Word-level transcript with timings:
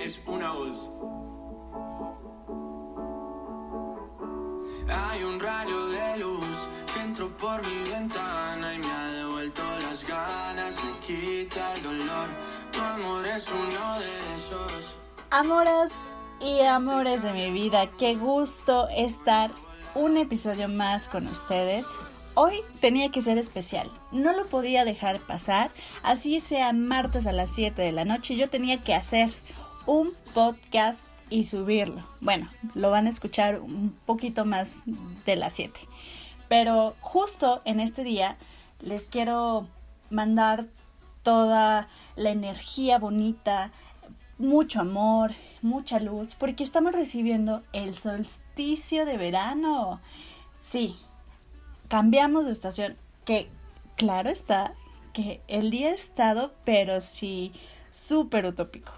es 0.00 0.20
una 0.26 0.52
voz. 0.52 0.90
Hay 4.88 5.22
un 5.22 5.38
rayo 5.40 5.86
de 5.88 6.16
luz 6.18 6.56
que 6.92 7.00
entró 7.00 7.36
por 7.36 7.66
mi 7.66 7.90
ventana 7.90 8.74
y 8.74 8.78
me 8.78 8.90
ha 8.90 9.06
devuelto 9.08 9.62
las 9.80 10.06
ganas, 10.06 10.76
me 10.84 10.98
quita 11.00 11.74
el 11.74 11.82
dolor. 11.82 12.28
Tu 12.72 12.80
amor 12.80 13.26
es 13.26 13.46
uno 13.48 13.98
de 13.98 14.34
esos. 14.34 14.96
Amoras 15.30 15.92
y 16.40 16.60
amores 16.60 17.22
de 17.22 17.32
mi 17.32 17.50
vida, 17.50 17.90
qué 17.98 18.14
gusto 18.14 18.88
estar 18.88 19.50
un 19.94 20.16
episodio 20.16 20.68
más 20.68 21.08
con 21.08 21.26
ustedes. 21.26 21.86
Hoy 22.34 22.60
tenía 22.80 23.10
que 23.10 23.20
ser 23.20 23.36
especial, 23.36 23.90
no 24.12 24.32
lo 24.32 24.46
podía 24.46 24.84
dejar 24.84 25.18
pasar, 25.18 25.72
así 26.04 26.38
sea 26.38 26.72
martes 26.72 27.26
a 27.26 27.32
las 27.32 27.52
7 27.52 27.82
de 27.82 27.90
la 27.90 28.04
noche, 28.04 28.36
yo 28.36 28.48
tenía 28.48 28.84
que 28.84 28.94
hacer 28.94 29.30
un 29.88 30.12
podcast 30.34 31.06
y 31.30 31.44
subirlo. 31.44 32.06
Bueno, 32.20 32.50
lo 32.74 32.90
van 32.90 33.06
a 33.06 33.10
escuchar 33.10 33.58
un 33.58 33.96
poquito 34.04 34.44
más 34.44 34.82
de 35.24 35.34
las 35.34 35.54
7. 35.54 35.80
Pero 36.46 36.94
justo 37.00 37.62
en 37.64 37.80
este 37.80 38.04
día 38.04 38.36
les 38.80 39.08
quiero 39.08 39.66
mandar 40.10 40.66
toda 41.22 41.88
la 42.16 42.30
energía 42.30 42.98
bonita, 42.98 43.72
mucho 44.36 44.82
amor, 44.82 45.32
mucha 45.62 45.98
luz, 46.00 46.34
porque 46.34 46.64
estamos 46.64 46.92
recibiendo 46.92 47.62
el 47.72 47.94
solsticio 47.94 49.06
de 49.06 49.16
verano. 49.16 50.02
Sí, 50.60 50.96
cambiamos 51.88 52.44
de 52.44 52.52
estación, 52.52 52.98
que 53.24 53.48
claro 53.96 54.28
está 54.28 54.74
que 55.14 55.40
el 55.48 55.70
día 55.70 55.88
ha 55.88 55.94
estado, 55.94 56.52
pero 56.66 57.00
sí, 57.00 57.52
súper 57.90 58.44
utópico. 58.44 58.97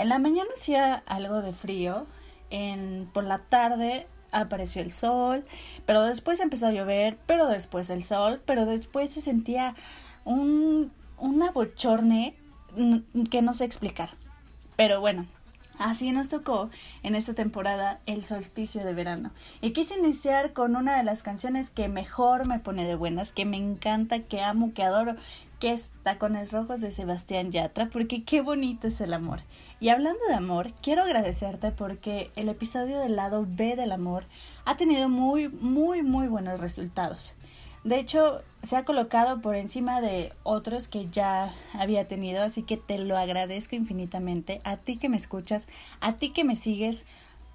En 0.00 0.08
la 0.08 0.18
mañana 0.18 0.48
hacía 0.56 1.02
algo 1.04 1.42
de 1.42 1.52
frío, 1.52 2.06
en, 2.48 3.10
por 3.12 3.22
la 3.22 3.36
tarde 3.36 4.06
apareció 4.32 4.80
el 4.80 4.92
sol, 4.92 5.44
pero 5.84 6.04
después 6.04 6.40
empezó 6.40 6.68
a 6.68 6.72
llover, 6.72 7.18
pero 7.26 7.48
después 7.48 7.90
el 7.90 8.02
sol, 8.02 8.40
pero 8.46 8.64
después 8.64 9.10
se 9.10 9.20
sentía 9.20 9.74
un, 10.24 10.90
una 11.18 11.50
bochorne 11.50 12.34
que 13.30 13.42
no 13.42 13.52
sé 13.52 13.66
explicar. 13.66 14.08
Pero 14.76 15.02
bueno, 15.02 15.26
Así 15.80 16.12
nos 16.12 16.28
tocó 16.28 16.68
en 17.02 17.14
esta 17.14 17.32
temporada 17.32 18.00
el 18.04 18.22
solsticio 18.22 18.84
de 18.84 18.92
verano. 18.92 19.30
Y 19.62 19.70
quise 19.70 19.98
iniciar 19.98 20.52
con 20.52 20.76
una 20.76 20.94
de 20.94 21.04
las 21.04 21.22
canciones 21.22 21.70
que 21.70 21.88
mejor 21.88 22.46
me 22.46 22.58
pone 22.58 22.86
de 22.86 22.96
buenas, 22.96 23.32
que 23.32 23.46
me 23.46 23.56
encanta, 23.56 24.20
que 24.20 24.42
amo, 24.42 24.74
que 24.74 24.82
adoro, 24.82 25.16
que 25.58 25.72
es 25.72 25.90
Tacones 26.02 26.52
Rojos 26.52 26.82
de 26.82 26.90
Sebastián 26.90 27.50
Yatra, 27.50 27.88
porque 27.88 28.24
qué 28.24 28.42
bonito 28.42 28.88
es 28.88 29.00
el 29.00 29.14
amor. 29.14 29.40
Y 29.80 29.88
hablando 29.88 30.20
de 30.28 30.34
amor, 30.34 30.72
quiero 30.82 31.02
agradecerte 31.02 31.72
porque 31.72 32.30
el 32.36 32.50
episodio 32.50 32.98
del 32.98 33.16
lado 33.16 33.46
B 33.48 33.76
del 33.76 33.92
amor 33.92 34.24
ha 34.66 34.76
tenido 34.76 35.08
muy, 35.08 35.48
muy, 35.48 36.02
muy 36.02 36.28
buenos 36.28 36.60
resultados. 36.60 37.32
De 37.82 37.98
hecho, 37.98 38.42
se 38.62 38.76
ha 38.76 38.84
colocado 38.84 39.40
por 39.40 39.56
encima 39.56 40.02
de 40.02 40.34
otros 40.42 40.86
que 40.86 41.08
ya 41.08 41.54
había 41.72 42.06
tenido, 42.06 42.42
así 42.42 42.62
que 42.62 42.76
te 42.76 42.98
lo 42.98 43.16
agradezco 43.16 43.74
infinitamente. 43.74 44.60
A 44.64 44.76
ti 44.76 44.96
que 44.96 45.08
me 45.08 45.16
escuchas, 45.16 45.66
a 46.00 46.16
ti 46.16 46.28
que 46.34 46.44
me 46.44 46.56
sigues 46.56 47.06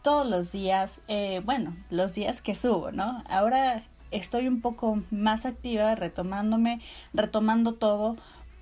todos 0.02 0.26
los 0.26 0.52
días, 0.52 1.02
eh, 1.08 1.44
bueno, 1.46 1.78
los 1.92 2.16
días 2.16 2.42
que 2.42 2.56
subo, 2.56 2.92
¿no? 2.92 3.24
Ahora 3.30 3.84
estoy 4.10 4.48
un 4.48 4.62
poco 4.62 5.04
más 5.12 5.46
activa, 5.46 5.94
retomándome, 5.94 6.82
retomando 7.14 7.76
todo, 7.76 8.18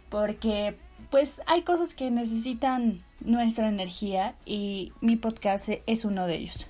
porque 0.09 0.75
pues 1.09 1.41
hay 1.45 1.61
cosas 1.61 1.93
que 1.93 2.11
necesitan 2.11 3.03
nuestra 3.19 3.67
energía 3.67 4.35
y 4.45 4.91
mi 5.01 5.15
podcast 5.15 5.69
es 5.85 6.05
uno 6.05 6.27
de 6.27 6.35
ellos. 6.35 6.67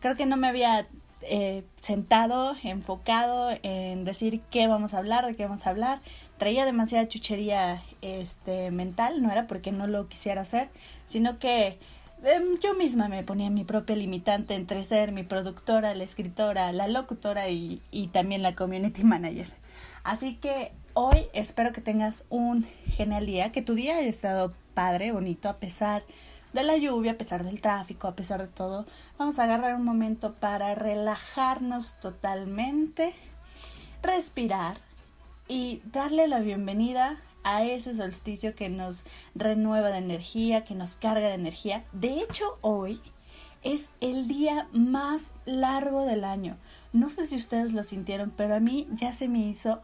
Creo 0.00 0.16
que 0.16 0.26
no 0.26 0.36
me 0.36 0.48
había 0.48 0.86
eh, 1.22 1.62
sentado, 1.78 2.56
enfocado 2.64 3.50
en 3.62 4.04
decir 4.04 4.40
qué 4.50 4.66
vamos 4.66 4.94
a 4.94 4.98
hablar, 4.98 5.24
de 5.26 5.36
qué 5.36 5.44
vamos 5.44 5.66
a 5.66 5.70
hablar. 5.70 6.00
Traía 6.38 6.64
demasiada 6.64 7.06
chuchería 7.06 7.82
este, 8.00 8.70
mental, 8.72 9.22
no 9.22 9.30
era 9.30 9.46
porque 9.46 9.70
no 9.70 9.86
lo 9.86 10.08
quisiera 10.08 10.40
hacer, 10.42 10.68
sino 11.06 11.38
que 11.38 11.78
em, 12.24 12.58
yo 12.60 12.74
misma 12.74 13.08
me 13.08 13.22
ponía 13.22 13.50
mi 13.50 13.64
propia 13.64 13.94
limitante 13.94 14.54
entre 14.54 14.82
ser 14.82 15.12
mi 15.12 15.22
productora, 15.22 15.94
la 15.94 16.02
escritora, 16.02 16.72
la 16.72 16.88
locutora 16.88 17.48
y, 17.48 17.80
y 17.92 18.08
también 18.08 18.42
la 18.42 18.56
community 18.56 19.04
manager. 19.04 19.46
Así 20.02 20.34
que 20.34 20.72
hoy 20.94 21.26
espero 21.32 21.72
que 21.72 21.80
tengas 21.80 22.24
un 22.28 22.66
genial 22.86 23.26
día, 23.26 23.52
que 23.52 23.62
tu 23.62 23.74
día 23.74 23.96
haya 23.96 24.08
estado 24.08 24.52
padre, 24.74 25.12
bonito, 25.12 25.48
a 25.48 25.58
pesar 25.58 26.04
de 26.52 26.62
la 26.62 26.76
lluvia, 26.76 27.12
a 27.12 27.18
pesar 27.18 27.44
del 27.44 27.60
tráfico, 27.60 28.08
a 28.08 28.14
pesar 28.14 28.40
de 28.40 28.48
todo, 28.48 28.86
vamos 29.18 29.38
a 29.38 29.44
agarrar 29.44 29.74
un 29.74 29.84
momento 29.84 30.34
para 30.34 30.74
relajarnos 30.74 31.98
totalmente, 32.00 33.14
respirar 34.02 34.78
y 35.48 35.82
darle 35.92 36.28
la 36.28 36.40
bienvenida 36.40 37.18
a 37.42 37.64
ese 37.64 37.94
solsticio 37.94 38.54
que 38.54 38.68
nos 38.68 39.04
renueva 39.34 39.90
de 39.90 39.98
energía, 39.98 40.64
que 40.64 40.74
nos 40.74 40.96
carga 40.96 41.28
de 41.28 41.34
energía. 41.34 41.84
De 41.92 42.20
hecho, 42.20 42.58
hoy 42.60 43.00
es 43.62 43.90
el 44.00 44.28
día 44.28 44.68
más 44.72 45.34
largo 45.44 46.04
del 46.04 46.24
año. 46.24 46.56
No 46.92 47.10
sé 47.10 47.26
si 47.26 47.36
ustedes 47.36 47.72
lo 47.72 47.82
sintieron, 47.84 48.32
pero 48.36 48.54
a 48.54 48.60
mí 48.60 48.86
ya 48.92 49.12
se 49.12 49.28
me 49.28 49.38
hizo 49.38 49.80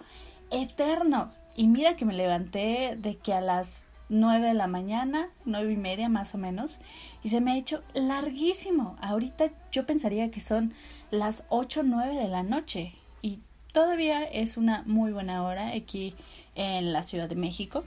eterno. 0.51 1.33
Y 1.55 1.67
mira 1.67 1.97
que 1.97 2.05
me 2.05 2.15
levanté 2.15 2.97
de 2.97 3.17
que 3.17 3.33
a 3.35 3.41
las 3.41 3.89
9 4.09 4.49
de 4.49 4.55
la 4.55 4.67
mañana, 4.67 5.29
nueve 5.45 5.73
y 5.73 5.77
media 5.77 6.09
más 6.09 6.35
o 6.35 6.39
menos, 6.39 6.79
y 7.23 7.29
se 7.29 7.41
me 7.41 7.53
ha 7.53 7.59
hecho 7.59 7.83
larguísimo. 7.95 8.97
Ahorita 9.01 9.51
yo 9.71 9.87
pensaría 9.87 10.31
que 10.31 10.41
son 10.41 10.75
las 11.11 11.45
8 11.51 11.81
o 11.81 11.83
9 11.83 12.17
de 12.17 12.29
la 12.29 12.43
noche 12.43 12.95
y 13.23 13.41
todavía 13.73 14.25
es 14.25 14.57
una 14.57 14.83
muy 14.87 15.13
buena 15.13 15.45
hora 15.45 15.69
aquí 15.75 16.15
en 16.55 16.93
la 16.93 17.03
Ciudad 17.03 17.29
de 17.29 17.37
México. 17.37 17.85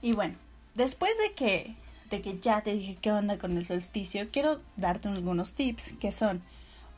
Y 0.00 0.12
bueno, 0.12 0.36
después 0.74 1.12
de 1.18 1.34
que, 1.34 1.74
de 2.10 2.22
que 2.22 2.38
ya 2.38 2.62
te 2.62 2.72
dije 2.72 2.96
qué 3.00 3.12
onda 3.12 3.38
con 3.38 3.56
el 3.56 3.66
solsticio, 3.66 4.28
quiero 4.30 4.60
darte 4.76 5.08
algunos 5.08 5.54
tips 5.54 5.92
que 6.00 6.12
son 6.12 6.42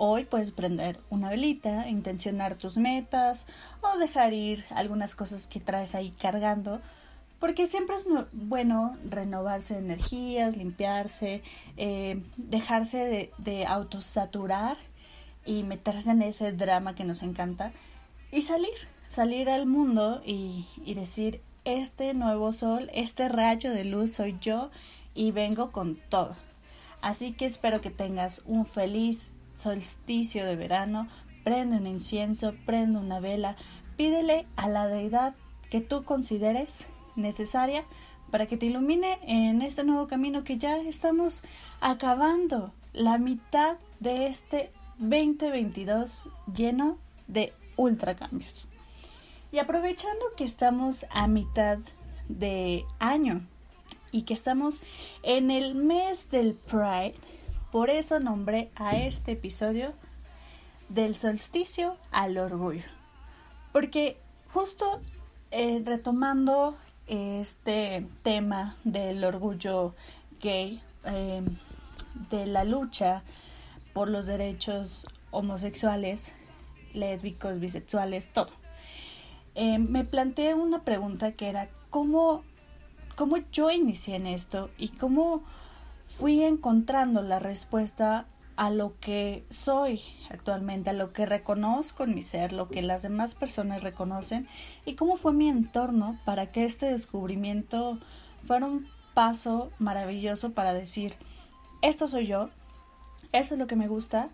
Hoy 0.00 0.24
puedes 0.26 0.52
prender 0.52 1.00
una 1.10 1.28
velita, 1.28 1.88
intencionar 1.88 2.54
tus 2.54 2.76
metas 2.76 3.46
o 3.80 3.98
dejar 3.98 4.32
ir 4.32 4.64
algunas 4.70 5.16
cosas 5.16 5.48
que 5.48 5.58
traes 5.58 5.96
ahí 5.96 6.12
cargando 6.12 6.80
porque 7.40 7.66
siempre 7.66 7.96
es 7.96 8.06
bueno 8.32 8.96
renovarse 9.04 9.74
de 9.74 9.80
energías, 9.80 10.56
limpiarse, 10.56 11.42
eh, 11.76 12.22
dejarse 12.36 13.32
de, 13.38 13.66
autosaturar 13.66 14.76
y 15.44 15.64
meterse 15.64 16.12
en 16.12 16.22
ese 16.22 16.52
drama 16.52 16.94
que 16.94 17.02
nos 17.02 17.24
encanta 17.24 17.72
y 18.30 18.42
salir, 18.42 18.70
salir 19.08 19.50
al 19.50 19.66
mundo 19.66 20.22
y, 20.24 20.68
y 20.84 20.94
decir, 20.94 21.40
este 21.64 22.14
nuevo 22.14 22.52
sol, 22.52 22.88
este 22.94 23.28
rayo 23.28 23.72
de 23.72 23.84
luz 23.84 24.12
soy 24.12 24.36
yo 24.40 24.70
y 25.12 25.32
vengo 25.32 25.72
con 25.72 25.96
todo. 26.08 26.36
Así 27.00 27.32
que 27.32 27.46
espero 27.46 27.80
que 27.80 27.90
tengas 27.90 28.42
un 28.46 28.64
feliz 28.64 29.32
solsticio 29.58 30.46
de 30.46 30.56
verano, 30.56 31.08
prende 31.44 31.76
un 31.76 31.86
incienso, 31.86 32.54
prende 32.64 32.98
una 32.98 33.20
vela, 33.20 33.56
pídele 33.96 34.46
a 34.56 34.68
la 34.68 34.86
deidad 34.86 35.34
que 35.70 35.80
tú 35.80 36.04
consideres 36.04 36.86
necesaria 37.16 37.84
para 38.30 38.46
que 38.46 38.56
te 38.56 38.66
ilumine 38.66 39.18
en 39.22 39.62
este 39.62 39.84
nuevo 39.84 40.06
camino 40.06 40.44
que 40.44 40.58
ya 40.58 40.76
estamos 40.78 41.42
acabando 41.80 42.72
la 42.92 43.18
mitad 43.18 43.76
de 44.00 44.26
este 44.26 44.70
2022 44.98 46.28
lleno 46.54 46.98
de 47.26 47.52
ultracambios. 47.76 48.66
Y 49.50 49.58
aprovechando 49.58 50.24
que 50.36 50.44
estamos 50.44 51.06
a 51.10 51.26
mitad 51.26 51.78
de 52.28 52.84
año 52.98 53.46
y 54.12 54.22
que 54.22 54.34
estamos 54.34 54.82
en 55.22 55.50
el 55.50 55.74
mes 55.74 56.30
del 56.30 56.54
Pride, 56.54 57.14
por 57.70 57.90
eso 57.90 58.20
nombré 58.20 58.70
a 58.76 58.96
este 58.96 59.32
episodio 59.32 59.92
del 60.88 61.14
solsticio 61.14 61.96
al 62.10 62.38
orgullo. 62.38 62.84
Porque 63.72 64.18
justo 64.52 65.00
eh, 65.50 65.82
retomando 65.84 66.76
este 67.06 68.06
tema 68.22 68.76
del 68.84 69.24
orgullo 69.24 69.94
gay, 70.40 70.82
em, 71.04 71.56
de 72.30 72.46
la 72.46 72.64
lucha 72.64 73.22
por 73.92 74.08
los 74.08 74.26
derechos 74.26 75.06
homosexuales, 75.30 76.32
lésbicos, 76.94 77.60
bisexuales, 77.60 78.32
todo. 78.32 78.52
Em, 79.54 79.88
me 79.88 80.04
planteé 80.04 80.54
una 80.54 80.84
pregunta 80.84 81.32
que 81.32 81.48
era 81.48 81.68
¿cómo, 81.90 82.44
cómo 83.16 83.38
yo 83.52 83.70
inicié 83.70 84.16
en 84.16 84.26
esto 84.26 84.70
y 84.78 84.88
cómo 84.88 85.42
fui 86.18 86.42
encontrando 86.42 87.22
la 87.22 87.38
respuesta 87.38 88.26
a 88.56 88.70
lo 88.70 88.98
que 88.98 89.46
soy 89.50 90.02
actualmente, 90.30 90.90
a 90.90 90.92
lo 90.92 91.12
que 91.12 91.26
reconozco 91.26 92.02
en 92.02 92.12
mi 92.16 92.22
ser, 92.22 92.52
lo 92.52 92.68
que 92.68 92.82
las 92.82 93.02
demás 93.02 93.36
personas 93.36 93.84
reconocen 93.84 94.48
y 94.84 94.94
cómo 94.94 95.16
fue 95.16 95.32
mi 95.32 95.48
entorno 95.48 96.18
para 96.24 96.50
que 96.50 96.64
este 96.64 96.86
descubrimiento 96.86 98.00
fuera 98.44 98.66
un 98.66 98.88
paso 99.14 99.70
maravilloso 99.78 100.50
para 100.50 100.74
decir, 100.74 101.14
esto 101.82 102.08
soy 102.08 102.26
yo, 102.26 102.50
eso 103.30 103.54
es 103.54 103.60
lo 103.60 103.68
que 103.68 103.76
me 103.76 103.86
gusta 103.86 104.30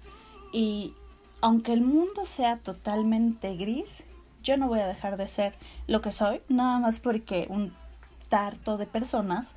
y 0.55 0.95
aunque 1.43 1.75
el 1.75 1.83
mundo 1.83 2.25
sea 2.25 2.57
totalmente 2.57 3.57
gris, 3.57 4.05
yo 4.43 4.57
no 4.57 4.69
voy 4.69 4.81
a 4.81 4.87
dejar 4.87 5.19
de 5.19 5.29
ser 5.29 5.55
lo 5.87 6.01
que 6.01 6.13
soy, 6.13 6.41
nada 6.49 6.79
más 6.79 6.99
porque 6.99 7.47
un 7.51 7.75
tarto 8.31 8.79
de 8.79 8.87
personas 8.87 9.53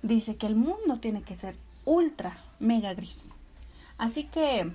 dice 0.00 0.36
que 0.36 0.46
el 0.46 0.56
mundo 0.56 0.96
tiene 1.00 1.22
que 1.22 1.36
ser 1.36 1.65
ultra, 1.86 2.36
mega 2.58 2.92
gris. 2.92 3.30
Así 3.96 4.24
que, 4.24 4.70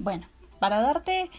bueno, 0.00 0.26
para 0.58 0.80
darte 0.80 1.30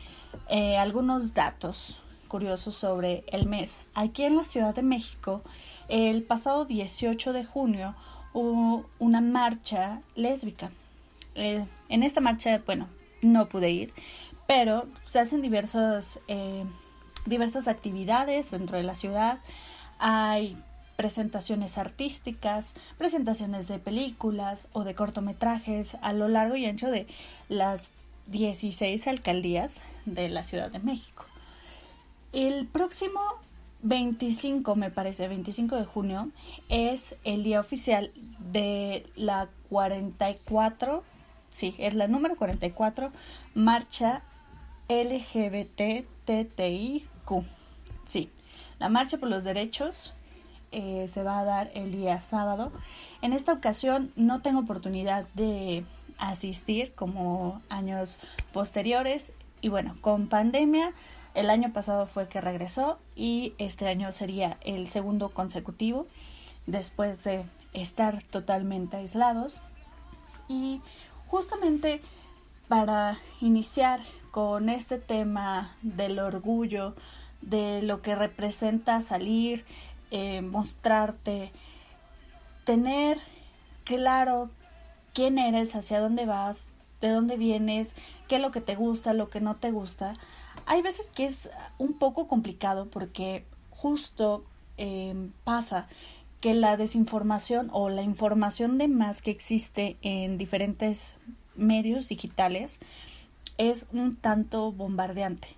eh, 0.47 0.77
algunos 0.77 1.33
datos 1.33 1.99
curiosos 2.29 2.75
sobre 2.75 3.25
el 3.27 3.47
mes, 3.47 3.81
aquí 3.93 4.23
en 4.23 4.37
la 4.37 4.45
Ciudad 4.45 4.73
de 4.73 4.83
México, 4.83 5.41
el 5.89 6.23
pasado 6.23 6.63
18 6.63 7.33
de 7.33 7.43
junio 7.43 7.95
hubo 8.31 8.85
una 8.99 9.19
marcha 9.19 10.01
lésbica. 10.15 10.71
Eh, 11.35 11.65
en 11.89 12.03
esta 12.03 12.21
marcha, 12.21 12.61
bueno, 12.65 12.87
no 13.21 13.49
pude 13.49 13.71
ir, 13.71 13.93
pero 14.47 14.87
se 15.05 15.19
hacen 15.19 15.41
diversos, 15.41 16.19
eh, 16.27 16.63
diversas 17.25 17.67
actividades 17.67 18.51
dentro 18.51 18.77
de 18.77 18.83
la 18.83 18.95
ciudad. 18.95 19.39
Hay 19.97 20.57
presentaciones 20.99 21.77
artísticas, 21.77 22.75
presentaciones 22.97 23.69
de 23.69 23.79
películas 23.79 24.67
o 24.73 24.83
de 24.83 24.95
cortometrajes 24.95 25.95
a 26.01 26.11
lo 26.11 26.27
largo 26.27 26.57
y 26.57 26.65
ancho 26.65 26.91
de 26.91 27.07
las 27.47 27.93
16 28.27 29.07
alcaldías 29.07 29.81
de 30.05 30.27
la 30.27 30.43
Ciudad 30.43 30.69
de 30.69 30.79
México. 30.79 31.23
El 32.33 32.67
próximo 32.67 33.21
25, 33.81 34.75
me 34.75 34.91
parece, 34.91 35.29
25 35.29 35.77
de 35.77 35.85
junio, 35.85 36.31
es 36.67 37.15
el 37.23 37.43
día 37.43 37.61
oficial 37.61 38.11
de 38.51 39.09
la 39.15 39.47
44, 39.69 41.01
sí, 41.49 41.75
es 41.77 41.93
la 41.93 42.09
número 42.09 42.35
44, 42.35 43.13
marcha 43.55 44.21
LGBTTIQ. 44.89 45.85
Sí, 48.05 48.29
la 48.79 48.89
marcha 48.89 49.17
por 49.17 49.29
los 49.29 49.45
derechos 49.45 50.13
eh, 50.71 51.07
se 51.07 51.23
va 51.23 51.39
a 51.39 51.45
dar 51.45 51.71
el 51.73 51.91
día 51.91 52.21
sábado. 52.21 52.71
En 53.21 53.33
esta 53.33 53.53
ocasión 53.53 54.11
no 54.15 54.41
tengo 54.41 54.59
oportunidad 54.59 55.27
de 55.33 55.85
asistir 56.17 56.93
como 56.93 57.61
años 57.69 58.17
posteriores 58.53 59.31
y 59.61 59.69
bueno, 59.69 59.97
con 60.01 60.27
pandemia 60.27 60.93
el 61.33 61.49
año 61.49 61.71
pasado 61.71 62.07
fue 62.07 62.27
que 62.27 62.41
regresó 62.41 62.99
y 63.15 63.53
este 63.57 63.87
año 63.87 64.11
sería 64.11 64.57
el 64.61 64.87
segundo 64.87 65.29
consecutivo 65.29 66.07
después 66.65 67.23
de 67.23 67.45
estar 67.73 68.23
totalmente 68.23 68.97
aislados 68.97 69.61
y 70.47 70.81
justamente 71.27 72.01
para 72.67 73.17
iniciar 73.41 73.99
con 74.31 74.69
este 74.69 74.97
tema 74.97 75.75
del 75.81 76.19
orgullo, 76.19 76.95
de 77.41 77.81
lo 77.81 78.01
que 78.01 78.15
representa 78.15 79.01
salir, 79.01 79.65
eh, 80.11 80.41
mostrarte, 80.41 81.51
tener 82.65 83.19
claro 83.83 84.49
quién 85.13 85.37
eres, 85.37 85.75
hacia 85.75 85.99
dónde 85.99 86.25
vas, 86.25 86.75
de 87.01 87.09
dónde 87.09 87.37
vienes, 87.37 87.95
qué 88.27 88.35
es 88.35 88.41
lo 88.41 88.51
que 88.51 88.61
te 88.61 88.75
gusta, 88.75 89.13
lo 89.13 89.29
que 89.29 89.41
no 89.41 89.55
te 89.55 89.71
gusta. 89.71 90.15
Hay 90.65 90.81
veces 90.81 91.11
que 91.13 91.25
es 91.25 91.49
un 91.77 91.93
poco 91.93 92.27
complicado 92.27 92.87
porque 92.89 93.45
justo 93.71 94.43
eh, 94.77 95.29
pasa 95.43 95.87
que 96.41 96.53
la 96.53 96.77
desinformación 96.77 97.69
o 97.73 97.89
la 97.89 98.01
información 98.01 98.77
de 98.77 98.87
más 98.87 99.21
que 99.21 99.31
existe 99.31 99.97
en 100.01 100.37
diferentes 100.37 101.15
medios 101.55 102.07
digitales 102.07 102.79
es 103.57 103.87
un 103.91 104.15
tanto 104.15 104.71
bombardeante. 104.71 105.49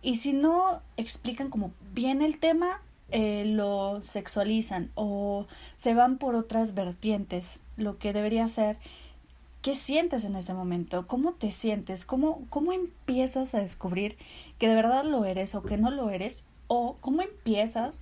Y 0.00 0.16
si 0.16 0.32
no 0.32 0.80
explican 0.96 1.50
como 1.50 1.72
bien 1.92 2.22
el 2.22 2.38
tema, 2.38 2.80
eh, 3.12 3.44
lo 3.44 4.02
sexualizan 4.02 4.90
o 4.94 5.46
se 5.76 5.92
van 5.92 6.16
por 6.16 6.34
otras 6.34 6.72
vertientes. 6.74 7.60
Lo 7.76 7.98
que 7.98 8.14
debería 8.14 8.48
ser, 8.48 8.78
¿qué 9.60 9.74
sientes 9.74 10.24
en 10.24 10.34
este 10.34 10.54
momento? 10.54 11.06
¿Cómo 11.06 11.32
te 11.32 11.50
sientes? 11.50 12.06
¿Cómo, 12.06 12.46
cómo 12.48 12.72
empiezas 12.72 13.54
a 13.54 13.60
descubrir 13.60 14.16
que 14.58 14.68
de 14.68 14.74
verdad 14.74 15.04
lo 15.04 15.26
eres 15.26 15.54
o 15.54 15.62
que 15.62 15.76
no 15.76 15.90
lo 15.90 16.08
eres? 16.08 16.44
¿O 16.68 16.96
cómo 17.00 17.20
empiezas 17.20 18.00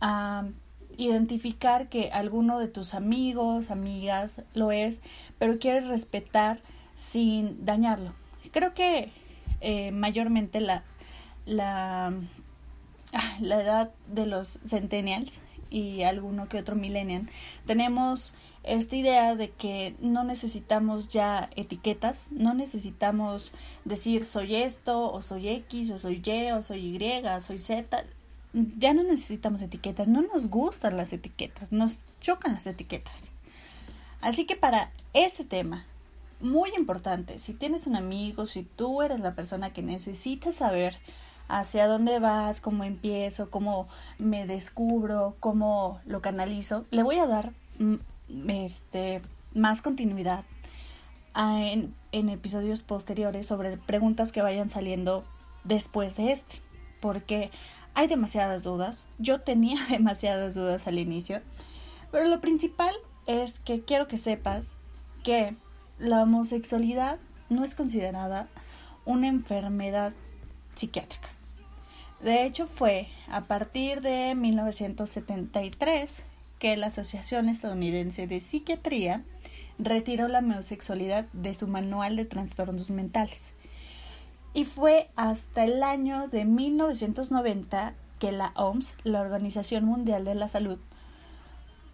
a 0.00 0.48
identificar 0.96 1.88
que 1.88 2.10
alguno 2.10 2.58
de 2.58 2.66
tus 2.66 2.94
amigos, 2.94 3.70
amigas 3.70 4.42
lo 4.54 4.72
es, 4.72 5.02
pero 5.38 5.60
quieres 5.60 5.86
respetar 5.86 6.60
sin 6.96 7.64
dañarlo? 7.64 8.12
Creo 8.50 8.74
que 8.74 9.12
eh, 9.60 9.92
mayormente 9.92 10.60
la, 10.60 10.82
la 11.46 12.12
la 13.40 13.62
edad 13.62 13.90
de 14.06 14.26
los 14.26 14.58
centennials 14.66 15.40
y 15.70 16.02
alguno 16.02 16.48
que 16.48 16.58
otro 16.58 16.76
millennial, 16.76 17.28
tenemos 17.66 18.34
esta 18.64 18.96
idea 18.96 19.34
de 19.34 19.50
que 19.50 19.94
no 20.00 20.24
necesitamos 20.24 21.08
ya 21.08 21.50
etiquetas, 21.56 22.28
no 22.30 22.54
necesitamos 22.54 23.52
decir 23.84 24.24
soy 24.24 24.56
esto 24.56 25.12
o 25.12 25.22
soy 25.22 25.48
X 25.48 25.90
o 25.90 25.98
soy 25.98 26.22
Y 26.24 26.50
o 26.52 26.62
soy 26.62 26.96
Y, 26.96 27.40
soy 27.40 27.58
Z. 27.58 28.04
Ya 28.52 28.94
no 28.94 29.02
necesitamos 29.02 29.60
etiquetas, 29.60 30.08
no 30.08 30.22
nos 30.22 30.48
gustan 30.48 30.96
las 30.96 31.12
etiquetas, 31.12 31.70
nos 31.70 32.04
chocan 32.20 32.54
las 32.54 32.66
etiquetas. 32.66 33.30
Así 34.20 34.46
que 34.46 34.56
para 34.56 34.90
este 35.12 35.44
tema, 35.44 35.86
muy 36.40 36.70
importante, 36.76 37.38
si 37.38 37.52
tienes 37.52 37.86
un 37.86 37.96
amigo, 37.96 38.46
si 38.46 38.62
tú 38.62 39.02
eres 39.02 39.20
la 39.20 39.34
persona 39.34 39.72
que 39.72 39.82
necesita 39.82 40.50
saber 40.50 40.96
hacia 41.48 41.86
dónde 41.86 42.18
vas, 42.18 42.60
cómo 42.60 42.84
empiezo, 42.84 43.50
cómo 43.50 43.88
me 44.18 44.46
descubro, 44.46 45.36
cómo 45.40 46.00
lo 46.06 46.20
canalizo, 46.20 46.84
le 46.90 47.02
voy 47.02 47.18
a 47.18 47.26
dar 47.26 47.52
mm, 47.78 47.96
este, 48.48 49.22
más 49.54 49.82
continuidad 49.82 50.44
en, 51.34 51.94
en 52.12 52.28
episodios 52.28 52.82
posteriores 52.82 53.46
sobre 53.46 53.76
preguntas 53.76 54.32
que 54.32 54.42
vayan 54.42 54.70
saliendo 54.70 55.24
después 55.64 56.16
de 56.16 56.32
este, 56.32 56.60
porque 57.00 57.50
hay 57.94 58.06
demasiadas 58.06 58.62
dudas, 58.62 59.08
yo 59.18 59.40
tenía 59.40 59.84
demasiadas 59.90 60.54
dudas 60.54 60.86
al 60.86 60.98
inicio, 60.98 61.40
pero 62.10 62.26
lo 62.26 62.40
principal 62.40 62.94
es 63.26 63.58
que 63.60 63.82
quiero 63.82 64.08
que 64.08 64.16
sepas 64.16 64.76
que 65.22 65.56
la 65.98 66.22
homosexualidad 66.22 67.18
no 67.48 67.64
es 67.64 67.74
considerada 67.74 68.48
una 69.04 69.28
enfermedad 69.28 70.12
psiquiátrica. 70.74 71.28
De 72.20 72.44
hecho, 72.44 72.66
fue 72.66 73.08
a 73.28 73.44
partir 73.44 74.00
de 74.00 74.34
1973 74.34 76.24
que 76.58 76.76
la 76.76 76.88
Asociación 76.88 77.48
Estadounidense 77.48 78.26
de 78.26 78.40
Psiquiatría 78.40 79.22
retiró 79.78 80.26
la 80.26 80.40
homosexualidad 80.40 81.26
de 81.32 81.54
su 81.54 81.68
manual 81.68 82.16
de 82.16 82.24
trastornos 82.24 82.90
mentales. 82.90 83.54
Y 84.52 84.64
fue 84.64 85.08
hasta 85.14 85.64
el 85.64 85.82
año 85.84 86.26
de 86.26 86.44
1990 86.44 87.94
que 88.18 88.32
la 88.32 88.52
OMS, 88.56 88.94
la 89.04 89.20
Organización 89.20 89.84
Mundial 89.84 90.24
de 90.24 90.34
la 90.34 90.48
Salud, 90.48 90.78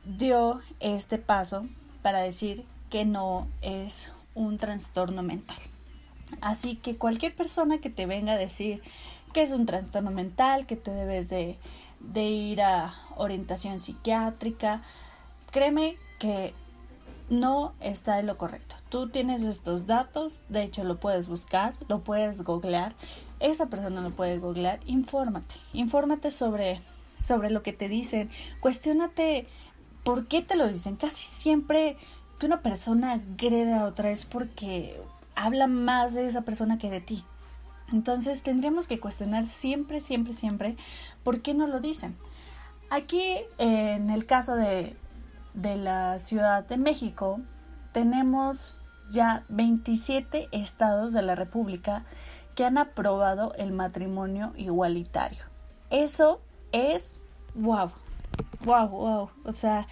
dio 0.04 0.60
este 0.80 1.18
paso 1.18 1.66
para 2.00 2.20
decir 2.20 2.64
que 2.88 3.04
no 3.04 3.48
es 3.60 4.10
un 4.34 4.56
trastorno 4.56 5.22
mental. 5.22 5.58
Así 6.40 6.76
que 6.76 6.96
cualquier 6.96 7.34
persona 7.34 7.78
que 7.78 7.90
te 7.90 8.06
venga 8.06 8.32
a 8.32 8.38
decir 8.38 8.82
que 9.34 9.42
es 9.42 9.52
un 9.52 9.66
trastorno 9.66 10.12
mental, 10.12 10.64
que 10.64 10.76
te 10.76 10.92
debes 10.92 11.28
de, 11.28 11.58
ir 12.14 12.62
a 12.62 12.94
orientación 13.16 13.80
psiquiátrica. 13.80 14.82
Créeme 15.50 15.96
que 16.20 16.54
no 17.28 17.74
está 17.80 18.20
en 18.20 18.26
lo 18.26 18.38
correcto. 18.38 18.76
Tú 18.88 19.10
tienes 19.10 19.42
estos 19.42 19.86
datos, 19.86 20.42
de 20.48 20.62
hecho 20.62 20.84
lo 20.84 21.00
puedes 21.00 21.26
buscar, 21.26 21.74
lo 21.88 22.04
puedes 22.04 22.42
googlear. 22.42 22.94
Esa 23.40 23.66
persona 23.66 24.00
lo 24.00 24.14
puede 24.14 24.38
googlear. 24.38 24.78
Infórmate, 24.86 25.56
infórmate 25.72 26.30
sobre, 26.30 26.80
sobre 27.20 27.50
lo 27.50 27.64
que 27.64 27.72
te 27.72 27.88
dicen. 27.88 28.30
Cuestiónate 28.60 29.48
por 30.04 30.28
qué 30.28 30.42
te 30.42 30.54
lo 30.54 30.68
dicen. 30.68 30.94
Casi 30.94 31.26
siempre 31.26 31.96
que 32.38 32.46
una 32.46 32.62
persona 32.62 33.14
agrede 33.14 33.74
a 33.74 33.86
otra 33.86 34.10
es 34.10 34.26
porque 34.26 35.00
habla 35.34 35.66
más 35.66 36.14
de 36.14 36.28
esa 36.28 36.42
persona 36.42 36.78
que 36.78 36.88
de 36.88 37.00
ti. 37.00 37.24
Entonces 37.94 38.42
tendríamos 38.42 38.88
que 38.88 38.98
cuestionar 38.98 39.46
siempre, 39.46 40.00
siempre, 40.00 40.32
siempre 40.32 40.76
por 41.22 41.42
qué 41.42 41.54
no 41.54 41.68
lo 41.68 41.78
dicen. 41.78 42.16
Aquí, 42.90 43.36
en 43.58 44.10
el 44.10 44.26
caso 44.26 44.56
de, 44.56 44.96
de 45.54 45.76
la 45.76 46.18
Ciudad 46.18 46.66
de 46.66 46.76
México, 46.76 47.40
tenemos 47.92 48.80
ya 49.12 49.44
27 49.48 50.48
estados 50.50 51.12
de 51.12 51.22
la 51.22 51.36
República 51.36 52.04
que 52.56 52.64
han 52.64 52.78
aprobado 52.78 53.54
el 53.54 53.70
matrimonio 53.70 54.52
igualitario. 54.56 55.44
Eso 55.88 56.40
es 56.72 57.22
wow, 57.54 57.92
wow, 58.64 58.88
wow. 58.88 59.30
O 59.44 59.52
sea, 59.52 59.86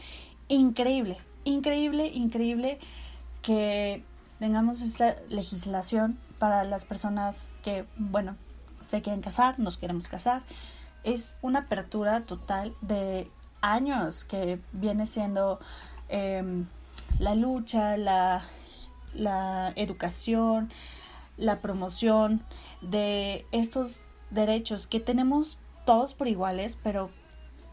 increíble, 0.48 1.18
increíble, 1.44 2.08
increíble 2.08 2.80
que 3.42 4.02
tengamos 4.40 4.82
esta 4.82 5.14
legislación 5.28 6.18
para 6.42 6.64
las 6.64 6.84
personas 6.84 7.52
que, 7.62 7.86
bueno, 7.96 8.34
se 8.88 9.00
quieren 9.00 9.20
casar, 9.20 9.60
nos 9.60 9.78
queremos 9.78 10.08
casar. 10.08 10.42
Es 11.04 11.36
una 11.40 11.60
apertura 11.60 12.22
total 12.22 12.74
de 12.80 13.30
años 13.60 14.24
que 14.24 14.58
viene 14.72 15.06
siendo 15.06 15.60
em, 16.08 16.66
la 17.20 17.36
lucha, 17.36 17.96
la, 17.96 18.42
la 19.14 19.72
educación, 19.76 20.72
la 21.36 21.60
promoción 21.60 22.42
de 22.80 23.46
estos 23.52 24.02
derechos 24.30 24.88
que 24.88 24.98
tenemos 24.98 25.58
todos 25.86 26.12
por 26.12 26.26
iguales, 26.26 26.76
pero 26.82 27.10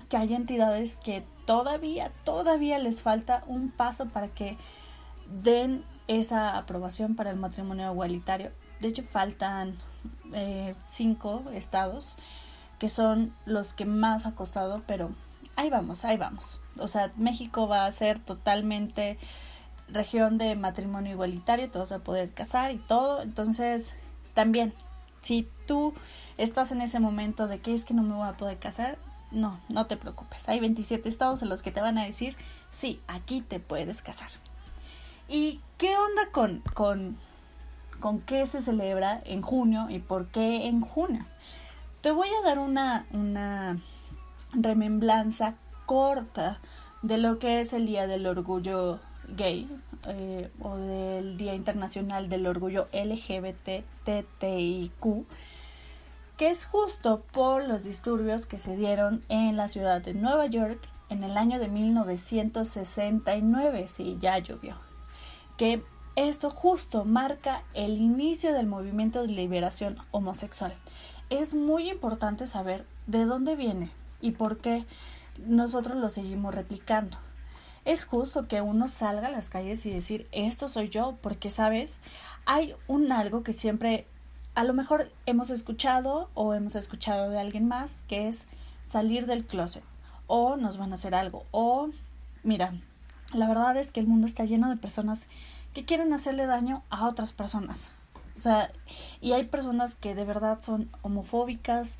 que 0.10 0.18
hay 0.18 0.36
entidades 0.36 0.96
que 0.96 1.24
todavía, 1.48 2.12
todavía 2.24 2.78
les 2.78 3.02
falta 3.02 3.44
un 3.48 3.72
paso 3.72 4.10
para 4.10 4.28
que 4.28 4.60
den 5.42 5.84
esa 6.10 6.58
aprobación 6.58 7.16
para 7.16 7.30
el 7.30 7.38
matrimonio 7.38 7.92
igualitario. 7.92 8.52
De 8.82 8.88
hecho, 8.88 9.04
faltan 9.04 9.78
eh, 10.34 10.74
cinco 10.88 11.44
estados 11.54 12.18
que 12.80 12.90
son 12.90 13.36
los 13.46 13.74
que 13.74 13.86
más 13.86 14.26
ha 14.26 14.34
costado, 14.34 14.82
pero 14.88 15.12
ahí 15.56 15.70
vamos, 15.70 16.06
ahí 16.06 16.18
vamos. 16.18 16.60
O 16.78 16.88
sea, 16.88 17.12
México 17.18 17.68
va 17.68 17.86
a 17.86 17.92
ser 17.92 18.18
totalmente 18.18 19.20
región 19.88 20.40
de 20.40 20.56
matrimonio 20.56 21.12
igualitario, 21.12 21.70
te 21.70 21.78
vas 21.78 21.92
a 21.92 22.00
poder 22.00 22.32
casar 22.32 22.72
y 22.72 22.78
todo. 22.78 23.22
Entonces, 23.22 23.94
también, 24.34 24.74
si 25.22 25.48
tú 25.68 25.94
estás 26.38 26.72
en 26.72 26.82
ese 26.82 27.00
momento 27.00 27.48
de 27.48 27.60
que 27.60 27.76
es 27.76 27.86
que 27.86 27.94
no 27.94 28.02
me 28.02 28.16
voy 28.16 28.28
a 28.28 28.38
poder 28.38 28.58
casar, 28.58 28.98
no, 29.30 29.60
no 29.70 29.86
te 29.86 29.96
preocupes. 29.96 30.50
Hay 30.50 30.60
27 30.60 31.08
estados 31.08 31.44
en 31.44 31.50
los 31.50 31.62
que 31.62 31.72
te 31.72 31.82
van 31.82 32.00
a 32.00 32.06
decir, 32.06 32.36
sí, 32.72 33.00
aquí 33.08 33.42
te 33.42 33.60
puedes 33.60 34.02
casar. 34.02 34.30
¿Y 35.30 35.62
qué 35.78 35.96
onda 35.96 36.32
con, 36.32 36.64
con, 36.74 37.18
con 38.00 38.20
qué 38.22 38.48
se 38.48 38.62
celebra 38.62 39.22
en 39.26 39.44
junio 39.44 39.86
y 39.90 40.00
por 40.00 40.26
qué 40.28 40.68
en 40.68 40.82
junio? 40.82 41.26
Te 42.02 42.10
voy 42.12 42.30
a 42.30 42.42
dar 42.44 42.58
una, 42.58 43.06
una 43.12 43.80
remembranza 44.52 45.54
corta 45.86 46.60
de 47.04 47.20
lo 47.20 47.38
que 47.38 47.62
es 47.62 47.74
el 47.74 47.86
Día 47.86 48.08
del 48.08 48.26
Orgullo 48.26 49.00
Gay 49.28 49.70
eh, 50.08 50.50
o 50.62 50.78
del 50.78 51.38
Día 51.38 51.54
Internacional 51.54 52.28
del 52.28 52.48
Orgullo 52.48 52.88
LGBTTIQ 52.92 53.76
que 56.38 56.50
es 56.50 56.66
justo 56.66 57.22
por 57.34 57.68
los 57.68 57.84
disturbios 57.84 58.48
que 58.48 58.58
se 58.60 58.78
dieron 58.78 59.24
en 59.30 59.58
la 59.58 59.68
ciudad 59.68 60.02
de 60.02 60.14
Nueva 60.14 60.46
York 60.48 60.80
en 61.10 61.24
el 61.24 61.38
año 61.38 61.60
de 61.60 61.68
1969, 61.68 63.88
sí, 63.90 64.18
ya 64.22 64.38
llovió, 64.38 64.76
que 65.60 65.84
esto 66.16 66.52
justo 66.52 67.04
marca 67.04 67.64
el 67.74 67.98
inicio 67.98 68.54
del 68.54 68.66
movimiento 68.66 69.22
de 69.22 69.28
liberación 69.28 69.98
homosexual. 70.12 70.74
Es 71.30 71.54
muy 71.54 71.90
importante 71.90 72.48
saber 72.48 72.86
de 73.08 73.26
dónde 73.26 73.58
viene 73.58 73.92
y 74.22 74.32
por 74.32 74.60
qué 74.60 74.86
nosotros 75.46 75.98
lo 75.98 76.10
seguimos 76.10 76.56
replicando. 76.56 77.18
Es 77.84 78.06
justo 78.06 78.48
que 78.48 78.62
uno 78.62 78.88
salga 78.88 79.28
a 79.28 79.32
las 79.32 79.50
calles 79.50 79.86
y 79.86 79.92
decir, 79.92 80.30
esto 80.32 80.70
soy 80.70 80.88
yo, 80.88 81.18
porque, 81.22 81.50
¿sabes? 81.50 82.00
Hay 82.46 82.74
un 82.88 83.12
algo 83.12 83.44
que 83.44 83.52
siempre 83.52 84.08
a 84.56 84.64
lo 84.64 84.74
mejor 84.74 85.12
hemos 85.26 85.50
escuchado 85.50 86.30
o 86.36 86.54
hemos 86.54 86.76
escuchado 86.76 87.30
de 87.30 87.40
alguien 87.40 87.68
más 87.68 88.06
que 88.08 88.30
es 88.30 88.48
salir 88.86 89.26
del 89.26 89.46
closet 89.46 89.84
o 90.26 90.56
nos 90.56 90.78
van 90.78 90.94
a 90.94 90.96
hacer 90.96 91.16
algo 91.16 91.44
o 91.52 91.90
mira, 92.44 92.74
la 93.34 93.48
verdad 93.48 93.78
es 93.78 93.92
que 93.92 94.00
el 94.00 94.08
mundo 94.08 94.28
está 94.28 94.46
lleno 94.46 94.70
de 94.70 94.78
personas 94.78 95.28
que 95.74 95.86
quieren 95.86 96.14
hacerle 96.14 96.46
daño 96.46 96.84
a 96.90 97.08
otras 97.08 97.34
personas. 97.34 97.90
O 98.36 98.40
sea, 98.40 98.72
y 99.22 99.34
hay 99.34 99.44
personas 99.44 99.96
que 99.96 100.16
de 100.16 100.24
verdad 100.24 100.62
son 100.62 100.90
homofóbicas, 101.02 101.98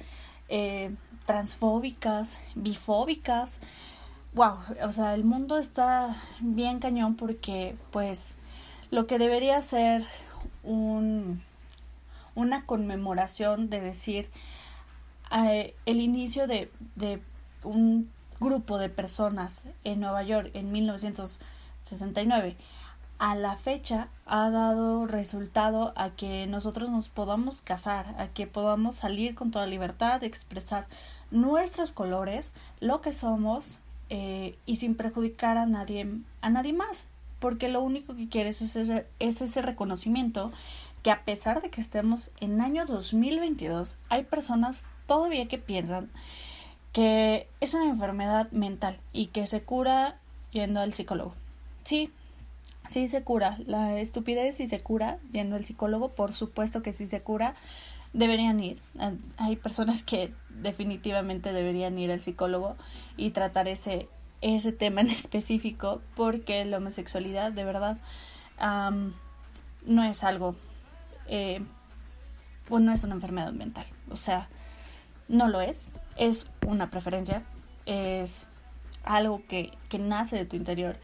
eh, 0.48 0.96
transfóbicas, 1.26 2.38
bifóbicas. 2.56 3.60
Wow, 4.34 4.58
o 4.84 4.92
sea, 4.92 5.14
el 5.14 5.24
mundo 5.24 5.58
está 5.58 6.16
bien 6.40 6.80
cañón 6.80 7.16
porque 7.16 7.76
pues 7.92 8.36
lo 8.90 9.06
que 9.06 9.20
debería 9.20 9.62
ser 9.62 10.06
un 10.64 11.44
una 12.36 12.66
conmemoración 12.66 13.70
de 13.70 13.82
decir 13.82 14.30
eh, 15.32 15.76
el 15.86 16.00
inicio 16.00 16.48
de, 16.48 16.72
de 16.96 17.22
un 17.64 18.10
grupo 18.40 18.78
de 18.78 18.90
personas 18.90 19.64
en 19.84 20.00
Nueva 20.00 20.24
York 20.24 20.52
en 20.54 20.72
1969 20.72 22.58
a 23.20 23.36
la 23.36 23.58
fecha 23.58 24.08
ha 24.26 24.50
dado 24.50 25.06
resultado 25.06 25.92
a 25.98 26.12
que 26.12 26.48
nosotros 26.48 26.90
nos 26.90 27.10
podamos 27.10 27.62
casar, 27.62 28.16
a 28.18 28.30
que 28.30 28.48
podamos 28.48 28.96
salir 28.96 29.36
con 29.36 29.52
toda 29.52 29.68
libertad 29.68 30.24
expresar 30.24 30.88
nuestros 31.30 31.92
colores, 31.92 32.54
lo 32.80 33.02
que 33.02 33.12
somos 33.12 33.80
eh, 34.10 34.58
y 34.66 34.78
sin 34.78 34.96
perjudicar 34.96 35.58
a 35.58 35.66
nadie, 35.66 36.10
a 36.42 36.50
nadie 36.50 36.72
más, 36.72 37.08
porque 37.40 37.68
lo 37.68 37.82
único 37.82 38.16
que 38.16 38.30
quieres 38.30 38.62
es 38.62 38.78
ese, 38.78 39.06
es 39.20 39.42
ese 39.42 39.62
reconocimiento 39.62 40.52
que 41.04 41.12
a 41.12 41.26
pesar 41.26 41.62
de 41.62 41.70
que 41.70 41.82
estemos 41.82 42.32
en 42.40 42.62
año 42.62 42.86
2022, 42.86 43.98
hay 44.08 44.24
personas 44.24 44.86
todavía 45.08 45.48
que 45.48 45.58
piensan 45.58 46.10
que 46.94 47.48
es 47.60 47.74
una 47.74 47.86
enfermedad 47.86 48.52
mental 48.52 49.00
y 49.14 49.28
que 49.28 49.48
se 49.48 49.62
cura 49.62 50.18
yendo 50.52 50.80
al 50.80 50.94
psicólogo. 50.94 51.34
Sí, 51.84 52.12
sí 52.90 53.08
se 53.08 53.24
cura. 53.24 53.58
La 53.66 54.00
estupidez 54.00 54.58
sí 54.58 54.68
se 54.68 54.80
cura 54.80 55.20
yendo 55.32 55.56
al 55.56 55.66
psicólogo, 55.66 56.10
por 56.10 56.34
supuesto 56.34 56.82
que 56.82 56.94
sí 56.94 57.06
se 57.08 57.22
cura. 57.22 57.56
Deberían 58.14 58.60
ir. 58.60 58.80
Hay 59.38 59.56
personas 59.56 60.04
que 60.04 60.34
definitivamente 60.50 61.54
deberían 61.54 61.98
ir 62.00 62.12
al 62.12 62.24
psicólogo 62.24 62.76
y 63.18 63.32
tratar 63.32 63.68
ese, 63.68 64.08
ese 64.42 64.72
tema 64.72 65.02
en 65.02 65.10
específico 65.12 66.02
porque 66.16 66.66
la 66.66 66.78
homosexualidad 66.78 67.52
de 67.52 67.64
verdad 67.64 67.98
no 69.86 70.04
es 70.04 70.24
algo 70.24 70.56
eh, 71.30 71.62
pues 72.68 72.84
no 72.84 72.92
es 72.92 73.04
una 73.04 73.16
enfermedad 73.16 73.52
mental. 73.52 73.86
O 74.12 74.18
sea, 74.18 74.50
no 75.28 75.48
lo 75.48 75.62
es. 75.62 75.88
Es 76.20 76.48
una 76.68 76.92
preferencia. 76.92 77.42
Es 77.88 78.48
algo 79.04 79.42
que, 79.48 79.72
que 79.90 79.98
nace 79.98 80.36
de 80.36 80.46
tu 80.46 80.56
interior. 80.56 80.98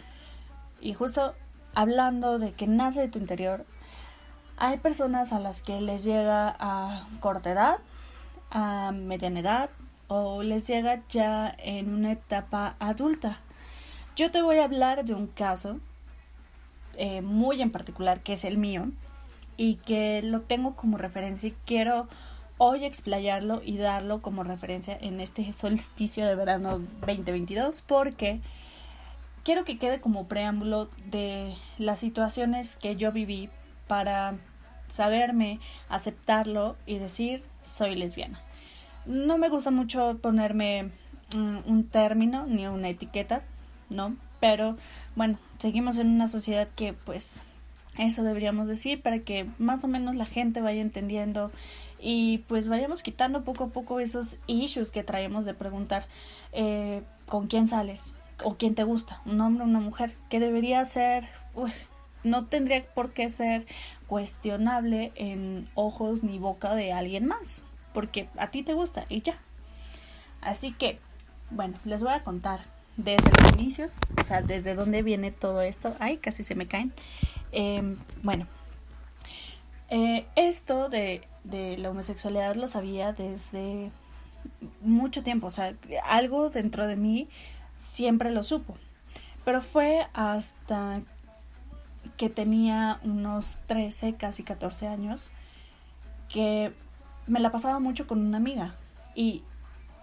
Y 0.79 0.93
justo 0.93 1.33
hablando 1.73 2.37
de 2.37 2.53
que 2.53 2.67
nace 2.67 3.01
de 3.01 3.07
tu 3.07 3.17
interior, 3.17 3.65
hay 4.57 4.77
personas 4.77 5.33
a 5.33 5.39
las 5.39 5.61
que 5.61 5.81
les 5.81 6.03
llega 6.03 6.55
a 6.59 7.07
corta 7.19 7.51
edad, 7.51 7.77
a 8.51 8.91
mediana 8.93 9.39
edad 9.39 9.69
o 10.07 10.43
les 10.43 10.67
llega 10.67 11.01
ya 11.09 11.55
en 11.57 11.93
una 11.93 12.11
etapa 12.11 12.75
adulta. 12.79 13.39
Yo 14.15 14.31
te 14.31 14.41
voy 14.41 14.59
a 14.59 14.65
hablar 14.65 15.03
de 15.03 15.13
un 15.13 15.27
caso 15.27 15.79
eh, 16.97 17.21
muy 17.21 17.61
en 17.61 17.71
particular 17.71 18.21
que 18.21 18.33
es 18.33 18.45
el 18.45 18.57
mío 18.57 18.87
y 19.57 19.75
que 19.75 20.21
lo 20.23 20.41
tengo 20.41 20.75
como 20.75 20.97
referencia 20.97 21.49
y 21.49 21.55
quiero 21.65 22.07
hoy 22.57 22.85
explayarlo 22.85 23.61
y 23.63 23.77
darlo 23.77 24.21
como 24.21 24.43
referencia 24.43 24.97
en 24.99 25.19
este 25.19 25.51
solsticio 25.53 26.25
de 26.25 26.35
verano 26.35 26.79
2022 27.01 27.81
porque 27.81 28.41
quiero 29.43 29.63
que 29.63 29.77
quede 29.77 29.99
como 29.99 30.27
preámbulo 30.27 30.89
de 31.05 31.53
las 31.77 31.99
situaciones 31.99 32.75
que 32.75 32.95
yo 32.95 33.11
viví 33.11 33.49
para 33.87 34.35
saberme, 34.87 35.59
aceptarlo 35.89 36.75
y 36.85 36.97
decir 36.97 37.43
soy 37.65 37.95
lesbiana. 37.95 38.41
No 39.05 39.37
me 39.37 39.49
gusta 39.49 39.71
mucho 39.71 40.17
ponerme 40.21 40.91
un, 41.33 41.63
un 41.65 41.87
término 41.87 42.45
ni 42.45 42.67
una 42.67 42.89
etiqueta, 42.89 43.43
¿no? 43.89 44.15
Pero 44.39 44.77
bueno, 45.15 45.37
seguimos 45.57 45.97
en 45.97 46.07
una 46.07 46.27
sociedad 46.27 46.67
que 46.75 46.93
pues 46.93 47.43
eso 47.97 48.23
deberíamos 48.23 48.67
decir 48.67 49.01
para 49.01 49.19
que 49.19 49.47
más 49.57 49.83
o 49.83 49.87
menos 49.87 50.15
la 50.15 50.25
gente 50.25 50.61
vaya 50.61 50.81
entendiendo 50.81 51.51
y 52.07 52.37
pues 52.47 52.67
vayamos 52.67 53.01
quitando 53.01 53.43
poco 53.43 53.63
a 53.63 53.67
poco 53.69 53.99
esos 53.99 54.37
issues 54.45 54.91
que 54.91 55.03
traemos 55.03 55.43
de 55.43 55.55
preguntar 55.55 56.05
eh, 56.51 57.01
con 57.25 57.47
quién 57.47 57.65
sales 57.65 58.15
o 58.43 58.57
quién 58.57 58.75
te 58.75 58.83
gusta, 58.83 59.23
un 59.25 59.41
hombre 59.41 59.63
o 59.63 59.67
una 59.67 59.79
mujer, 59.79 60.15
que 60.29 60.39
debería 60.39 60.85
ser, 60.85 61.27
no 62.23 62.45
tendría 62.45 62.85
por 62.85 63.11
qué 63.11 63.31
ser 63.31 63.65
cuestionable 64.05 65.13
en 65.15 65.67
ojos 65.73 66.21
ni 66.21 66.37
boca 66.37 66.75
de 66.75 66.93
alguien 66.93 67.25
más, 67.25 67.63
porque 67.91 68.29
a 68.37 68.51
ti 68.51 68.61
te 68.61 68.75
gusta 68.75 69.05
y 69.09 69.23
ya. 69.23 69.39
Así 70.41 70.73
que, 70.73 70.99
bueno, 71.49 71.73
les 71.85 72.03
voy 72.03 72.13
a 72.13 72.21
contar 72.21 72.65
desde 72.97 73.31
los 73.31 73.53
inicios, 73.53 73.97
o 74.21 74.23
sea, 74.23 74.43
desde 74.43 74.75
dónde 74.75 75.01
viene 75.01 75.31
todo 75.31 75.63
esto. 75.63 75.95
Ay, 75.97 76.17
casi 76.17 76.43
se 76.43 76.53
me 76.53 76.67
caen. 76.67 76.93
Em, 77.51 77.97
bueno, 78.21 78.45
eh, 79.89 80.25
esto 80.35 80.89
de, 80.89 81.27
de 81.43 81.77
la 81.77 81.91
homosexualidad 81.91 82.55
lo 82.55 82.67
sabía 82.67 83.13
desde 83.13 83.91
mucho 84.81 85.23
tiempo, 85.23 85.47
o 85.47 85.51
sea, 85.51 85.75
algo 86.03 86.49
dentro 86.49 86.87
de 86.87 86.95
mí 86.95 87.29
siempre 87.77 88.31
lo 88.31 88.43
supo. 88.43 88.75
Pero 89.43 89.61
fue 89.61 90.07
hasta 90.13 91.03
que 92.17 92.29
tenía 92.29 92.99
unos 93.03 93.59
13, 93.67 94.15
casi 94.15 94.43
14 94.43 94.87
años, 94.87 95.29
que 96.29 96.73
me 97.27 97.39
la 97.39 97.51
pasaba 97.51 97.79
mucho 97.79 98.07
con 98.07 98.25
una 98.25 98.37
amiga. 98.37 98.75
Y, 99.13 99.43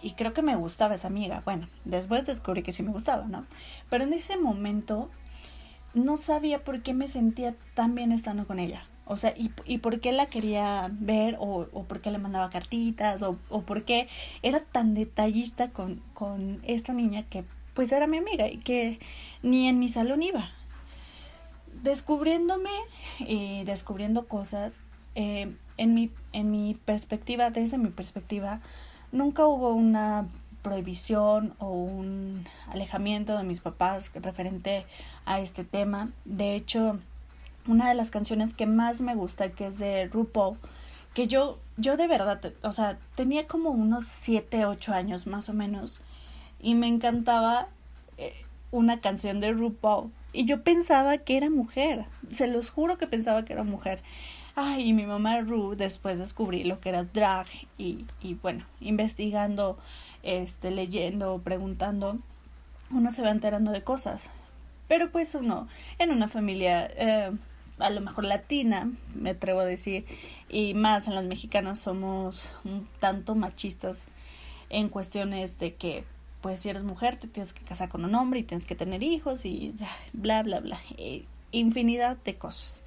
y 0.01 0.13
creo 0.13 0.33
que 0.33 0.41
me 0.41 0.55
gustaba 0.55 0.95
esa 0.95 1.07
amiga. 1.07 1.41
Bueno, 1.45 1.67
después 1.85 2.25
descubrí 2.25 2.63
que 2.63 2.73
sí 2.73 2.83
me 2.83 2.91
gustaba, 2.91 3.25
¿no? 3.25 3.45
Pero 3.89 4.03
en 4.03 4.13
ese 4.13 4.37
momento 4.37 5.09
no 5.93 6.17
sabía 6.17 6.63
por 6.63 6.81
qué 6.81 6.93
me 6.93 7.07
sentía 7.07 7.55
tan 7.73 7.95
bien 7.95 8.11
estando 8.11 8.47
con 8.47 8.59
ella. 8.59 8.85
O 9.05 9.17
sea, 9.17 9.33
y, 9.37 9.51
y 9.65 9.79
por 9.79 9.99
qué 9.99 10.11
la 10.13 10.27
quería 10.27 10.89
ver, 10.91 11.35
o, 11.39 11.67
o 11.73 11.83
por 11.83 11.99
qué 11.99 12.09
le 12.09 12.19
mandaba 12.19 12.49
cartitas, 12.49 13.21
o, 13.21 13.37
o 13.49 13.61
por 13.61 13.83
qué 13.83 14.07
era 14.41 14.61
tan 14.61 14.93
detallista 14.93 15.71
con, 15.71 16.01
con 16.13 16.61
esta 16.63 16.93
niña 16.93 17.23
que 17.23 17.43
pues 17.73 17.91
era 17.91 18.07
mi 18.07 18.17
amiga 18.17 18.47
y 18.47 18.59
que 18.59 18.99
ni 19.41 19.67
en 19.67 19.79
mi 19.79 19.89
salón 19.89 20.23
iba. 20.23 20.51
Descubriéndome 21.81 22.69
y 23.19 23.63
descubriendo 23.63 24.27
cosas, 24.27 24.83
eh, 25.15 25.53
en, 25.77 25.93
mi, 25.93 26.11
en 26.31 26.51
mi 26.51 26.75
perspectiva, 26.85 27.49
desde 27.49 27.77
mi 27.77 27.89
perspectiva, 27.89 28.61
nunca 29.11 29.45
hubo 29.45 29.73
una 29.73 30.27
prohibición 30.61 31.55
o 31.59 31.71
un 31.71 32.47
alejamiento 32.69 33.37
de 33.37 33.43
mis 33.43 33.59
papás 33.59 34.11
referente 34.13 34.85
a 35.25 35.39
este 35.41 35.65
tema. 35.65 36.11
De 36.23 36.55
hecho, 36.55 36.99
una 37.67 37.89
de 37.89 37.95
las 37.95 38.11
canciones 38.11 38.53
que 38.53 38.65
más 38.65 39.01
me 39.01 39.15
gusta, 39.15 39.49
que 39.49 39.67
es 39.67 39.77
de 39.77 40.07
RuPaul, 40.07 40.57
que 41.13 41.27
yo, 41.27 41.59
yo 41.77 41.97
de 41.97 42.07
verdad, 42.07 42.53
o 42.61 42.71
sea, 42.71 42.97
tenía 43.15 43.47
como 43.47 43.69
unos 43.69 44.05
7, 44.05 44.65
8 44.65 44.93
años 44.93 45.27
más 45.27 45.49
o 45.49 45.53
menos, 45.53 46.01
y 46.59 46.75
me 46.75 46.87
encantaba 46.87 47.67
eh, 48.17 48.33
una 48.71 48.99
canción 48.99 49.39
de 49.39 49.51
RuPaul, 49.51 50.11
y 50.33 50.45
yo 50.45 50.63
pensaba 50.63 51.19
que 51.19 51.37
era 51.37 51.49
mujer, 51.49 52.05
se 52.29 52.47
los 52.47 52.69
juro 52.69 52.97
que 52.97 53.07
pensaba 53.07 53.45
que 53.45 53.53
era 53.53 53.63
mujer. 53.63 54.01
Ay, 54.55 54.89
y 54.89 54.93
mi 54.93 55.07
mamá 55.07 55.41
Ru 55.41 55.75
después 55.75 56.19
descubrí 56.19 56.63
lo 56.63 56.79
que 56.79 56.89
era 56.89 57.03
drag 57.05 57.47
y, 57.79 58.05
y 58.21 58.35
bueno, 58.35 58.65
investigando, 58.81 59.79
este, 60.21 60.69
leyendo, 60.69 61.41
preguntando, 61.43 62.19
uno 62.91 63.09
se 63.09 63.23
va 63.23 63.31
enterando 63.31 63.71
de 63.71 63.83
cosas. 63.83 64.29
Pero 64.87 65.11
pues 65.11 65.33
uno, 65.33 65.67
en 65.97 66.11
una 66.11 66.27
familia 66.27 66.87
eh, 66.95 67.31
a 67.79 67.89
lo 67.89 68.01
mejor 68.01 68.25
latina, 68.25 68.91
me 69.15 69.31
atrevo 69.31 69.61
a 69.61 69.65
decir, 69.65 70.05
y 70.49 70.73
más 70.73 71.07
en 71.07 71.15
las 71.15 71.25
mexicanas 71.25 71.79
somos 71.79 72.49
un 72.63 72.87
tanto 72.99 73.35
machistas 73.35 74.07
en 74.69 74.89
cuestiones 74.89 75.57
de 75.59 75.75
que 75.75 76.05
pues 76.41 76.59
si 76.59 76.69
eres 76.69 76.83
mujer 76.83 77.17
te 77.17 77.27
tienes 77.27 77.53
que 77.53 77.63
casar 77.63 77.87
con 77.87 78.03
un 78.03 78.15
hombre 78.15 78.41
y 78.41 78.43
tienes 78.43 78.65
que 78.65 78.75
tener 78.75 79.01
hijos 79.01 79.45
y 79.45 79.73
bla 80.11 80.43
bla 80.43 80.59
bla, 80.59 80.79
e 80.97 81.25
infinidad 81.51 82.17
de 82.17 82.35
cosas. 82.35 82.83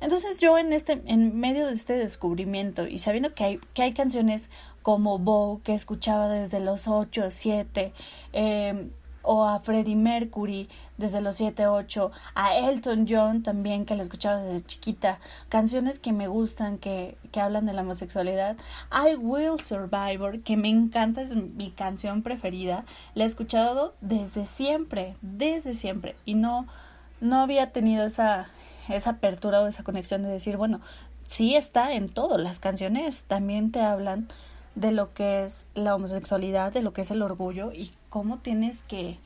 Entonces 0.00 0.40
yo 0.40 0.58
en 0.58 0.72
este, 0.72 1.02
en 1.06 1.38
medio 1.38 1.66
de 1.66 1.74
este 1.74 1.94
descubrimiento 1.94 2.86
y 2.86 2.98
sabiendo 2.98 3.34
que 3.34 3.44
hay, 3.44 3.60
que 3.74 3.82
hay 3.82 3.92
canciones 3.92 4.48
como 4.82 5.18
Bo 5.18 5.60
que 5.64 5.74
escuchaba 5.74 6.28
desde 6.28 6.60
los 6.60 6.86
8, 6.86 7.30
7, 7.30 7.92
eh, 8.32 8.88
o 9.30 9.44
a 9.44 9.60
Freddie 9.60 9.94
Mercury 9.94 10.70
desde 10.96 11.20
los 11.20 11.36
7, 11.36 11.66
8, 11.66 12.10
a 12.34 12.56
Elton 12.56 13.04
John 13.06 13.42
también 13.42 13.84
que 13.84 13.94
la 13.94 14.00
escuchaba 14.00 14.38
desde 14.38 14.64
chiquita, 14.64 15.20
canciones 15.50 15.98
que 15.98 16.14
me 16.14 16.28
gustan, 16.28 16.78
que, 16.78 17.18
que 17.30 17.42
hablan 17.42 17.66
de 17.66 17.74
la 17.74 17.82
homosexualidad, 17.82 18.56
I 18.90 19.16
Will 19.16 19.60
Survivor, 19.60 20.40
que 20.40 20.56
me 20.56 20.70
encanta, 20.70 21.20
es 21.20 21.34
mi 21.36 21.70
canción 21.70 22.22
preferida, 22.22 22.86
la 23.14 23.24
he 23.24 23.26
escuchado 23.26 23.92
desde 24.00 24.46
siempre, 24.46 25.14
desde 25.20 25.74
siempre, 25.74 26.16
y 26.24 26.32
no, 26.32 26.66
no 27.20 27.42
había 27.42 27.70
tenido 27.70 28.06
esa, 28.06 28.48
esa 28.88 29.10
apertura 29.10 29.60
o 29.60 29.66
esa 29.66 29.84
conexión 29.84 30.22
de 30.22 30.30
decir, 30.30 30.56
bueno, 30.56 30.80
sí 31.24 31.54
está 31.54 31.92
en 31.92 32.08
todo, 32.08 32.38
las 32.38 32.60
canciones 32.60 33.24
también 33.24 33.72
te 33.72 33.82
hablan 33.82 34.26
de 34.74 34.90
lo 34.90 35.12
que 35.12 35.44
es 35.44 35.66
la 35.74 35.94
homosexualidad, 35.94 36.72
de 36.72 36.80
lo 36.80 36.94
que 36.94 37.02
es 37.02 37.10
el 37.10 37.20
orgullo 37.20 37.72
y 37.72 37.92
cómo 38.10 38.38
tienes 38.38 38.82
que, 38.82 39.18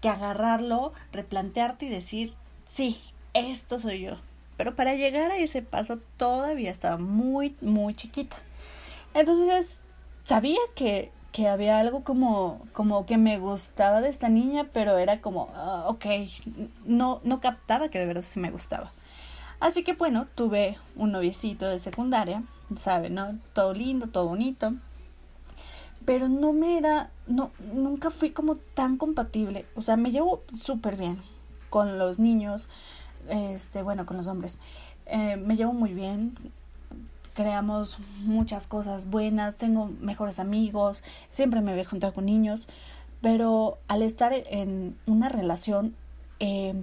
que 0.00 0.08
agarrarlo, 0.08 0.92
replantearte 1.12 1.86
y 1.86 1.90
decir, 1.90 2.32
sí, 2.64 3.00
esto 3.34 3.78
soy 3.78 4.02
yo. 4.02 4.16
Pero 4.56 4.76
para 4.76 4.94
llegar 4.94 5.30
a 5.30 5.38
ese 5.38 5.62
paso 5.62 5.98
todavía 6.16 6.70
estaba 6.70 6.98
muy, 6.98 7.56
muy 7.60 7.94
chiquita. 7.94 8.36
Entonces, 9.14 9.80
sabía 10.22 10.60
que, 10.74 11.10
que 11.32 11.48
había 11.48 11.78
algo 11.78 12.04
como, 12.04 12.60
como 12.72 13.06
que 13.06 13.16
me 13.16 13.38
gustaba 13.38 14.00
de 14.00 14.08
esta 14.08 14.28
niña, 14.28 14.68
pero 14.72 14.98
era 14.98 15.20
como, 15.20 15.44
uh, 15.44 15.88
ok, 15.88 16.06
no, 16.84 17.20
no 17.24 17.40
captaba 17.40 17.88
que 17.88 17.98
de 17.98 18.06
verdad 18.06 18.22
sí 18.22 18.38
me 18.38 18.50
gustaba. 18.50 18.92
Así 19.60 19.82
que 19.82 19.92
bueno, 19.92 20.26
tuve 20.34 20.78
un 20.96 21.12
noviecito 21.12 21.66
de 21.66 21.78
secundaria, 21.78 22.42
¿saben? 22.76 23.14
¿No? 23.14 23.38
Todo 23.52 23.74
lindo, 23.74 24.06
todo 24.08 24.26
bonito 24.26 24.74
pero 26.04 26.28
no 26.28 26.52
me 26.52 26.78
era, 26.78 27.10
no, 27.26 27.50
nunca 27.72 28.10
fui 28.10 28.30
como 28.30 28.56
tan 28.56 28.96
compatible. 28.96 29.66
O 29.74 29.82
sea, 29.82 29.96
me 29.96 30.10
llevo 30.10 30.42
súper 30.60 30.96
bien 30.96 31.22
con 31.68 31.98
los 31.98 32.18
niños, 32.18 32.68
este, 33.28 33.82
bueno, 33.82 34.06
con 34.06 34.16
los 34.16 34.26
hombres. 34.26 34.58
Eh, 35.06 35.36
me 35.36 35.56
llevo 35.56 35.72
muy 35.72 35.92
bien, 35.92 36.36
creamos 37.34 37.98
muchas 38.24 38.66
cosas 38.66 39.08
buenas, 39.08 39.56
tengo 39.56 39.90
mejores 40.00 40.38
amigos, 40.38 41.02
siempre 41.28 41.60
me 41.60 41.74
veo 41.74 41.84
junto 41.84 42.12
con 42.12 42.26
niños, 42.26 42.68
pero 43.20 43.78
al 43.88 44.02
estar 44.02 44.32
en 44.34 44.96
una 45.06 45.28
relación, 45.28 45.94
eh, 46.38 46.74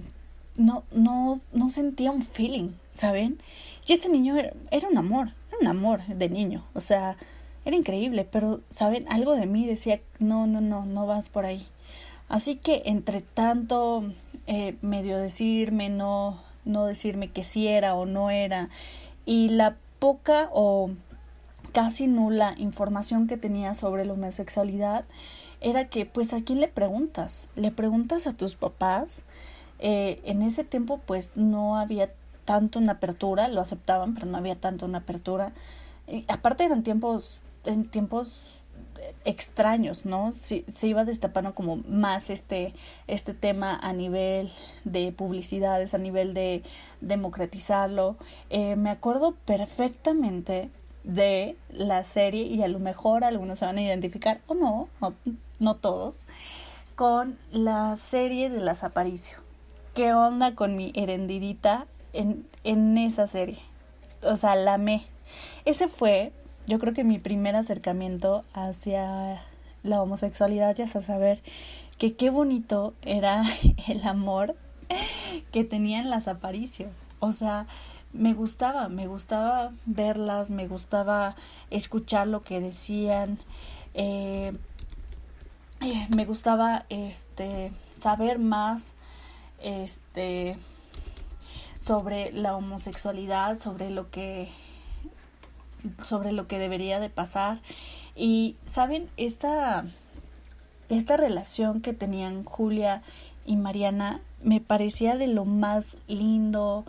no, 0.56 0.84
no, 0.90 1.40
no 1.52 1.70
sentía 1.70 2.10
un 2.10 2.22
feeling, 2.22 2.70
¿saben? 2.90 3.38
Y 3.86 3.92
este 3.92 4.08
niño 4.08 4.36
era, 4.36 4.52
era 4.70 4.88
un 4.88 4.98
amor, 4.98 5.32
un 5.60 5.66
amor 5.66 6.04
de 6.06 6.28
niño, 6.28 6.64
o 6.74 6.80
sea, 6.80 7.16
era 7.68 7.76
increíble, 7.76 8.24
pero, 8.24 8.62
¿saben? 8.70 9.04
Algo 9.12 9.34
de 9.36 9.44
mí 9.44 9.66
decía, 9.66 10.00
no, 10.18 10.46
no, 10.46 10.62
no, 10.62 10.86
no 10.86 11.06
vas 11.06 11.28
por 11.28 11.44
ahí. 11.44 11.66
Así 12.26 12.56
que 12.56 12.80
entre 12.86 13.20
tanto 13.20 14.10
eh, 14.46 14.76
medio 14.80 15.18
decirme, 15.18 15.90
no, 15.90 16.40
no 16.64 16.86
decirme 16.86 17.30
que 17.30 17.44
sí 17.44 17.68
era 17.68 17.94
o 17.94 18.06
no 18.06 18.30
era, 18.30 18.70
y 19.26 19.50
la 19.50 19.76
poca 19.98 20.48
o 20.54 20.90
casi 21.72 22.06
nula 22.06 22.54
información 22.56 23.26
que 23.26 23.36
tenía 23.36 23.74
sobre 23.74 24.06
la 24.06 24.14
homosexualidad, 24.14 25.04
era 25.60 25.88
que, 25.88 26.06
pues, 26.06 26.32
¿a 26.32 26.40
quién 26.40 26.60
le 26.60 26.68
preguntas? 26.68 27.48
¿Le 27.54 27.70
preguntas 27.70 28.26
a 28.26 28.32
tus 28.32 28.56
papás? 28.56 29.20
Eh, 29.78 30.22
en 30.24 30.40
ese 30.40 30.64
tiempo, 30.64 31.02
pues, 31.04 31.32
no 31.34 31.76
había 31.76 32.10
tanto 32.46 32.78
una 32.78 32.92
apertura, 32.92 33.46
lo 33.48 33.60
aceptaban, 33.60 34.14
pero 34.14 34.24
no 34.24 34.38
había 34.38 34.56
tanto 34.56 34.86
una 34.86 34.98
apertura. 34.98 35.52
Y 36.06 36.24
aparte 36.28 36.64
eran 36.64 36.82
tiempos 36.82 37.40
en 37.64 37.88
tiempos 37.88 38.58
extraños, 39.24 40.04
¿no? 40.04 40.32
Se, 40.32 40.64
se, 40.68 40.86
iba 40.86 41.04
destapando 41.04 41.54
como 41.54 41.76
más 41.88 42.30
este, 42.30 42.74
este 43.06 43.34
tema 43.34 43.78
a 43.80 43.92
nivel 43.92 44.50
de 44.84 45.12
publicidades, 45.12 45.94
a 45.94 45.98
nivel 45.98 46.34
de 46.34 46.62
democratizarlo. 47.00 48.16
Eh, 48.50 48.76
me 48.76 48.90
acuerdo 48.90 49.34
perfectamente 49.44 50.70
de 51.04 51.56
la 51.70 52.04
serie 52.04 52.42
y 52.42 52.62
a 52.62 52.68
lo 52.68 52.78
mejor 52.78 53.24
algunos 53.24 53.58
se 53.58 53.66
van 53.66 53.78
a 53.78 53.82
identificar 53.82 54.40
o 54.46 54.54
no, 54.54 54.88
no, 55.58 55.76
todos, 55.76 56.22
con 56.94 57.38
la 57.50 57.96
serie 57.96 58.50
de 58.50 58.60
las 58.60 58.84
Aparicio. 58.84 59.38
¿Qué 59.94 60.12
onda 60.12 60.54
con 60.54 60.76
mi 60.76 60.92
herendidita 60.94 61.86
en, 62.12 62.46
en 62.64 62.98
esa 62.98 63.26
serie? 63.26 63.58
O 64.22 64.36
sea, 64.36 64.54
la 64.54 64.74
amé. 64.74 65.06
Ese 65.64 65.88
fue 65.88 66.32
yo 66.68 66.78
creo 66.78 66.92
que 66.92 67.02
mi 67.02 67.18
primer 67.18 67.56
acercamiento 67.56 68.44
hacia 68.52 69.42
la 69.82 70.02
homosexualidad 70.02 70.76
ya 70.76 70.84
a 70.84 71.00
saber 71.00 71.40
que 71.96 72.14
qué 72.14 72.28
bonito 72.28 72.92
era 73.02 73.42
el 73.88 74.06
amor 74.06 74.54
que 75.50 75.64
tenían 75.64 76.10
las 76.10 76.28
Aparicio. 76.28 76.90
O 77.20 77.32
sea, 77.32 77.66
me 78.12 78.34
gustaba, 78.34 78.88
me 78.90 79.06
gustaba 79.06 79.72
verlas, 79.86 80.50
me 80.50 80.68
gustaba 80.68 81.36
escuchar 81.70 82.26
lo 82.26 82.42
que 82.42 82.60
decían, 82.60 83.38
eh, 83.94 84.52
eh, 85.80 86.06
me 86.14 86.26
gustaba 86.26 86.84
este 86.90 87.72
saber 87.96 88.38
más 88.38 88.92
este 89.60 90.58
sobre 91.80 92.30
la 92.32 92.56
homosexualidad, 92.56 93.58
sobre 93.58 93.88
lo 93.88 94.10
que 94.10 94.50
sobre 96.02 96.32
lo 96.32 96.46
que 96.46 96.58
debería 96.58 97.00
de 97.00 97.10
pasar. 97.10 97.60
Y, 98.14 98.56
¿saben? 98.66 99.08
Esta, 99.16 99.84
esta 100.88 101.16
relación 101.16 101.80
que 101.80 101.92
tenían 101.92 102.44
Julia 102.44 103.02
y 103.44 103.56
Mariana 103.56 104.20
me 104.42 104.60
parecía 104.60 105.16
de 105.16 105.26
lo 105.26 105.44
más 105.44 105.96
lindo, 106.06 106.84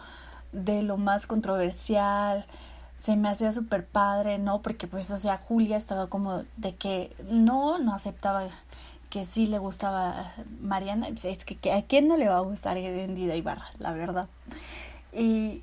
de 0.51 0.83
lo 0.83 0.97
más 0.97 1.27
controversial, 1.27 2.45
se 2.97 3.15
me 3.15 3.29
hacía 3.29 3.51
súper 3.53 3.85
padre, 3.85 4.37
¿no? 4.39 4.61
Porque 4.61 4.85
pues, 4.85 5.09
o 5.11 5.17
sea, 5.17 5.37
Julia 5.37 5.77
estaba 5.77 6.07
como 6.07 6.43
de 6.57 6.75
que 6.75 7.15
no, 7.29 7.79
no 7.79 7.93
aceptaba 7.93 8.49
que 9.09 9.25
sí 9.25 9.47
le 9.47 9.57
gustaba 9.57 10.33
Mariana, 10.61 11.07
es 11.07 11.45
que, 11.45 11.71
a 11.71 11.81
quién 11.83 12.07
no 12.07 12.17
le 12.17 12.27
va 12.27 12.37
a 12.37 12.41
gustar 12.41 12.77
Herendida 12.77 13.35
Ibarra, 13.35 13.65
la 13.79 13.93
verdad. 13.93 14.27
Y, 15.13 15.61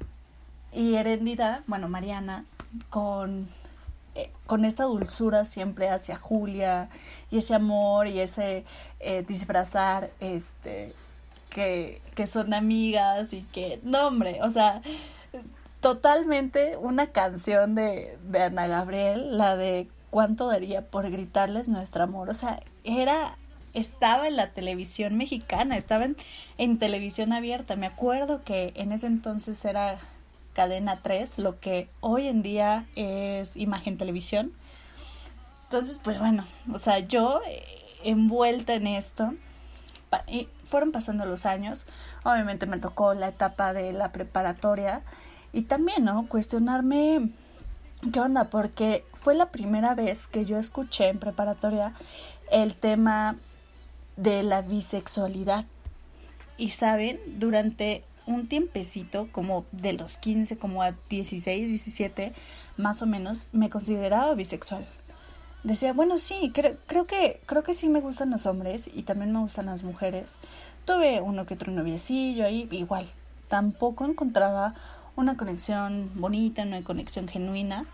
y 0.73 0.95
Herendida, 0.95 1.63
bueno, 1.67 1.89
Mariana, 1.89 2.45
con, 2.91 3.49
eh, 4.15 4.31
con 4.47 4.65
esta 4.65 4.85
dulzura 4.85 5.45
siempre 5.45 5.89
hacia 5.89 6.17
Julia, 6.17 6.89
y 7.31 7.39
ese 7.39 7.55
amor, 7.55 8.07
y 8.07 8.21
ese 8.21 8.65
eh, 9.01 9.25
disfrazar, 9.27 10.11
este, 10.21 10.93
que, 11.51 12.01
que 12.15 12.27
son 12.27 12.55
amigas, 12.55 13.33
y 13.33 13.43
que, 13.53 13.81
no 13.83 14.07
hombre, 14.09 14.41
o 14.43 14.51
sea, 14.51 14.83
totalmente 15.81 16.77
una 16.77 17.09
canción 17.09 17.75
de, 17.75 18.19
de 18.25 18.43
Ana 18.43 18.67
Gabriel, 18.67 19.39
la 19.39 19.57
de 19.57 19.89
cuánto 20.11 20.47
daría 20.47 20.83
por 20.83 21.11
gritarles 21.11 21.69
nuestro 21.69 22.05
amor. 22.05 22.31
O 22.31 22.35
sea, 22.35 22.63
era, 22.85 23.37
estaba 23.75 24.29
en 24.29 24.37
la 24.37 24.53
televisión 24.53 25.17
mexicana, 25.17 25.77
estaba 25.77 26.07
en, 26.57 26.79
televisión 26.79 27.33
abierta. 27.33 27.77
Me 27.77 27.87
acuerdo 27.87 28.43
que 28.43 28.73
en 28.77 28.93
ese 28.93 29.09
entonces 29.09 29.63
era 29.65 29.99
cadena 30.57 31.01
3, 31.03 31.39
lo 31.39 31.61
que 31.61 31.91
hoy 32.01 32.29
en 32.29 32.41
día 32.43 32.87
es 32.97 33.59
imagen 33.59 33.99
televisión. 33.99 34.55
Entonces, 35.65 36.01
pues 36.03 36.19
bueno, 36.19 36.47
o 36.73 36.79
sea, 36.79 37.01
yo 37.01 37.43
eh, 37.47 37.63
envuelta 38.05 38.73
en 38.73 38.87
esto, 38.87 39.35
y 40.27 40.49
fueron 40.71 40.93
pasando 40.93 41.27
los 41.27 41.45
años, 41.45 41.85
obviamente 42.25 42.65
me 42.65 42.79
tocó 42.79 43.13
la 43.13 43.29
etapa 43.29 43.75
de 43.75 43.93
la 43.93 44.13
preparatoria 44.13 45.03
y 45.53 45.63
también, 45.63 46.07
¿no? 46.07 46.27
Cuestionarme 46.27 47.33
¿Qué 48.13 48.21
onda? 48.21 48.45
Porque 48.45 49.05
fue 49.13 49.35
la 49.35 49.51
primera 49.51 49.95
vez 49.95 50.27
que 50.27 50.45
yo 50.47 50.59
escuché 50.59 51.09
en 51.09 51.19
preparatoria 51.19 51.93
el 52.51 52.75
tema 52.75 53.37
de 54.17 54.43
la 54.43 54.63
bisexualidad. 54.63 55.67
Y 56.57 56.71
saben, 56.71 57.21
durante 57.27 58.05
un 58.27 58.49
tiempecito, 58.49 59.29
como 59.33 59.65
de 59.73 59.93
los 59.93 60.17
15, 60.17 60.59
como 60.59 60.83
a 60.83 60.95
16, 61.09 61.69
17, 61.69 62.33
más 62.77 63.03
o 63.03 63.07
menos, 63.07 63.47
me 63.53 63.71
consideraba 63.71 64.35
bisexual. 64.35 64.87
Decía, 65.63 65.93
bueno, 65.93 66.19
sí, 66.19 66.53
creo, 66.55 66.77
creo 66.87 67.07
que 67.07 67.41
creo 67.47 67.63
que 67.63 67.75
sí 67.75 67.89
me 67.89 68.01
gustan 68.01 68.31
los 68.31 68.47
hombres 68.47 68.89
y 68.93 69.03
también 69.03 69.33
me 69.33 69.41
gustan 69.41 69.67
las 69.67 69.83
mujeres. 69.83 70.39
Tuve 70.85 71.21
uno 71.21 71.47
que 71.47 71.55
otro 71.55 71.73
noviecillo 71.73 72.45
ahí, 72.45 72.69
igual. 72.71 73.09
Tampoco 73.49 74.05
encontraba 74.05 74.75
una 75.17 75.37
conexión 75.37 76.11
bonita, 76.15 76.63
una 76.63 76.85
conexión 76.85 77.27
genuina, 77.27 77.87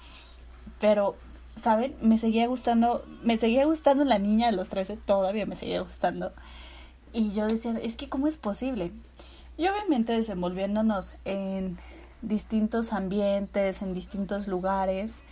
pero, 0.81 1.17
¿saben? 1.57 1.95
Me 2.03 2.19
seguía 2.19 2.47
gustando, 2.47 3.05
me 3.23 3.37
seguía 3.39 3.65
gustando 3.65 4.05
la 4.05 4.19
niña 4.19 4.51
de 4.51 4.57
los 4.57 4.69
13, 4.69 4.97
todavía 4.97 5.47
me 5.47 5.57
seguía 5.57 5.81
gustando. 5.81 6.33
Y 7.13 7.33
yo 7.33 7.47
decía, 7.47 7.73
es 7.83 7.97
que 7.97 8.09
¿cómo 8.09 8.27
es 8.27 8.37
posible? 8.37 8.93
Y 9.63 9.69
obviamente 9.69 10.13
desenvolviéndonos 10.13 11.19
en 11.25 11.79
distintos 12.21 12.93
ambientes, 12.93 13.81
en 13.81 13.95
distintos 13.95 14.49
lugares, 14.49 15.23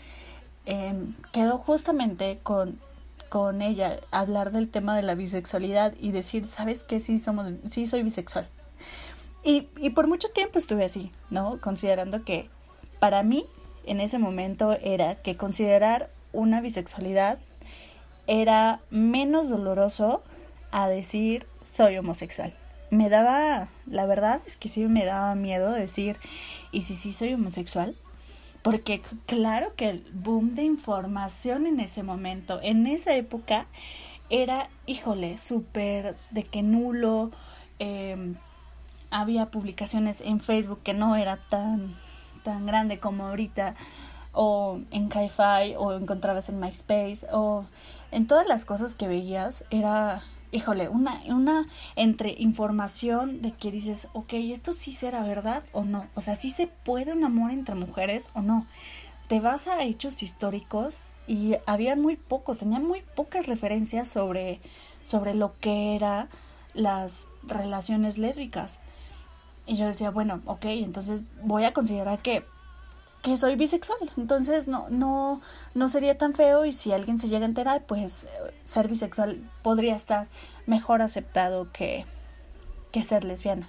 em, 0.67 1.17
quedó 1.33 1.59
justamente 1.59 2.39
con, 2.45 2.79
con 3.29 3.61
ella 3.61 3.99
hablar 4.13 4.53
del 4.53 4.71
tema 4.71 4.95
de 4.95 5.03
la 5.03 5.17
bisexualidad 5.17 5.95
y 5.99 6.13
decir, 6.13 6.47
¿sabes 6.47 6.85
qué? 6.85 7.01
Sí, 7.01 7.19
somos, 7.19 7.51
sí 7.69 7.87
soy 7.87 8.05
bisexual. 8.05 8.49
Y, 9.43 9.67
y 9.79 9.91
por 9.91 10.07
mucho 10.07 10.29
tiempo 10.29 10.61
estuve 10.61 10.85
así, 10.85 11.11
¿no? 11.31 11.59
Considerando 11.61 12.25
que 12.25 12.49
para 13.01 13.25
mí 13.25 13.47
en 13.85 13.99
ese 13.99 14.21
momento 14.21 14.75
era 14.81 15.17
que 15.17 15.37
considerar 15.37 16.09
una 16.33 16.61
bisexualidad 16.61 17.41
era 18.29 18.81
menos 18.91 19.49
doloroso 19.49 20.23
a 20.71 20.89
decir 20.89 21.49
soy 21.73 21.99
homosexual. 21.99 22.55
Me 22.91 23.09
daba, 23.09 23.69
la 23.87 24.07
verdad 24.07 24.43
es 24.47 24.57
que 24.57 24.69
sí 24.69 24.85
me 24.87 25.05
daba 25.05 25.35
miedo 25.35 25.71
decir, 25.73 26.17
¿y 26.73 26.83
si 26.83 26.95
sí 26.95 27.13
soy 27.13 27.35
homosexual? 27.35 27.97
Porque 28.63 29.01
claro 29.27 29.75
que 29.77 29.89
el 29.89 30.07
boom 30.13 30.55
de 30.55 30.65
información 30.65 31.67
en 31.67 31.81
ese 31.81 32.03
momento, 32.03 32.61
en 32.63 32.87
esa 32.87 33.15
época, 33.15 33.67
era, 34.29 34.69
híjole, 34.87 35.39
súper 35.39 36.17
de 36.31 36.45
que 36.45 36.63
nulo, 36.63 37.31
eh, 37.79 38.35
había 39.11 39.47
publicaciones 39.47 40.21
en 40.21 40.41
Facebook 40.41 40.81
que 40.83 40.95
no 40.95 41.17
era 41.17 41.37
tan, 41.49 41.97
tan 42.45 42.67
grande 42.67 42.99
como 42.99 43.27
ahorita, 43.27 43.75
o 44.33 44.81
en 44.91 45.09
Hi-Fi, 45.09 45.75
o 45.77 45.93
encontrabas 45.93 46.49
en 46.49 46.61
MySpace, 46.61 47.27
o 47.33 47.65
en 48.13 48.27
todas 48.27 48.47
las 48.47 48.65
cosas 48.65 48.95
que 48.95 49.09
veías, 49.09 49.65
era, 49.71 50.23
híjole, 50.53 50.89
una, 50.89 51.23
una 51.27 51.67
entre 51.97 52.35
información 52.39 53.43
de 53.43 53.53
que 53.53 53.71
dices, 53.71 54.09
ok, 54.13 54.33
esto 54.35 54.73
sí 54.73 54.93
será 54.93 55.23
verdad 55.23 55.65
o 55.73 55.85
no, 55.85 56.07
o 56.15 56.21
sea, 56.21 56.37
sí 56.37 56.51
se 56.51 56.67
puede 56.67 57.13
un 57.13 57.25
amor 57.25 57.51
entre 57.51 57.75
mujeres 57.75 58.31
o 58.35 58.43
no. 58.43 58.67
Te 59.29 59.41
vas 59.41 59.69
a 59.69 59.83
hechos 59.85 60.23
históricos 60.23 61.03
y 61.27 61.55
había 61.67 61.95
muy 61.95 62.17
pocos, 62.17 62.59
tenían 62.59 62.85
muy 62.85 63.03
pocas 63.15 63.47
referencias 63.47 64.09
sobre, 64.09 64.61
sobre 65.05 65.35
lo 65.35 65.57
que 65.61 65.95
eran 65.95 66.29
las 66.75 67.29
relaciones 67.45 68.19
lésbicas. 68.19 68.81
Y 69.67 69.77
yo 69.77 69.87
decía, 69.87 70.11
bueno, 70.11 70.41
ok, 70.47 70.65
entonces 70.65 71.23
voy 71.43 71.65
a 71.65 71.73
considerar 71.73 72.21
que, 72.21 72.45
que 73.23 73.37
soy 73.37 73.57
bisexual. 73.57 73.99
Entonces 74.17 74.69
no, 74.69 74.89
no, 74.91 75.41
no 75.75 75.89
sería 75.89 76.17
tan 76.19 76.35
feo 76.35 76.65
y 76.65 76.73
si 76.73 76.93
alguien 76.93 77.19
se 77.19 77.29
llega 77.29 77.45
a 77.45 77.49
enterar, 77.49 77.85
pues 77.87 78.27
ser 78.65 78.89
bisexual 78.89 79.39
podría 79.63 79.97
estar 79.97 80.29
mejor 80.67 81.03
aceptado 81.03 81.71
que, 81.73 82.07
que 82.93 83.03
ser 83.03 83.25
lesbiana. 83.25 83.69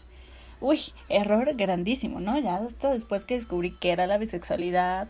Uy, 0.59 0.93
error 1.09 1.55
grandísimo, 1.55 2.19
¿no? 2.19 2.37
Ya 2.39 2.57
hasta 2.57 2.91
después 2.91 3.25
que 3.25 3.33
descubrí 3.33 3.71
que 3.71 3.91
era 3.91 4.05
la 4.05 4.19
bisexualidad, 4.19 5.07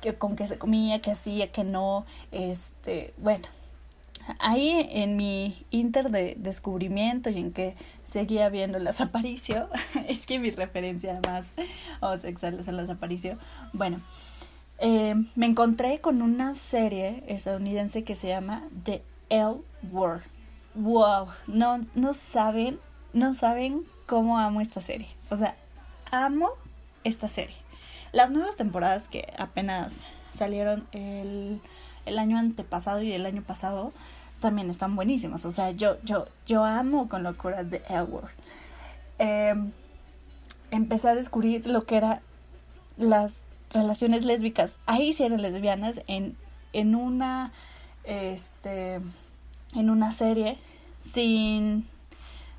que 0.00 0.14
con 0.14 0.34
qué 0.34 0.46
se 0.46 0.58
comía, 0.58 1.02
que 1.02 1.10
hacía, 1.10 1.52
que 1.52 1.64
no, 1.64 2.06
este, 2.32 3.12
bueno, 3.18 3.46
ahí 4.38 4.88
en 4.92 5.16
mi 5.16 5.66
inter 5.70 6.10
de 6.10 6.36
descubrimiento 6.38 7.30
y 7.30 7.38
en 7.38 7.52
que 7.52 7.74
seguía 8.04 8.48
viendo 8.48 8.78
las 8.78 9.00
Aparicio, 9.08 9.68
es 10.08 10.26
que 10.26 10.38
mi 10.38 10.50
referencia 10.50 11.20
más 11.26 11.54
homosexual 12.00 12.58
es 12.58 12.66
las 12.68 12.90
Aparicio, 12.90 13.38
bueno, 13.72 14.00
eh, 14.78 15.14
me 15.34 15.46
encontré 15.46 16.00
con 16.00 16.22
una 16.22 16.54
serie 16.54 17.24
estadounidense 17.26 18.04
que 18.04 18.14
se 18.14 18.28
llama 18.28 18.68
The 18.84 19.02
L 19.28 19.56
Word. 19.90 20.22
Wow, 20.74 21.28
no, 21.48 21.80
no 21.94 22.14
saben, 22.14 22.78
no 23.12 23.34
saben 23.34 23.82
cómo 24.06 24.38
amo 24.38 24.60
esta 24.60 24.80
serie. 24.80 25.08
O 25.30 25.36
sea, 25.36 25.56
amo 26.10 26.50
esta 27.02 27.28
serie. 27.28 27.56
Las 28.12 28.30
nuevas 28.30 28.56
temporadas 28.56 29.08
que 29.08 29.32
apenas 29.36 30.04
salieron 30.32 30.86
el, 30.92 31.60
el 32.06 32.18
año 32.18 32.38
antepasado 32.38 33.02
y 33.02 33.12
el 33.12 33.26
año 33.26 33.42
pasado 33.42 33.92
también 34.40 34.70
están 34.70 34.96
buenísimas. 34.96 35.44
O 35.44 35.50
sea, 35.50 35.70
yo, 35.70 35.96
yo, 36.04 36.26
yo 36.46 36.64
amo 36.64 37.08
con 37.08 37.22
locura 37.22 37.64
de 37.64 37.82
Elwood. 37.88 38.24
Em, 39.18 39.72
empecé 40.70 41.08
a 41.08 41.14
descubrir 41.14 41.66
lo 41.66 41.82
que 41.82 41.96
eran 41.96 42.20
las 42.96 43.44
relaciones 43.70 44.24
lésbicas. 44.24 44.76
Ahí 44.86 45.12
sí 45.12 45.24
eran 45.24 45.42
lesbianas 45.42 46.02
en, 46.06 46.36
en 46.72 46.94
una 46.94 47.52
este 48.04 49.00
en 49.74 49.90
una 49.90 50.12
serie 50.12 50.56
sin 51.02 51.86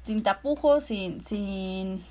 sin 0.03 0.23
tapujos, 0.23 0.83
sin 0.85 1.23
sin 1.23 2.03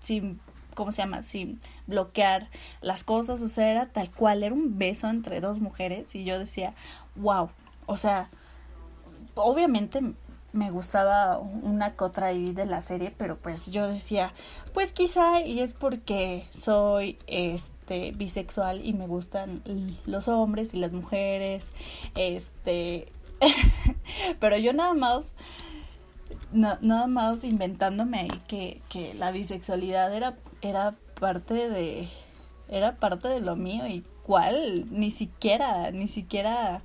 sin 0.00 0.40
¿cómo 0.74 0.92
se 0.92 1.02
llama? 1.02 1.22
sin 1.22 1.60
bloquear 1.86 2.48
las 2.82 3.02
cosas, 3.04 3.40
o 3.40 3.48
sea, 3.48 3.70
era 3.70 3.86
tal 3.86 4.10
cual, 4.10 4.42
era 4.42 4.54
un 4.54 4.78
beso 4.78 5.08
entre 5.08 5.40
dos 5.40 5.60
mujeres 5.60 6.14
y 6.14 6.24
yo 6.24 6.38
decía, 6.38 6.74
"Wow." 7.14 7.50
O 7.86 7.96
sea, 7.96 8.28
obviamente 9.36 10.02
me 10.52 10.70
gustaba 10.70 11.38
una 11.38 11.94
cotra 11.94 12.28
ahí 12.28 12.52
de 12.52 12.66
la 12.66 12.82
serie, 12.82 13.14
pero 13.16 13.36
pues 13.36 13.70
yo 13.70 13.86
decía, 13.86 14.32
pues 14.72 14.92
quizá 14.92 15.40
y 15.42 15.60
es 15.60 15.74
porque 15.74 16.46
soy 16.50 17.18
este 17.26 18.12
bisexual 18.12 18.84
y 18.84 18.94
me 18.94 19.06
gustan 19.06 19.62
los 20.06 20.28
hombres 20.28 20.74
y 20.74 20.78
las 20.78 20.92
mujeres, 20.92 21.72
este 22.16 23.08
pero 24.40 24.56
yo 24.56 24.72
nada 24.72 24.94
más 24.94 25.32
nada 26.52 27.06
más 27.06 27.44
inventándome 27.44 28.20
ahí 28.20 28.42
que, 28.48 28.80
que 28.88 29.12
la 29.14 29.30
bisexualidad 29.30 30.14
era 30.14 30.36
era 30.62 30.94
parte 31.20 31.68
de 31.68 32.08
era 32.68 32.96
parte 32.96 33.28
de 33.28 33.40
lo 33.40 33.56
mío 33.56 33.86
y 33.86 34.04
cuál 34.22 34.86
ni 34.90 35.10
siquiera 35.10 35.90
ni 35.90 36.08
siquiera 36.08 36.80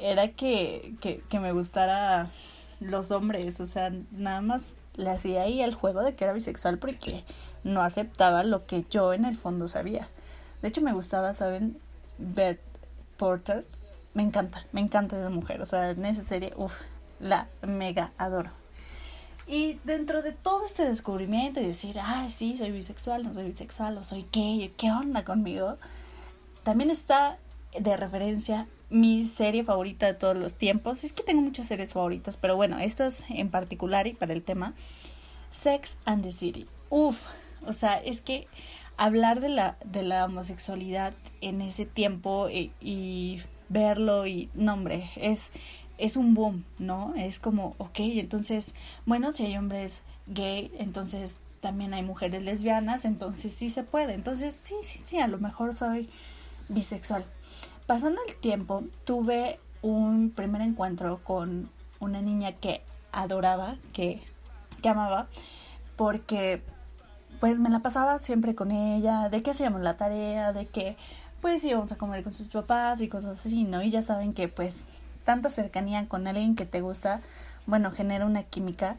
era 0.00 0.28
que, 0.28 0.94
que, 1.00 1.22
que 1.28 1.40
me 1.40 1.52
gustara 1.52 2.30
los 2.80 3.10
hombres, 3.10 3.60
o 3.60 3.66
sea, 3.66 3.92
nada 4.12 4.40
más 4.40 4.76
le 4.94 5.10
hacía 5.10 5.42
ahí 5.42 5.62
el 5.62 5.74
juego 5.74 6.02
de 6.02 6.14
que 6.14 6.24
era 6.24 6.32
bisexual 6.32 6.78
porque 6.78 7.24
no 7.64 7.82
aceptaba 7.82 8.42
lo 8.42 8.66
que 8.66 8.84
yo 8.90 9.12
en 9.12 9.24
el 9.24 9.36
fondo 9.36 9.68
sabía. 9.68 10.08
De 10.62 10.68
hecho, 10.68 10.80
me 10.80 10.92
gustaba, 10.92 11.34
¿saben? 11.34 11.78
Bert 12.18 12.60
Porter. 13.16 13.64
Me 14.14 14.22
encanta, 14.22 14.66
me 14.72 14.80
encanta 14.80 15.18
esa 15.18 15.30
mujer. 15.30 15.62
O 15.62 15.66
sea, 15.66 15.90
en 15.90 16.04
esa 16.04 16.22
serie, 16.22 16.52
uff, 16.56 16.74
la 17.20 17.48
mega 17.62 18.12
adoro. 18.18 18.50
Y 19.46 19.80
dentro 19.84 20.22
de 20.22 20.32
todo 20.32 20.66
este 20.66 20.84
descubrimiento 20.84 21.60
y 21.60 21.66
decir, 21.66 21.96
ah, 22.00 22.26
sí, 22.28 22.56
soy 22.58 22.70
bisexual, 22.70 23.22
no 23.22 23.32
soy 23.32 23.44
bisexual, 23.44 23.96
o 23.96 24.04
soy 24.04 24.26
gay, 24.32 24.74
¿qué 24.76 24.90
onda 24.90 25.24
conmigo? 25.24 25.76
También 26.64 26.90
está 26.90 27.38
de 27.78 27.96
referencia 27.96 28.66
mi 28.90 29.24
serie 29.24 29.64
favorita 29.64 30.06
de 30.06 30.14
todos 30.14 30.36
los 30.36 30.54
tiempos. 30.54 31.04
Es 31.04 31.12
que 31.12 31.22
tengo 31.22 31.42
muchas 31.42 31.68
series 31.68 31.92
favoritas, 31.92 32.36
pero 32.36 32.56
bueno, 32.56 32.78
estas 32.78 33.24
en 33.28 33.50
particular 33.50 34.06
y 34.06 34.14
para 34.14 34.32
el 34.32 34.42
tema, 34.42 34.74
Sex 35.50 35.98
and 36.04 36.22
the 36.22 36.32
City. 36.32 36.66
Uf, 36.90 37.26
o 37.66 37.72
sea, 37.72 37.96
es 37.96 38.20
que 38.20 38.46
hablar 38.96 39.40
de 39.40 39.48
la, 39.48 39.76
de 39.84 40.02
la 40.02 40.24
homosexualidad 40.24 41.14
en 41.40 41.62
ese 41.62 41.86
tiempo 41.86 42.48
y, 42.50 42.72
y 42.80 43.42
verlo 43.68 44.26
y, 44.26 44.50
no 44.54 44.74
hombre, 44.74 45.10
es, 45.16 45.50
es 45.98 46.16
un 46.16 46.34
boom, 46.34 46.64
¿no? 46.78 47.14
Es 47.16 47.38
como, 47.38 47.74
ok, 47.78 47.98
entonces, 48.00 48.74
bueno, 49.06 49.32
si 49.32 49.46
hay 49.46 49.56
hombres 49.56 50.02
gay, 50.26 50.72
entonces 50.78 51.36
también 51.60 51.94
hay 51.94 52.02
mujeres 52.02 52.42
lesbianas, 52.42 53.04
entonces 53.04 53.52
sí 53.52 53.70
se 53.70 53.82
puede. 53.82 54.14
Entonces, 54.14 54.58
sí, 54.62 54.74
sí, 54.82 55.00
sí, 55.04 55.18
a 55.18 55.28
lo 55.28 55.38
mejor 55.38 55.74
soy 55.74 56.08
bisexual. 56.68 57.24
Pasando 57.88 58.20
el 58.28 58.36
tiempo, 58.36 58.84
tuve 59.06 59.58
un 59.80 60.30
primer 60.30 60.60
encuentro 60.60 61.20
con 61.24 61.70
una 62.00 62.20
niña 62.20 62.52
que 62.52 62.82
adoraba, 63.12 63.76
que, 63.94 64.20
que 64.82 64.90
amaba, 64.90 65.26
porque 65.96 66.60
pues 67.40 67.58
me 67.58 67.70
la 67.70 67.78
pasaba 67.78 68.18
siempre 68.18 68.54
con 68.54 68.72
ella, 68.72 69.30
de 69.30 69.42
que 69.42 69.52
hacíamos 69.52 69.80
la 69.80 69.96
tarea, 69.96 70.52
de 70.52 70.66
que 70.66 70.98
pues 71.40 71.64
íbamos 71.64 71.90
a 71.90 71.96
comer 71.96 72.22
con 72.22 72.34
sus 72.34 72.48
papás 72.48 73.00
y 73.00 73.08
cosas 73.08 73.46
así, 73.46 73.64
¿no? 73.64 73.80
Y 73.80 73.90
ya 73.90 74.02
saben 74.02 74.34
que 74.34 74.48
pues 74.48 74.84
tanta 75.24 75.48
cercanía 75.48 76.08
con 76.08 76.26
alguien 76.26 76.56
que 76.56 76.66
te 76.66 76.82
gusta, 76.82 77.22
bueno, 77.64 77.90
genera 77.90 78.26
una 78.26 78.42
química. 78.42 78.98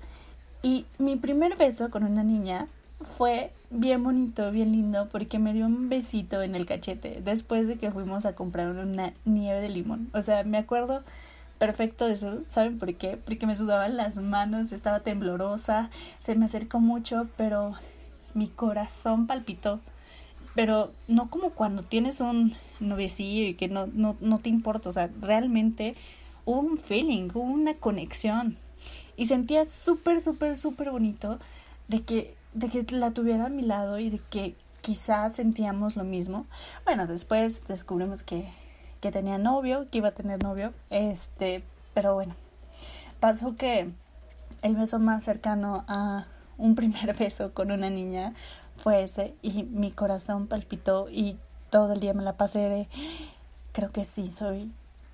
Y 0.63 0.87
mi 0.97 1.15
primer 1.15 1.57
beso 1.57 1.91
con 1.91 2.05
una 2.05 2.23
niña 2.23 2.67
fue 3.17 3.51
bien 3.69 4.03
bonito, 4.03 4.51
bien 4.51 4.71
lindo, 4.71 5.07
porque 5.09 5.39
me 5.39 5.53
dio 5.53 5.65
un 5.65 5.89
besito 5.89 6.41
en 6.41 6.55
el 6.55 6.65
cachete 6.65 7.21
después 7.23 7.67
de 7.67 7.77
que 7.77 7.91
fuimos 7.91 8.25
a 8.25 8.35
comprar 8.35 8.69
una 8.69 9.13
nieve 9.25 9.61
de 9.61 9.69
limón. 9.69 10.09
O 10.13 10.21
sea, 10.21 10.43
me 10.43 10.57
acuerdo 10.57 11.03
perfecto 11.59 12.07
de 12.07 12.13
eso. 12.13 12.39
¿Saben 12.47 12.79
por 12.79 12.93
qué? 12.95 13.17
Porque 13.17 13.45
me 13.45 13.55
sudaban 13.55 13.97
las 13.97 14.15
manos, 14.17 14.71
estaba 14.71 15.01
temblorosa, 15.01 15.89
se 16.19 16.35
me 16.35 16.45
acercó 16.45 16.79
mucho, 16.79 17.27
pero 17.37 17.73
mi 18.33 18.47
corazón 18.47 19.27
palpitó. 19.27 19.79
Pero 20.55 20.91
no 21.07 21.29
como 21.29 21.51
cuando 21.51 21.83
tienes 21.83 22.21
un 22.21 22.55
noviecillo 22.79 23.47
y 23.47 23.53
que 23.53 23.67
no, 23.67 23.87
no, 23.87 24.17
no 24.19 24.39
te 24.39 24.49
importa, 24.49 24.89
o 24.89 24.91
sea, 24.91 25.09
realmente 25.21 25.95
hubo 26.45 26.59
un 26.61 26.77
feeling, 26.77 27.29
hubo 27.33 27.43
una 27.43 27.75
conexión. 27.75 28.57
Y 29.15 29.25
sentía 29.25 29.65
súper, 29.65 30.21
súper, 30.21 30.57
súper 30.57 30.89
bonito 30.91 31.39
de 31.87 32.01
que, 32.01 32.35
de 32.53 32.69
que 32.69 32.85
la 32.95 33.11
tuviera 33.11 33.45
a 33.45 33.49
mi 33.49 33.61
lado 33.61 33.99
y 33.99 34.09
de 34.09 34.19
que 34.29 34.55
quizás 34.81 35.35
sentíamos 35.35 35.95
lo 35.95 36.03
mismo. 36.03 36.45
Bueno, 36.85 37.07
después 37.07 37.61
descubrimos 37.67 38.23
que, 38.23 38.49
que 39.01 39.11
tenía 39.11 39.37
novio, 39.37 39.87
que 39.89 39.99
iba 39.99 40.09
a 40.09 40.13
tener 40.13 40.41
novio. 40.43 40.73
Este, 40.89 41.63
pero 41.93 42.13
bueno, 42.13 42.35
pasó 43.19 43.55
que 43.55 43.91
el 44.61 44.75
beso 44.75 44.99
más 44.99 45.23
cercano 45.23 45.85
a 45.87 46.27
un 46.57 46.75
primer 46.75 47.13
beso 47.17 47.53
con 47.53 47.71
una 47.71 47.89
niña 47.89 48.33
fue 48.77 49.03
ese 49.03 49.35
y 49.41 49.63
mi 49.63 49.91
corazón 49.91 50.47
palpitó 50.47 51.09
y 51.09 51.37
todo 51.69 51.93
el 51.93 51.99
día 51.99 52.13
me 52.13 52.23
la 52.23 52.37
pasé 52.37 52.59
de 52.69 52.87
creo 53.73 53.91
que 53.91 54.05
sí 54.05 54.31
soy 54.31 54.71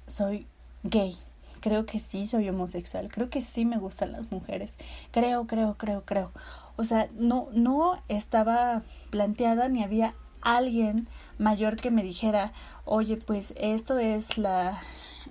soy 0.07 0.47
gay. 0.83 1.17
Creo 1.61 1.85
que 1.87 1.99
sí 1.99 2.27
soy 2.27 2.47
homosexual. 2.47 3.09
Creo 3.11 3.29
que 3.29 3.41
sí 3.41 3.65
me 3.65 3.79
gustan 3.79 4.11
las 4.11 4.31
mujeres. 4.31 4.71
Creo, 5.11 5.47
creo, 5.47 5.75
creo, 5.79 6.03
creo. 6.05 6.31
O 6.77 6.83
sea, 6.83 7.09
no, 7.15 7.47
no 7.53 8.01
estaba 8.07 8.83
planteada 9.09 9.69
ni 9.69 9.83
había 9.83 10.13
alguien 10.41 11.07
mayor 11.37 11.75
que 11.75 11.91
me 11.91 12.03
dijera, 12.03 12.53
oye, 12.85 13.17
pues 13.17 13.53
esto 13.57 13.97
es 13.97 14.37
la, 14.37 14.79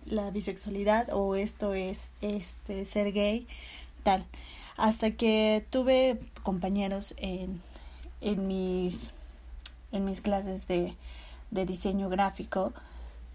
la 0.07 0.31
bisexualidad 0.31 1.09
o 1.13 1.35
esto 1.35 1.75
es 1.75 2.09
este 2.21 2.85
ser 2.85 3.13
gay, 3.13 3.47
tal. 4.03 4.27
Hasta 4.77 5.13
que 5.13 5.65
tuve 5.71 6.19
compañeros 6.43 7.15
en, 7.19 7.63
en 8.21 8.47
mis 8.49 9.13
en 9.95 10.05
mis 10.05 10.21
clases 10.21 10.67
de, 10.67 10.95
de 11.51 11.67
diseño 11.67 12.09
gráfico 12.09 12.73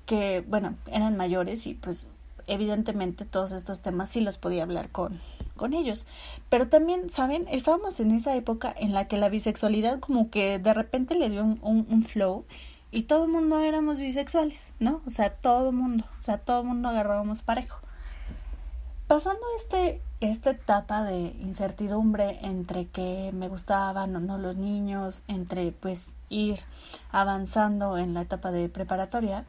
que, 0.06 0.44
bueno, 0.46 0.76
eran 0.88 1.16
mayores 1.16 1.66
y 1.66 1.74
pues 1.74 2.08
evidentemente 2.48 3.26
todos 3.26 3.52
estos 3.54 3.82
temas 3.82 4.10
sí 4.10 4.20
los 4.20 4.38
podía 4.38 4.64
hablar 4.64 4.90
con, 4.90 5.22
con 5.60 5.74
ellos. 5.74 6.08
Pero 6.50 6.70
también, 6.70 7.10
¿saben? 7.10 7.46
Estábamos 7.52 8.00
en 8.00 8.12
esa 8.12 8.36
época 8.36 8.74
en 8.76 8.94
la 8.94 9.08
que 9.08 9.18
la 9.18 9.30
bisexualidad 9.30 10.00
como 10.00 10.32
que 10.32 10.58
de 10.58 10.74
repente 10.74 11.14
le 11.16 11.30
dio 11.30 11.44
un, 11.44 12.04
flow 12.04 12.46
y 12.90 13.04
todo 13.04 13.26
el 13.26 13.32
mundo 13.32 13.60
éramos 13.60 14.00
bisexuales, 14.00 14.74
¿no? 14.80 15.02
O 15.06 15.10
sea, 15.10 15.36
todo 15.36 15.70
el 15.70 15.76
mundo, 15.76 16.06
o 16.20 16.24
sea, 16.24 16.38
todo 16.40 16.62
el 16.62 16.68
mundo 16.68 16.90
agarrábamos 16.90 17.44
parejo. 17.44 17.80
Pasando 19.08 19.42
este, 19.58 20.02
esta 20.22 20.52
etapa 20.52 21.04
de 21.04 21.36
incertidumbre 21.42 22.40
entre 22.42 22.88
que 22.88 23.32
me 23.34 23.50
gustaban 23.50 24.16
o 24.16 24.20
no 24.20 24.38
los 24.38 24.56
niños, 24.56 25.24
entre 25.28 25.72
pues 25.72 26.14
ir 26.30 26.60
avanzando 27.12 27.98
en 27.98 28.14
la 28.14 28.22
etapa 28.22 28.52
de 28.52 28.70
preparatoria, 28.70 29.46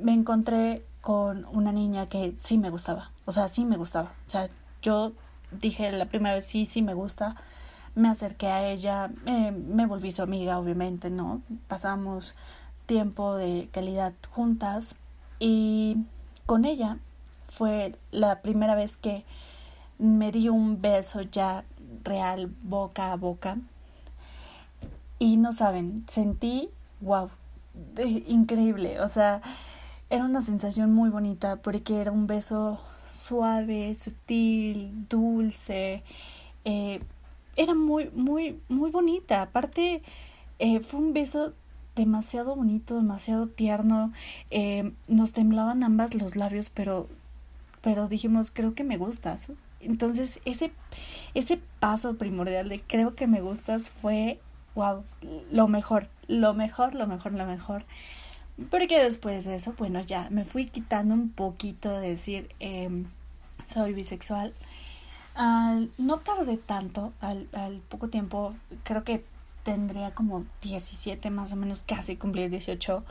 me 0.00 0.12
encontré 0.12 0.84
con 1.00 1.46
una 1.52 1.72
niña 1.72 2.08
que 2.08 2.34
sí 2.38 2.58
me 2.58 2.70
gustaba, 2.70 3.12
o 3.26 3.32
sea, 3.32 3.48
sí 3.48 3.64
me 3.64 3.76
gustaba, 3.76 4.14
o 4.26 4.30
sea, 4.30 4.48
yo 4.82 5.12
dije 5.50 5.92
la 5.92 6.06
primera 6.06 6.34
vez 6.34 6.46
sí, 6.46 6.64
sí 6.64 6.80
me 6.80 6.94
gusta, 6.94 7.36
me 7.94 8.08
acerqué 8.08 8.48
a 8.48 8.66
ella, 8.68 9.10
me 9.24 9.86
volví 9.86 10.10
su 10.10 10.22
amiga, 10.22 10.58
obviamente, 10.58 11.10
¿no? 11.10 11.42
Pasamos 11.68 12.36
tiempo 12.86 13.34
de 13.34 13.68
calidad 13.72 14.12
juntas 14.30 14.94
y 15.38 15.98
con 16.46 16.64
ella 16.64 16.98
fue 17.48 17.98
la 18.10 18.42
primera 18.42 18.74
vez 18.74 18.96
que 18.96 19.24
me 19.98 20.30
di 20.30 20.48
un 20.48 20.80
beso 20.80 21.22
ya 21.22 21.64
real, 22.04 22.52
boca 22.62 23.12
a 23.12 23.16
boca. 23.16 23.58
Y 25.18 25.38
no 25.38 25.52
saben, 25.52 26.04
sentí, 26.08 26.68
wow, 27.00 27.30
increíble, 28.26 29.00
o 29.00 29.08
sea, 29.08 29.40
era 30.10 30.24
una 30.24 30.42
sensación 30.42 30.92
muy 30.92 31.08
bonita 31.08 31.56
porque 31.56 32.02
era 32.02 32.12
un 32.12 32.26
beso 32.26 32.78
suave, 33.16 33.94
sutil, 33.94 35.08
dulce, 35.08 36.02
eh, 36.64 37.00
era 37.56 37.74
muy, 37.74 38.10
muy, 38.14 38.60
muy 38.68 38.90
bonita. 38.90 39.42
Aparte, 39.42 40.02
eh, 40.58 40.80
fue 40.80 41.00
un 41.00 41.12
beso 41.12 41.54
demasiado 41.94 42.54
bonito, 42.56 42.96
demasiado 42.96 43.46
tierno. 43.48 44.12
Eh, 44.50 44.92
nos 45.08 45.32
temblaban 45.32 45.82
ambas 45.82 46.14
los 46.14 46.36
labios, 46.36 46.70
pero, 46.70 47.08
pero 47.82 48.08
dijimos, 48.08 48.50
creo 48.50 48.74
que 48.74 48.84
me 48.84 48.96
gustas. 48.98 49.50
Entonces, 49.80 50.40
ese, 50.44 50.72
ese 51.34 51.60
paso 51.80 52.16
primordial 52.16 52.68
de 52.68 52.80
creo 52.80 53.14
que 53.14 53.26
me 53.26 53.40
gustas 53.40 53.90
fue, 53.90 54.40
wow, 54.74 55.04
lo 55.50 55.68
mejor 55.68 56.08
lo 56.28 56.54
mejor, 56.54 56.94
lo 56.94 57.06
mejor, 57.06 57.32
lo 57.32 57.46
mejor. 57.46 57.84
Porque 58.70 59.02
después 59.02 59.44
de 59.44 59.56
eso, 59.56 59.74
bueno, 59.76 60.00
ya 60.00 60.28
me 60.30 60.44
fui 60.44 60.66
quitando 60.66 61.14
un 61.14 61.30
poquito 61.30 61.90
de 61.98 62.10
decir, 62.10 62.48
em, 62.58 63.06
soy 63.66 63.92
bisexual. 63.92 64.54
no 65.98 66.18
tardé 66.20 66.56
tanto, 66.56 67.12
al, 67.20 67.48
al 67.52 67.80
poco 67.80 68.08
tiempo, 68.08 68.54
creo 68.84 69.04
que 69.04 69.24
tendría 69.62 70.12
como 70.12 70.46
17 70.62 71.28
más 71.30 71.52
o 71.52 71.56
menos, 71.56 71.82
casi 71.82 72.16
cumplí 72.16 72.48
18. 72.48 73.04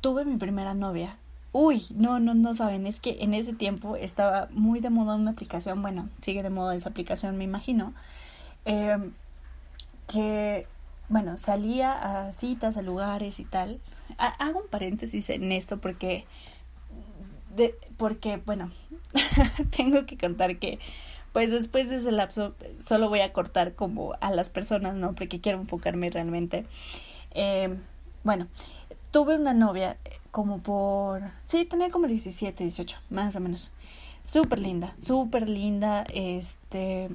Tuve 0.00 0.24
mi 0.24 0.36
primera 0.36 0.74
novia. 0.74 1.18
Uy, 1.52 1.84
no, 1.94 2.18
no, 2.18 2.34
no 2.34 2.54
saben, 2.54 2.86
es 2.86 2.98
que 2.98 3.18
en 3.20 3.34
ese 3.34 3.52
tiempo 3.52 3.94
estaba 3.94 4.48
muy 4.50 4.80
de 4.80 4.90
moda 4.90 5.14
una 5.14 5.30
aplicación, 5.30 5.82
bueno, 5.82 6.08
sigue 6.20 6.42
de 6.42 6.50
moda 6.50 6.74
esa 6.74 6.88
aplicación, 6.88 7.36
me 7.36 7.44
imagino, 7.44 7.94
eh, 8.64 8.98
que 10.08 10.66
bueno, 11.08 11.36
salía 11.36 11.92
a 11.92 12.32
citas, 12.32 12.76
a 12.76 12.82
lugares 12.82 13.40
y 13.40 13.44
tal. 13.44 13.80
hago 14.18 14.60
un 14.60 14.68
paréntesis 14.68 15.28
en 15.30 15.52
esto 15.52 15.78
porque, 15.80 16.24
de, 17.54 17.74
porque 17.96 18.38
bueno, 18.44 18.72
tengo 19.76 20.06
que 20.06 20.16
contar 20.16 20.58
que, 20.58 20.78
pues 21.32 21.50
después 21.50 21.90
de 21.90 21.96
ese 21.96 22.12
lapso, 22.12 22.54
solo 22.78 23.08
voy 23.08 23.20
a 23.20 23.32
cortar 23.32 23.74
como 23.74 24.14
a 24.20 24.30
las 24.30 24.48
personas, 24.48 24.94
¿no? 24.94 25.14
Porque 25.14 25.40
quiero 25.40 25.60
enfocarme 25.60 26.10
realmente. 26.10 26.66
Eh, 27.32 27.76
bueno, 28.22 28.48
tuve 29.10 29.36
una 29.36 29.52
novia 29.52 29.98
como 30.30 30.58
por, 30.58 31.22
sí, 31.46 31.64
tenía 31.64 31.90
como 31.90 32.06
17, 32.06 32.64
18, 32.64 32.96
más 33.10 33.36
o 33.36 33.40
menos. 33.40 33.72
Súper 34.26 34.58
linda, 34.58 34.96
súper 35.02 35.48
linda, 35.48 36.04
este 36.12 37.10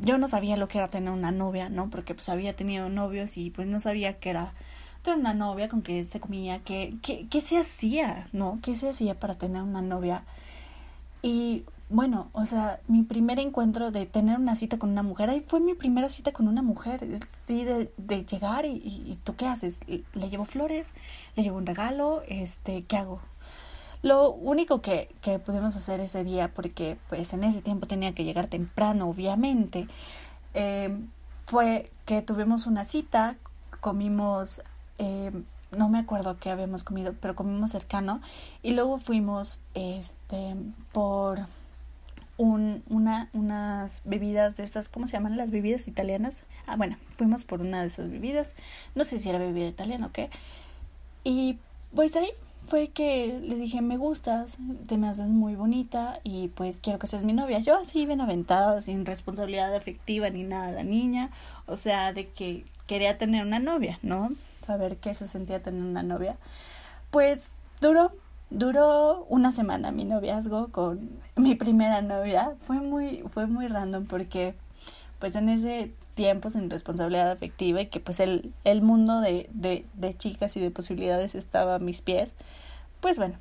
yo 0.00 0.18
no 0.18 0.28
sabía 0.28 0.56
lo 0.56 0.68
que 0.68 0.78
era 0.78 0.88
tener 0.88 1.10
una 1.10 1.30
novia, 1.32 1.68
¿no? 1.68 1.90
Porque 1.90 2.14
pues 2.14 2.28
había 2.28 2.56
tenido 2.56 2.88
novios 2.88 3.36
y 3.36 3.50
pues 3.50 3.68
no 3.68 3.80
sabía 3.80 4.18
que 4.18 4.30
era 4.30 4.54
tener 5.02 5.18
una 5.18 5.34
novia 5.34 5.68
con 5.68 5.82
que 5.82 6.04
se 6.04 6.20
comía, 6.20 6.60
que, 6.60 6.96
que, 7.02 7.40
se 7.40 7.58
hacía, 7.58 8.28
¿no? 8.32 8.58
¿Qué 8.62 8.74
se 8.74 8.90
hacía 8.90 9.18
para 9.18 9.36
tener 9.36 9.62
una 9.62 9.82
novia? 9.82 10.24
Y 11.22 11.64
bueno, 11.88 12.28
o 12.32 12.46
sea, 12.46 12.80
mi 12.88 13.02
primer 13.02 13.38
encuentro 13.38 13.90
de 13.90 14.06
tener 14.06 14.38
una 14.38 14.56
cita 14.56 14.78
con 14.78 14.90
una 14.90 15.02
mujer, 15.02 15.30
ahí 15.30 15.44
fue 15.46 15.60
mi 15.60 15.74
primera 15.74 16.08
cita 16.08 16.32
con 16.32 16.48
una 16.48 16.62
mujer, 16.62 17.00
sí, 17.46 17.64
de, 17.64 17.92
de 17.96 18.24
llegar 18.24 18.64
y, 18.66 18.76
y, 18.76 19.18
tú 19.24 19.36
qué 19.36 19.46
haces, 19.46 19.80
le 19.86 20.30
llevo 20.30 20.44
flores, 20.44 20.92
le 21.36 21.42
llevo 21.42 21.58
un 21.58 21.66
regalo, 21.66 22.22
este, 22.28 22.84
¿qué 22.84 22.96
hago? 22.96 23.20
Lo 24.02 24.30
único 24.30 24.80
que, 24.80 25.14
que 25.20 25.38
pudimos 25.38 25.76
hacer 25.76 26.00
ese 26.00 26.24
día, 26.24 26.52
porque 26.54 26.96
pues 27.08 27.32
en 27.32 27.44
ese 27.44 27.60
tiempo 27.60 27.86
tenía 27.86 28.14
que 28.14 28.24
llegar 28.24 28.46
temprano, 28.46 29.08
obviamente, 29.08 29.88
eh, 30.54 30.98
fue 31.46 31.90
que 32.06 32.22
tuvimos 32.22 32.66
una 32.66 32.84
cita, 32.84 33.36
comimos, 33.80 34.62
eh, 34.98 35.32
no 35.70 35.88
me 35.88 35.98
acuerdo 35.98 36.38
qué 36.38 36.50
habíamos 36.50 36.84
comido, 36.84 37.14
pero 37.20 37.34
comimos 37.34 37.70
cercano 37.72 38.20
y 38.62 38.72
luego 38.72 38.98
fuimos 38.98 39.60
este 39.74 40.56
por 40.92 41.40
un, 42.36 42.82
una, 42.88 43.28
unas 43.34 44.00
bebidas 44.04 44.56
de 44.56 44.64
estas, 44.64 44.88
¿cómo 44.88 45.06
se 45.06 45.12
llaman? 45.12 45.36
Las 45.36 45.50
bebidas 45.50 45.88
italianas. 45.88 46.44
Ah, 46.66 46.76
bueno, 46.76 46.96
fuimos 47.18 47.44
por 47.44 47.60
una 47.60 47.82
de 47.82 47.88
esas 47.88 48.10
bebidas. 48.10 48.56
No 48.94 49.04
sé 49.04 49.18
si 49.18 49.28
era 49.28 49.38
bebida 49.38 49.66
italiana 49.66 50.06
o 50.06 50.12
qué. 50.12 50.30
Y 51.22 51.58
pues 51.94 52.16
ahí 52.16 52.30
fue 52.70 52.90
que 52.90 53.40
le 53.42 53.56
dije, 53.56 53.82
me 53.82 53.96
gustas, 53.96 54.56
te 54.86 54.96
me 54.96 55.08
haces 55.08 55.26
muy 55.26 55.56
bonita 55.56 56.20
y 56.22 56.48
pues 56.48 56.78
quiero 56.80 57.00
que 57.00 57.08
seas 57.08 57.24
mi 57.24 57.32
novia. 57.32 57.58
Yo 57.58 57.76
así 57.76 58.06
bien 58.06 58.20
aventada, 58.20 58.80
sin 58.80 59.04
responsabilidad 59.04 59.74
afectiva 59.74 60.30
ni 60.30 60.44
nada, 60.44 60.70
la 60.70 60.84
niña. 60.84 61.30
O 61.66 61.74
sea, 61.74 62.12
de 62.12 62.28
que 62.28 62.64
quería 62.86 63.18
tener 63.18 63.44
una 63.44 63.58
novia, 63.58 63.98
¿no? 64.02 64.30
Saber 64.64 64.98
qué 64.98 65.16
se 65.16 65.26
sentía 65.26 65.60
tener 65.60 65.82
una 65.82 66.04
novia. 66.04 66.36
Pues 67.10 67.58
duró, 67.80 68.12
duró 68.50 69.24
una 69.28 69.50
semana 69.50 69.90
mi 69.90 70.04
noviazgo 70.04 70.68
con 70.68 71.10
mi 71.34 71.56
primera 71.56 72.02
novia. 72.02 72.54
Fue 72.62 72.76
muy, 72.76 73.24
fue 73.34 73.48
muy 73.48 73.66
random 73.66 74.06
porque 74.06 74.54
pues 75.18 75.34
en 75.34 75.48
ese 75.48 75.92
tiempo 76.14 76.50
sin 76.50 76.70
responsabilidad 76.70 77.30
afectiva 77.30 77.80
y 77.80 77.86
que 77.86 78.00
pues 78.00 78.20
el, 78.20 78.52
el 78.64 78.82
mundo 78.82 79.20
de, 79.20 79.48
de, 79.52 79.84
de 79.94 80.16
chicas 80.16 80.56
y 80.56 80.60
de 80.60 80.70
posibilidades 80.70 81.34
estaba 81.34 81.76
a 81.76 81.78
mis 81.78 82.02
pies, 82.02 82.34
pues 83.00 83.16
bueno, 83.18 83.36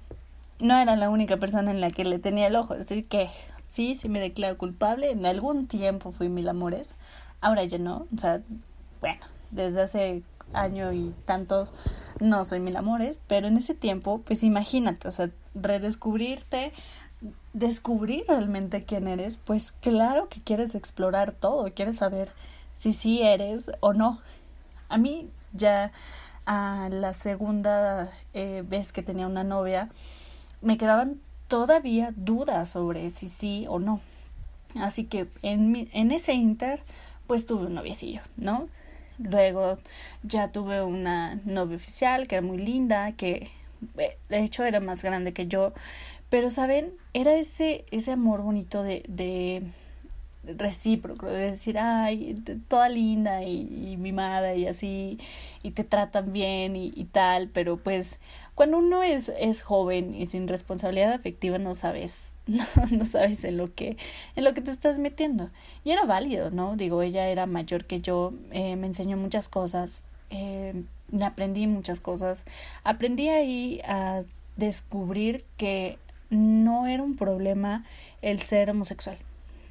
no 0.60 0.77
era 0.77 0.95
la 0.95 1.10
única 1.10 1.38
persona 1.38 1.71
en 1.71 1.82
la 1.82 1.91
que 1.91 2.05
le 2.05 2.19
tenía 2.19 2.47
el 2.47 2.55
ojo, 2.55 2.73
así 2.73 3.03
que 3.03 3.29
sí, 3.67 3.95
sí 3.95 4.10
me 4.10 4.19
declaro 4.19 4.58
culpable, 4.58 5.12
en 5.12 5.25
algún 5.25 5.67
tiempo 5.67 6.12
fui 6.12 6.29
mil 6.29 6.47
amores, 6.49 6.95
ahora 7.41 7.63
ya 7.63 7.77
no, 7.77 8.08
o 8.15 8.17
sea, 8.19 8.41
bueno, 9.01 9.21
desde 9.51 9.82
hace 9.82 10.23
año 10.53 10.91
y 10.91 11.13
tantos 11.25 11.71
no 12.19 12.43
soy 12.45 12.60
mil 12.60 12.75
amores, 12.75 13.21
pero 13.27 13.47
en 13.47 13.58
ese 13.58 13.75
tiempo, 13.75 14.21
pues 14.25 14.43
imagínate, 14.43 15.08
o 15.08 15.12
sea, 15.12 15.29
redescubrirte, 15.55 16.73
descubrir 17.53 18.25
realmente 18.27 18.84
quién 18.84 19.08
eres, 19.08 19.38
pues 19.38 19.71
claro 19.71 20.29
que 20.29 20.41
quieres 20.41 20.75
explorar 20.75 21.34
todo, 21.34 21.71
quieres 21.73 21.97
saber 21.97 22.32
si 22.79 22.93
sí 22.93 23.21
eres 23.21 23.69
o 23.81 23.91
no. 23.93 24.21
A 24.87 24.97
mí 24.97 25.29
ya 25.51 25.91
a 26.45 26.87
la 26.89 27.13
segunda 27.13 28.09
eh, 28.33 28.63
vez 28.65 28.93
que 28.93 29.03
tenía 29.03 29.27
una 29.27 29.43
novia 29.43 29.89
me 30.61 30.77
quedaban 30.77 31.19
todavía 31.49 32.13
dudas 32.15 32.69
sobre 32.69 33.09
si 33.09 33.27
sí 33.27 33.65
o 33.67 33.79
no. 33.79 33.99
Así 34.75 35.03
que 35.03 35.27
en, 35.41 35.71
mi, 35.73 35.89
en 35.91 36.11
ese 36.11 36.33
inter 36.33 36.81
pues 37.27 37.45
tuve 37.45 37.65
un 37.65 37.73
noviecillo, 37.73 38.21
¿no? 38.37 38.69
Luego 39.17 39.77
ya 40.23 40.53
tuve 40.53 40.81
una 40.81 41.35
novia 41.43 41.75
oficial 41.75 42.29
que 42.29 42.35
era 42.35 42.47
muy 42.47 42.59
linda, 42.59 43.11
que 43.11 43.49
eh, 43.97 44.17
de 44.29 44.39
hecho 44.39 44.63
era 44.63 44.79
más 44.79 45.03
grande 45.03 45.33
que 45.33 45.47
yo, 45.47 45.73
pero 46.29 46.49
saben, 46.49 46.93
era 47.13 47.33
ese 47.33 47.83
ese 47.91 48.13
amor 48.13 48.41
bonito 48.41 48.83
de 48.83 49.03
de 49.09 49.63
recíproco, 50.43 51.28
de 51.28 51.52
decir, 51.52 51.78
ay, 51.78 52.36
toda 52.67 52.89
linda 52.89 53.43
y, 53.43 53.97
mimada 53.97 54.56
y 54.56 54.67
así, 54.67 55.19
y 55.63 55.71
te 55.71 55.84
tratan 55.84 56.32
bien 56.34 56.75
y, 56.75 57.06
tal, 57.06 57.49
pero 57.49 57.78
pues 57.78 58.19
cuando 58.56 58.78
uno 58.78 59.04
es, 59.04 59.32
es 59.38 59.62
joven 59.62 60.15
y 60.15 60.25
sin 60.28 60.47
responsabilidad 60.47 61.13
afectiva 61.13 61.58
no 61.58 61.75
sabes, 61.75 62.34
no, 62.47 62.63
no 62.91 63.06
sabes 63.06 63.43
en 63.43 63.58
lo 63.58 63.73
que, 63.73 63.97
en 64.36 64.43
lo 64.43 64.54
que 64.54 64.62
te 64.62 64.71
estás 64.71 64.99
metiendo. 64.99 65.49
Y 65.84 65.91
era 65.91 66.06
válido, 66.06 66.52
¿no? 66.52 66.75
Digo, 66.75 67.02
ella 67.02 67.28
era 67.28 67.45
mayor 67.45 67.86
que 67.86 68.02
yo, 68.02 68.34
eh, 68.52 68.75
me 68.75 68.88
enseñó 68.88 69.17
muchas 69.17 69.49
cosas, 69.49 70.02
eh, 70.30 70.84
aprendí 71.21 71.67
muchas 71.67 71.99
cosas, 71.99 72.45
aprendí 72.84 73.30
ahí 73.30 73.82
a 73.86 74.23
descubrir 74.58 75.45
que 75.58 75.97
no 76.30 76.88
era 76.88 77.02
un 77.02 77.15
problema 77.15 77.86
el 78.21 78.41
ser 78.41 78.69
homosexual 78.69 79.17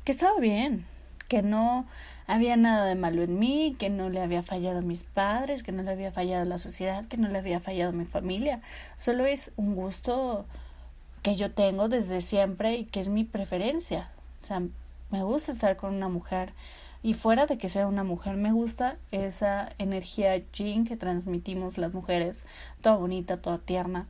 que 0.08 0.12
estaba 0.12 0.40
bien, 0.40 0.86
que 1.28 1.42
no 1.42 1.84
había 2.26 2.56
nada 2.56 2.86
de 2.86 2.94
malo 2.94 3.22
en 3.22 3.38
mí, 3.38 3.76
que 3.78 3.90
no 3.90 4.08
le 4.08 4.22
había 4.22 4.42
fallado 4.42 4.78
a 4.78 4.80
mis 4.80 5.04
padres, 5.04 5.62
que 5.62 5.70
no 5.70 5.82
le 5.82 5.90
había 5.90 6.10
fallado 6.12 6.44
a 6.44 6.46
la 6.46 6.56
sociedad, 6.56 7.04
que 7.04 7.18
no 7.18 7.28
le 7.28 7.36
había 7.36 7.60
fallado 7.60 7.90
a 7.90 7.92
mi 7.92 8.06
familia. 8.06 8.62
Solo 8.96 9.26
es 9.26 9.52
un 9.56 9.74
gusto 9.74 10.46
que 11.20 11.36
yo 11.36 11.52
tengo 11.52 11.90
desde 11.90 12.22
siempre 12.22 12.76
y 12.76 12.84
que 12.86 13.00
es 13.00 13.10
mi 13.10 13.24
preferencia. 13.24 14.08
O 14.42 14.46
sea, 14.46 14.62
me 15.10 15.22
gusta 15.24 15.52
estar 15.52 15.76
con 15.76 15.92
una 15.92 16.08
mujer 16.08 16.54
y 17.02 17.12
fuera 17.12 17.44
de 17.44 17.58
que 17.58 17.68
sea 17.68 17.86
una 17.86 18.02
mujer, 18.02 18.38
me 18.38 18.52
gusta 18.52 18.96
esa 19.10 19.74
energía 19.76 20.42
Jean 20.54 20.86
que 20.86 20.96
transmitimos 20.96 21.76
las 21.76 21.92
mujeres, 21.92 22.46
toda 22.80 22.96
bonita, 22.96 23.42
toda 23.42 23.58
tierna. 23.58 24.06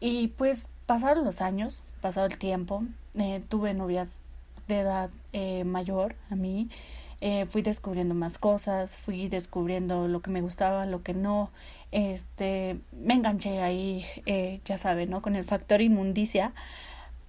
Y 0.00 0.28
pues 0.28 0.68
pasaron 0.84 1.24
los 1.24 1.40
años, 1.40 1.82
pasado 2.02 2.26
el 2.26 2.36
tiempo, 2.36 2.84
eh, 3.14 3.42
tuve 3.48 3.72
novias 3.72 4.20
de 4.68 4.80
edad 4.80 5.10
eh, 5.32 5.64
mayor 5.64 6.16
a 6.30 6.36
mí, 6.36 6.68
eh, 7.20 7.46
fui 7.46 7.62
descubriendo 7.62 8.14
más 8.14 8.38
cosas, 8.38 8.96
fui 8.96 9.28
descubriendo 9.28 10.08
lo 10.08 10.20
que 10.20 10.30
me 10.30 10.40
gustaba, 10.40 10.86
lo 10.86 11.02
que 11.02 11.14
no, 11.14 11.50
este, 11.92 12.80
me 12.92 13.14
enganché 13.14 13.62
ahí, 13.62 14.04
eh, 14.26 14.60
ya 14.64 14.76
saben, 14.76 15.10
¿no? 15.10 15.22
Con 15.22 15.36
el 15.36 15.44
factor 15.44 15.80
inmundicia, 15.80 16.52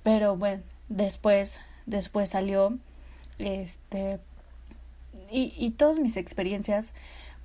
pero 0.02 0.36
bueno, 0.36 0.64
después, 0.90 1.60
después 1.86 2.30
salió, 2.30 2.78
este, 3.38 4.20
y, 5.30 5.54
y 5.58 5.72
todas 5.72 6.00
mis 6.00 6.18
experiencias 6.18 6.94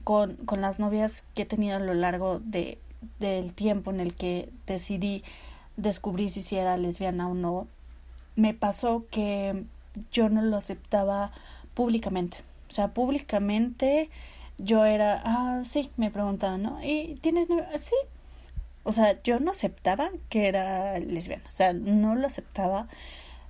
con, 0.04 0.36
con 0.36 0.60
las 0.60 0.78
novias 0.78 1.24
que 1.34 1.42
he 1.42 1.46
tenido 1.46 1.76
a 1.76 1.80
lo 1.80 1.92
largo 1.92 2.40
de, 2.40 2.78
del 3.18 3.52
tiempo 3.52 3.90
en 3.90 4.00
el 4.00 4.14
que 4.14 4.50
decidí 4.66 5.22
descubrir 5.76 6.30
si 6.30 6.56
era 6.56 6.76
lesbiana 6.76 7.28
o 7.28 7.34
no, 7.34 7.68
me 8.36 8.54
pasó 8.54 9.04
que 9.10 9.64
yo 10.12 10.28
no 10.28 10.42
lo 10.42 10.56
aceptaba 10.56 11.32
públicamente. 11.74 12.38
O 12.68 12.72
sea, 12.72 12.88
públicamente 12.94 14.10
yo 14.58 14.84
era, 14.84 15.22
ah, 15.24 15.62
sí, 15.64 15.90
me 15.96 16.10
preguntaban, 16.10 16.62
¿no? 16.62 16.82
¿Y 16.82 17.18
tienes? 17.22 17.48
Sí. 17.80 17.94
O 18.84 18.92
sea, 18.92 19.22
yo 19.22 19.38
no 19.40 19.50
aceptaba 19.50 20.10
que 20.28 20.48
era 20.48 20.98
lesbiana. 20.98 21.44
O 21.48 21.52
sea, 21.52 21.72
no 21.72 22.14
lo 22.16 22.26
aceptaba. 22.26 22.88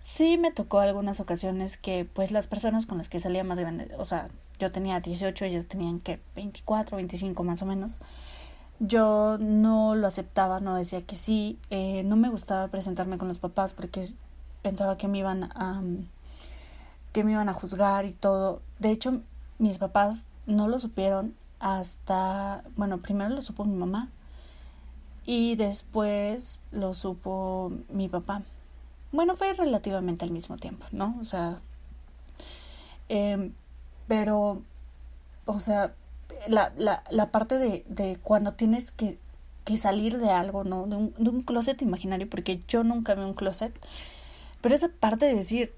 Sí 0.02 0.38
me 0.38 0.52
tocó 0.52 0.80
algunas 0.80 1.20
ocasiones 1.20 1.76
que, 1.78 2.04
pues, 2.04 2.30
las 2.30 2.46
personas 2.46 2.86
con 2.86 2.98
las 2.98 3.08
que 3.08 3.20
salía 3.20 3.44
más 3.44 3.58
grande, 3.58 3.90
o 3.98 4.04
sea, 4.04 4.28
yo 4.58 4.72
tenía 4.72 5.00
18, 5.00 5.44
ellos 5.44 5.66
tenían 5.66 6.00
que 6.00 6.20
24, 6.34 6.96
25 6.96 7.44
más 7.44 7.62
o 7.62 7.66
menos. 7.66 8.00
Yo 8.80 9.38
no 9.40 9.94
lo 9.96 10.06
aceptaba, 10.06 10.60
no 10.60 10.76
decía 10.76 11.02
que 11.02 11.16
sí. 11.16 11.58
Eh, 11.70 12.02
no 12.04 12.16
me 12.16 12.28
gustaba 12.30 12.68
presentarme 12.68 13.18
con 13.18 13.28
los 13.28 13.38
papás 13.38 13.74
porque 13.74 14.08
pensaba 14.62 14.96
que 14.98 15.08
me 15.08 15.18
iban 15.18 15.44
a 15.44 15.82
que 17.18 17.24
me 17.24 17.32
iban 17.32 17.48
a 17.48 17.52
juzgar 17.52 18.06
y 18.06 18.12
todo. 18.12 18.62
De 18.78 18.92
hecho, 18.92 19.22
mis 19.58 19.78
papás 19.78 20.26
no 20.46 20.68
lo 20.68 20.78
supieron 20.78 21.34
hasta, 21.58 22.62
bueno, 22.76 22.98
primero 22.98 23.28
lo 23.28 23.42
supo 23.42 23.64
mi 23.64 23.74
mamá 23.74 24.08
y 25.24 25.56
después 25.56 26.60
lo 26.70 26.94
supo 26.94 27.72
mi 27.88 28.08
papá. 28.08 28.42
Bueno, 29.10 29.34
fue 29.34 29.52
relativamente 29.52 30.24
al 30.24 30.30
mismo 30.30 30.58
tiempo, 30.58 30.86
¿no? 30.92 31.16
O 31.20 31.24
sea, 31.24 31.58
eh, 33.08 33.50
pero, 34.06 34.62
o 35.44 35.58
sea, 35.58 35.94
la, 36.46 36.72
la, 36.76 37.02
la 37.10 37.32
parte 37.32 37.58
de, 37.58 37.84
de 37.88 38.16
cuando 38.22 38.52
tienes 38.52 38.92
que, 38.92 39.18
que 39.64 39.76
salir 39.76 40.18
de 40.18 40.30
algo, 40.30 40.62
¿no? 40.62 40.86
De 40.86 40.94
un, 40.94 41.14
de 41.18 41.30
un 41.30 41.42
closet 41.42 41.82
imaginario, 41.82 42.30
porque 42.30 42.62
yo 42.68 42.84
nunca 42.84 43.16
vi 43.16 43.22
un 43.22 43.34
closet, 43.34 43.76
pero 44.60 44.76
esa 44.76 44.88
parte 44.88 45.26
de 45.26 45.34
decir, 45.34 45.74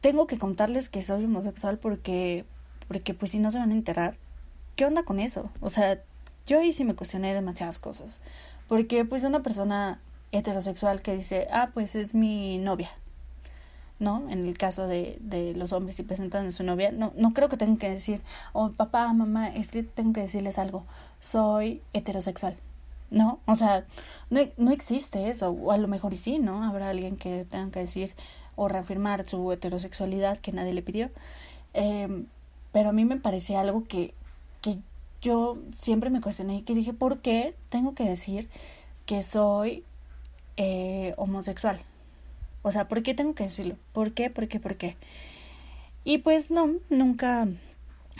tengo 0.00 0.26
que 0.26 0.38
contarles 0.38 0.88
que 0.88 1.02
soy 1.02 1.24
homosexual 1.24 1.78
porque, 1.78 2.44
porque 2.88 3.14
pues 3.14 3.32
si 3.32 3.38
no 3.38 3.50
se 3.50 3.58
van 3.58 3.70
a 3.70 3.74
enterar, 3.74 4.16
¿qué 4.76 4.84
onda 4.84 5.02
con 5.04 5.20
eso? 5.20 5.50
O 5.60 5.70
sea, 5.70 6.00
yo 6.46 6.60
ahí 6.60 6.72
sí 6.72 6.84
me 6.84 6.94
cuestioné 6.94 7.34
demasiadas 7.34 7.78
cosas. 7.78 8.20
Porque 8.68 9.04
pues 9.04 9.24
una 9.24 9.42
persona 9.42 10.00
heterosexual 10.30 11.02
que 11.02 11.16
dice, 11.16 11.48
ah, 11.52 11.70
pues 11.74 11.94
es 11.94 12.14
mi 12.14 12.58
novia, 12.58 12.90
¿no? 13.98 14.28
En 14.30 14.46
el 14.46 14.56
caso 14.56 14.86
de, 14.86 15.18
de 15.20 15.54
los 15.54 15.72
hombres 15.72 15.96
si 15.96 16.02
presentan 16.04 16.46
a 16.46 16.52
su 16.52 16.64
novia, 16.64 16.90
no, 16.90 17.12
no 17.16 17.34
creo 17.34 17.48
que 17.48 17.56
tengan 17.56 17.76
que 17.76 17.90
decir, 17.90 18.22
oh, 18.52 18.70
papá, 18.70 19.12
mamá, 19.12 19.48
es 19.48 19.68
tengo 19.94 20.12
que 20.12 20.22
decirles 20.22 20.58
algo, 20.58 20.84
soy 21.20 21.82
heterosexual. 21.92 22.56
¿no? 23.10 23.40
O 23.46 23.56
sea, 23.56 23.84
no, 24.30 24.40
no 24.56 24.72
existe 24.72 25.28
eso, 25.28 25.50
o 25.50 25.70
a 25.70 25.76
lo 25.76 25.86
mejor 25.86 26.14
y 26.14 26.18
sí, 26.18 26.38
¿no? 26.38 26.64
Habrá 26.64 26.88
alguien 26.88 27.16
que 27.16 27.44
tenga 27.44 27.70
que 27.70 27.80
decir 27.80 28.14
o 28.56 28.68
reafirmar 28.68 29.28
su 29.28 29.50
heterosexualidad 29.52 30.38
que 30.38 30.52
nadie 30.52 30.72
le 30.72 30.82
pidió. 30.82 31.10
Eh, 31.74 32.24
pero 32.72 32.90
a 32.90 32.92
mí 32.92 33.04
me 33.04 33.16
parece 33.16 33.56
algo 33.56 33.84
que, 33.84 34.14
que 34.60 34.78
yo 35.20 35.58
siempre 35.72 36.10
me 36.10 36.20
cuestioné 36.20 36.56
y 36.56 36.62
que 36.62 36.74
dije, 36.74 36.92
¿por 36.92 37.20
qué 37.20 37.54
tengo 37.68 37.94
que 37.94 38.04
decir 38.04 38.48
que 39.06 39.22
soy 39.22 39.84
eh, 40.56 41.14
homosexual? 41.16 41.80
O 42.62 42.72
sea, 42.72 42.88
¿por 42.88 43.02
qué 43.02 43.14
tengo 43.14 43.34
que 43.34 43.44
decirlo? 43.44 43.76
¿Por 43.92 44.12
qué? 44.12 44.30
¿Por 44.30 44.48
qué? 44.48 44.60
¿Por 44.60 44.76
qué? 44.76 44.96
Y 46.04 46.18
pues 46.18 46.50
no, 46.50 46.74
nunca, 46.90 47.46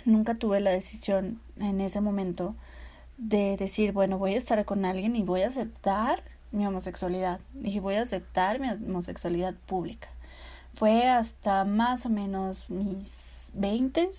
nunca 0.04 0.34
tuve 0.34 0.60
la 0.60 0.70
decisión 0.70 1.40
en 1.58 1.80
ese 1.80 2.00
momento 2.00 2.54
de 3.18 3.56
decir, 3.56 3.92
bueno, 3.92 4.18
voy 4.18 4.34
a 4.34 4.38
estar 4.38 4.64
con 4.64 4.84
alguien 4.84 5.16
y 5.16 5.22
voy 5.22 5.42
a 5.42 5.48
aceptar 5.48 6.22
mi 6.50 6.66
homosexualidad. 6.66 7.40
Dije, 7.54 7.80
voy 7.80 7.96
a 7.96 8.02
aceptar 8.02 8.60
mi 8.60 8.68
homosexualidad 8.68 9.54
pública. 9.66 10.08
Fue 10.74 11.08
hasta 11.08 11.64
más 11.64 12.06
o 12.06 12.10
menos 12.10 12.68
mis 12.70 13.52
20, 13.54 14.10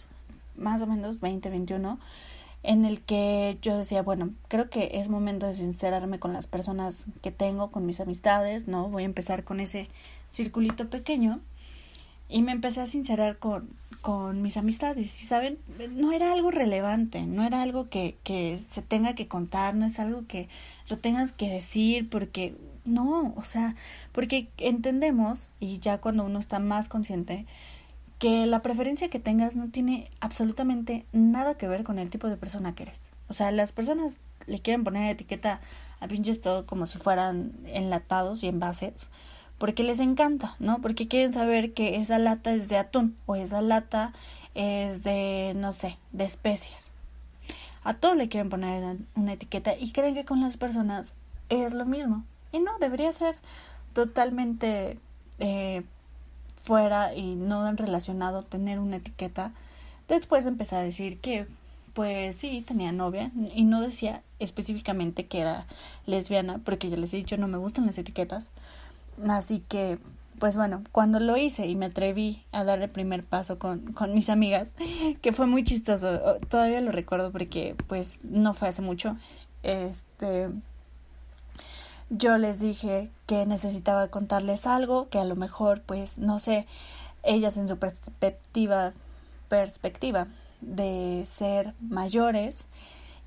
más 0.55 0.81
o 0.81 0.87
menos 0.87 1.19
20, 1.19 1.49
21, 1.49 1.99
en 2.63 2.85
el 2.85 3.01
que 3.01 3.57
yo 3.61 3.77
decía, 3.77 4.01
bueno, 4.01 4.31
creo 4.47 4.69
que 4.69 4.91
es 4.93 5.09
momento 5.09 5.47
de 5.47 5.53
sincerarme 5.53 6.19
con 6.19 6.31
las 6.31 6.47
personas 6.47 7.05
que 7.21 7.31
tengo, 7.31 7.71
con 7.71 7.85
mis 7.85 7.99
amistades, 7.99 8.67
¿no? 8.67 8.87
Voy 8.89 9.03
a 9.03 9.07
empezar 9.07 9.43
con 9.43 9.59
ese 9.59 9.89
circulito 10.31 10.89
pequeño 10.89 11.41
y 12.29 12.41
me 12.41 12.51
empecé 12.51 12.81
a 12.81 12.87
sincerar 12.87 13.37
con, 13.37 13.69
con 14.01 14.41
mis 14.41 14.57
amistades. 14.57 15.21
Y 15.21 15.25
saben 15.25 15.59
no 15.91 16.11
era 16.11 16.31
algo 16.31 16.51
relevante 16.51 17.25
no 17.25 17.43
era 17.43 17.61
algo 17.61 17.89
que, 17.89 18.15
que 18.23 18.59
se 18.67 18.81
tenga 18.81 19.13
que 19.13 19.27
contar 19.27 19.75
no 19.75 19.85
es 19.85 19.99
algo 19.99 20.25
que 20.27 20.49
lo 20.89 20.97
tengas 20.97 21.31
que 21.31 21.49
decir 21.49 22.09
porque 22.09 22.55
no 22.85 23.33
o 23.37 23.45
sea 23.45 23.75
porque 24.11 24.49
entendemos 24.57 25.51
y 25.59 25.79
ya 25.79 25.99
cuando 25.99 26.25
uno 26.25 26.39
está 26.39 26.59
más 26.59 26.89
consciente 26.89 27.45
que 28.23 28.45
la 28.45 28.61
preferencia 28.61 29.09
que 29.09 29.19
tengas 29.19 29.57
no 29.57 29.69
tiene 29.69 30.09
absolutamente 30.21 31.05
nada 31.11 31.55
que 31.55 31.67
ver 31.67 31.83
con 31.83 31.99
el 31.99 32.09
tipo 32.09 32.29
de 32.29 32.37
persona 32.37 32.73
que 32.73 32.83
eres. 32.83 33.11
O 33.27 33.33
sea, 33.33 33.51
las 33.51 33.73
personas 33.73 34.21
le 34.47 34.61
quieren 34.61 34.85
poner 34.85 35.11
etiqueta 35.11 35.59
a 35.99 36.07
pinches 36.07 36.39
todo 36.39 36.65
como 36.65 36.85
si 36.85 36.99
fueran 36.99 37.51
enlatados 37.65 38.41
y 38.41 38.47
envases, 38.47 39.09
porque 39.57 39.83
les 39.83 39.99
encanta, 39.99 40.55
¿no? 40.59 40.79
Porque 40.79 41.09
quieren 41.09 41.33
saber 41.33 41.73
que 41.73 41.97
esa 41.97 42.17
lata 42.17 42.53
es 42.53 42.69
de 42.69 42.77
atún 42.77 43.17
o 43.25 43.35
esa 43.35 43.61
lata 43.61 44.13
es 44.55 45.03
de, 45.03 45.53
no 45.55 45.73
sé, 45.73 45.97
de 46.13 46.23
especies. 46.23 46.91
A 47.83 47.95
todo 47.95 48.15
le 48.15 48.29
quieren 48.29 48.49
poner 48.49 48.97
una 49.15 49.33
etiqueta 49.33 49.75
y 49.77 49.91
creen 49.91 50.15
que 50.15 50.23
con 50.23 50.39
las 50.39 50.55
personas 50.55 51.13
es 51.49 51.73
lo 51.73 51.85
mismo. 51.85 52.23
Y 52.53 52.61
no, 52.61 52.79
debería 52.79 53.11
ser 53.11 53.35
totalmente 53.93 54.97
eh, 55.39 55.83
fuera 56.61 57.13
y 57.13 57.35
no 57.35 57.69
relacionado 57.73 58.43
tener 58.43 58.79
una 58.79 58.97
etiqueta. 58.97 59.51
Después 60.07 60.45
empecé 60.45 60.77
a 60.77 60.81
decir 60.81 61.19
que 61.19 61.47
pues 61.93 62.37
sí, 62.37 62.63
tenía 62.65 62.91
novia 62.91 63.31
y 63.53 63.65
no 63.65 63.81
decía 63.81 64.23
específicamente 64.39 65.27
que 65.27 65.41
era 65.41 65.67
lesbiana 66.07 66.59
porque 66.63 66.89
ya 66.89 66.97
les 66.97 67.13
he 67.13 67.17
dicho 67.17 67.37
no 67.37 67.47
me 67.47 67.57
gustan 67.57 67.85
las 67.85 67.97
etiquetas. 67.97 68.49
Así 69.27 69.59
que 69.59 69.99
pues 70.39 70.57
bueno, 70.57 70.83
cuando 70.91 71.19
lo 71.19 71.37
hice 71.37 71.67
y 71.67 71.75
me 71.75 71.87
atreví 71.87 72.43
a 72.51 72.63
dar 72.63 72.81
el 72.81 72.89
primer 72.89 73.23
paso 73.23 73.59
con, 73.59 73.93
con 73.93 74.13
mis 74.13 74.29
amigas, 74.29 74.75
que 75.21 75.33
fue 75.33 75.45
muy 75.45 75.63
chistoso, 75.63 76.37
todavía 76.49 76.81
lo 76.81 76.91
recuerdo 76.91 77.31
porque 77.31 77.75
pues 77.87 78.19
no 78.23 78.53
fue 78.53 78.67
hace 78.67 78.81
mucho, 78.81 79.17
este 79.61 80.49
yo 82.09 82.37
les 82.37 82.59
dije 82.59 83.09
que 83.25 83.45
necesitaba 83.45 84.07
contarles 84.07 84.65
algo, 84.67 85.09
que 85.09 85.19
a 85.19 85.25
lo 85.25 85.35
mejor, 85.35 85.81
pues, 85.81 86.17
no 86.17 86.39
sé, 86.39 86.67
ellas 87.23 87.57
en 87.57 87.67
su 87.67 87.77
perspectiva, 87.77 88.93
perspectiva 89.49 90.27
de 90.61 91.23
ser 91.25 91.73
mayores, 91.81 92.67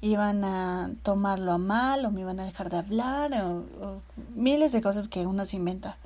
iban 0.00 0.44
a 0.44 0.90
tomarlo 1.02 1.52
a 1.52 1.58
mal 1.58 2.04
o 2.04 2.10
me 2.10 2.20
iban 2.20 2.40
a 2.40 2.44
dejar 2.44 2.70
de 2.70 2.78
hablar 2.78 3.32
o, 3.42 3.64
miles 4.34 4.72
de 4.72 4.82
cosas 4.82 5.08
que 5.08 5.26
uno 5.26 5.44
se 5.46 5.56
inventa. 5.56 5.96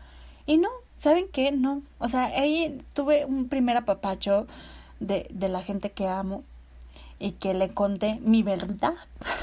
Y 0.46 0.58
no, 0.58 0.68
¿saben 0.96 1.26
qué? 1.32 1.52
No. 1.52 1.82
O 1.98 2.08
sea, 2.08 2.26
ahí 2.26 2.82
tuve 2.94 3.24
un 3.24 3.48
primer 3.48 3.76
apapacho 3.76 4.46
de, 5.00 5.28
de 5.32 5.48
la 5.48 5.62
gente 5.62 5.90
que 5.90 6.08
amo 6.08 6.44
y 7.20 7.32
que 7.32 7.54
le 7.54 7.68
conté 7.72 8.18
mi 8.22 8.42
verdad. 8.42 8.94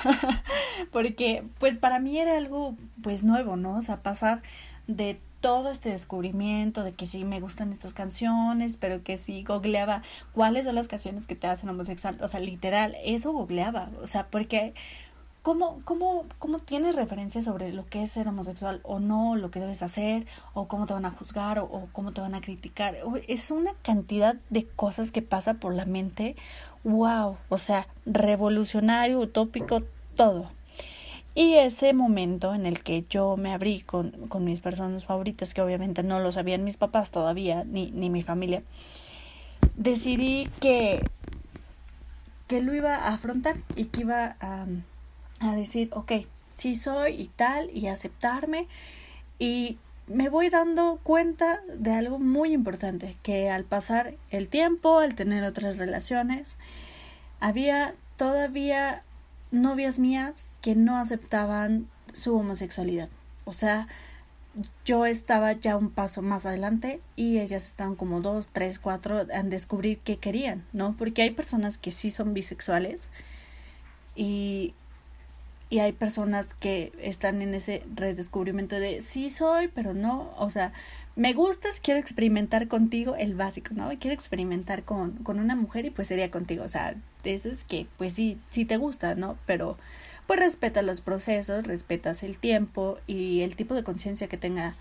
Porque 0.92 1.46
pues 1.60 1.78
para 1.78 2.00
mí 2.00 2.20
era 2.20 2.36
algo 2.36 2.76
pues 3.02 3.24
nuevo 3.24 3.56
no 3.56 3.78
o 3.78 3.82
sea 3.82 4.02
pasar 4.02 4.42
de 4.88 5.22
todo 5.42 5.70
este 5.70 5.90
descubrimiento 5.90 6.84
de 6.84 6.94
que 6.94 7.06
sí 7.06 7.24
me 7.24 7.40
gustan 7.40 7.72
estas 7.72 7.94
canciones, 7.94 8.76
pero 8.76 9.04
que 9.04 9.18
sí 9.18 9.44
googleaba 9.44 10.02
cuáles 10.34 10.66
son 10.66 10.76
las 10.76 10.88
canciones 10.88 11.28
que 11.28 11.36
te 11.36 11.48
hacen 11.48 11.70
homosexual, 11.70 12.18
o 12.22 12.28
sea, 12.28 12.40
literal, 12.40 12.98
eso 13.04 13.32
googleaba, 13.32 13.92
o 14.02 14.08
sea, 14.08 14.28
porque 14.28 14.74
¿cómo, 15.44 15.80
cómo, 15.86 16.26
cómo 16.40 16.60
tienes 16.60 16.96
referencias 16.96 17.46
sobre 17.46 17.72
lo 17.72 17.86
que 17.86 18.04
es 18.04 18.12
ser 18.12 18.28
homosexual 18.28 18.82
o 18.84 19.00
no, 19.00 19.36
lo 19.36 19.52
que 19.52 19.60
debes 19.60 19.84
hacer, 19.84 20.26
o 20.54 20.68
cómo 20.68 20.88
te 20.88 20.94
van 20.94 21.06
a 21.06 21.12
juzgar, 21.12 21.60
o, 21.60 21.66
o 21.66 21.88
cómo 21.94 22.12
te 22.14 22.22
van 22.22 22.36
a 22.36 22.42
criticar? 22.42 22.98
Es 23.28 23.52
una 23.52 23.74
cantidad 23.84 24.36
de 24.50 24.66
cosas 24.66 25.12
que 25.12 25.22
pasa 25.22 25.56
por 25.56 25.74
la 25.74 25.86
mente 25.86 26.36
wow, 26.84 27.38
o 27.50 27.58
sea, 27.58 27.88
revolucionario, 28.06 29.20
utópico, 29.20 29.84
todo. 30.16 30.50
Y 31.36 31.54
ese 31.54 31.94
momento 31.94 32.56
en 32.56 32.66
el 32.66 32.82
que 32.82 33.06
yo 33.10 33.38
me 33.38 33.54
abrí 33.54 33.82
con, 33.82 34.12
con 34.28 34.44
mis 34.44 34.60
personas 34.60 35.06
favoritas, 35.06 35.54
que 35.54 35.62
obviamente 35.62 36.02
no 36.02 36.20
lo 36.20 36.32
sabían 36.32 36.64
mis 36.64 36.78
papás 36.78 37.12
todavía, 37.12 37.64
ni, 37.64 37.92
ni 37.92 38.10
mi 38.10 38.24
familia, 38.24 38.64
decidí 39.76 40.50
que, 40.60 41.08
que 42.48 42.62
lo 42.62 42.74
iba 42.74 42.96
a 42.96 43.14
afrontar 43.14 43.58
y 43.76 43.86
que 43.86 44.02
iba 44.02 44.36
a, 44.40 44.66
a 45.40 45.56
decir, 45.56 45.90
ok, 45.94 46.12
sí 46.54 46.76
soy 46.76 47.22
y 47.22 47.28
tal, 47.28 47.70
y 47.72 47.88
aceptarme. 47.88 48.68
Y 49.38 49.78
me 50.08 50.30
voy 50.30 50.50
dando 50.50 51.00
cuenta 51.04 51.62
de 51.74 51.92
algo 51.94 52.20
muy 52.20 52.54
importante, 52.54 53.18
que 53.24 53.50
al 53.50 53.66
pasar 53.66 54.16
el 54.30 54.48
tiempo, 54.48 55.00
al 55.00 55.16
tener 55.16 55.44
otras 55.44 55.78
relaciones, 55.78 56.58
había 57.40 57.94
todavía 58.16 59.04
novias 59.52 60.00
mías 60.00 60.50
que 60.62 60.76
no 60.76 60.98
aceptaban 60.98 61.88
su 62.14 62.36
homosexualidad. 62.36 63.10
O 63.46 63.54
sea, 63.54 63.88
yo 64.86 65.06
estaba 65.06 65.52
ya 65.54 65.78
un 65.78 65.90
paso 65.92 66.22
más 66.22 66.46
adelante 66.46 67.02
y 67.16 67.40
ellas 67.40 67.66
estaban 67.66 67.96
como 67.96 68.22
dos, 68.22 68.48
tres, 68.52 68.80
cuatro 68.80 69.30
en 69.30 69.50
descubrir 69.50 70.00
qué 70.00 70.18
querían, 70.18 70.66
¿no? 70.74 70.96
Porque 70.98 71.22
hay 71.22 71.32
personas 71.32 71.78
que 71.78 71.92
sí 71.92 72.10
son 72.10 72.34
bisexuales 72.34 73.10
y 74.16 74.74
y 75.70 75.80
hay 75.80 75.92
personas 75.92 76.54
que 76.54 76.94
están 77.02 77.42
en 77.42 77.54
ese 77.54 77.84
redescubrimiento 77.94 78.80
de 78.80 79.02
sí 79.02 79.30
soy, 79.30 79.68
pero 79.68 79.94
no, 79.94 80.34
o 80.38 80.50
sea, 80.50 80.72
me 81.16 81.34
gustas, 81.34 81.82
quiero 81.82 82.00
experimentar 82.00 82.68
contigo, 82.68 83.16
el 83.16 83.34
básico, 83.34 83.74
¿no? 83.74 83.90
Quiero 84.00 84.14
experimentar 84.14 84.84
con, 84.84 85.14
con 85.24 85.40
una 85.40 85.56
mujer 85.56 85.86
y 85.86 85.90
pues 85.90 86.08
sería 86.08 86.32
contigo, 86.32 86.64
o 86.64 86.70
sea, 86.70 86.96
eso 87.24 87.50
es 87.50 87.64
que 87.64 87.88
pues 87.98 88.14
sí, 88.14 88.38
sí 88.52 88.66
te 88.66 88.78
gusta, 88.78 89.16
¿no? 89.16 89.38
Pero 89.46 89.78
pues 90.28 90.40
respeta 90.40 90.82
los 90.82 91.02
procesos, 91.02 91.66
respetas 91.66 92.22
el 92.22 92.38
tiempo 92.38 93.00
y 93.08 93.42
el 93.42 93.56
tipo 93.56 93.74
de 93.74 93.84
conciencia 93.84 94.28
que 94.28 94.38
tenga 94.38 94.76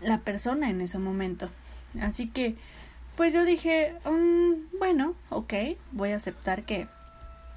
la 0.00 0.20
persona 0.20 0.70
en 0.70 0.80
ese 0.80 0.98
momento. 0.98 1.48
Así 2.00 2.28
que, 2.28 2.54
pues 3.16 3.32
yo 3.32 3.44
dije, 3.44 3.94
um, 4.04 4.68
bueno, 4.78 5.14
ok, 5.30 5.54
voy 5.92 6.12
a 6.12 6.16
aceptar 6.16 6.64
que 6.64 6.86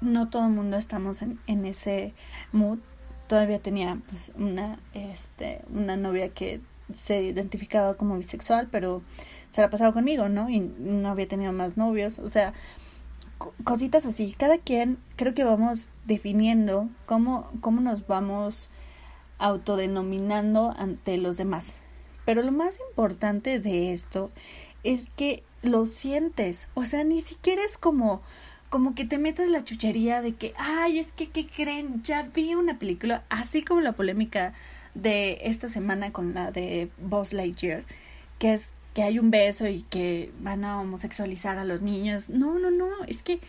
no 0.00 0.28
todo 0.28 0.46
el 0.46 0.52
mundo 0.52 0.76
estamos 0.76 1.22
en, 1.22 1.38
en 1.46 1.64
ese 1.64 2.14
mood. 2.52 2.78
Todavía 3.26 3.60
tenía 3.60 4.00
pues 4.06 4.32
una, 4.36 4.78
este, 4.94 5.62
una 5.70 5.96
novia 5.96 6.28
que 6.28 6.60
se 6.94 7.22
identificaba 7.22 7.94
como 7.94 8.16
bisexual, 8.16 8.68
pero 8.70 9.02
se 9.50 9.60
la 9.60 9.70
pasado 9.70 9.92
conmigo, 9.92 10.28
¿no? 10.28 10.48
Y 10.48 10.60
no 10.60 11.08
había 11.08 11.26
tenido 11.26 11.52
más 11.52 11.76
novios, 11.76 12.18
o 12.18 12.28
sea, 12.28 12.52
cositas 13.64 14.06
así. 14.06 14.34
Cada 14.38 14.58
quien 14.58 14.98
creo 15.16 15.34
que 15.34 15.44
vamos 15.44 15.88
definiendo 16.04 16.88
cómo, 17.06 17.50
cómo 17.60 17.80
nos 17.80 18.06
vamos 18.06 18.70
autodenominando 19.38 20.74
ante 20.78 21.16
los 21.16 21.36
demás. 21.36 21.80
Pero 22.24 22.42
lo 22.42 22.52
más 22.52 22.78
importante 22.90 23.60
de 23.60 23.92
esto 23.92 24.30
es 24.82 25.10
que 25.10 25.42
lo 25.62 25.86
sientes, 25.86 26.68
o 26.74 26.84
sea, 26.84 27.04
ni 27.04 27.20
siquiera 27.20 27.62
es 27.64 27.76
como 27.76 28.22
como 28.76 28.94
que 28.94 29.06
te 29.06 29.16
metes 29.16 29.48
la 29.48 29.64
chuchería 29.64 30.20
de 30.20 30.34
que, 30.34 30.52
ay, 30.58 30.98
es 30.98 31.10
que, 31.10 31.30
¿qué 31.30 31.46
creen? 31.46 32.02
Ya 32.02 32.24
vi 32.24 32.54
una 32.54 32.78
película, 32.78 33.24
así 33.30 33.62
como 33.62 33.80
la 33.80 33.92
polémica 33.92 34.52
de 34.94 35.38
esta 35.44 35.70
semana 35.70 36.12
con 36.12 36.34
la 36.34 36.50
de 36.50 36.90
Buzz 36.98 37.32
Lightyear, 37.32 37.84
que 38.38 38.52
es 38.52 38.74
que 38.92 39.02
hay 39.02 39.18
un 39.18 39.30
beso 39.30 39.66
y 39.66 39.80
que 39.88 40.30
van 40.40 40.62
a 40.66 40.78
homosexualizar 40.78 41.56
a 41.56 41.64
los 41.64 41.80
niños. 41.80 42.28
No, 42.28 42.58
no, 42.58 42.70
no, 42.70 42.90
es 43.08 43.22
que 43.22 43.40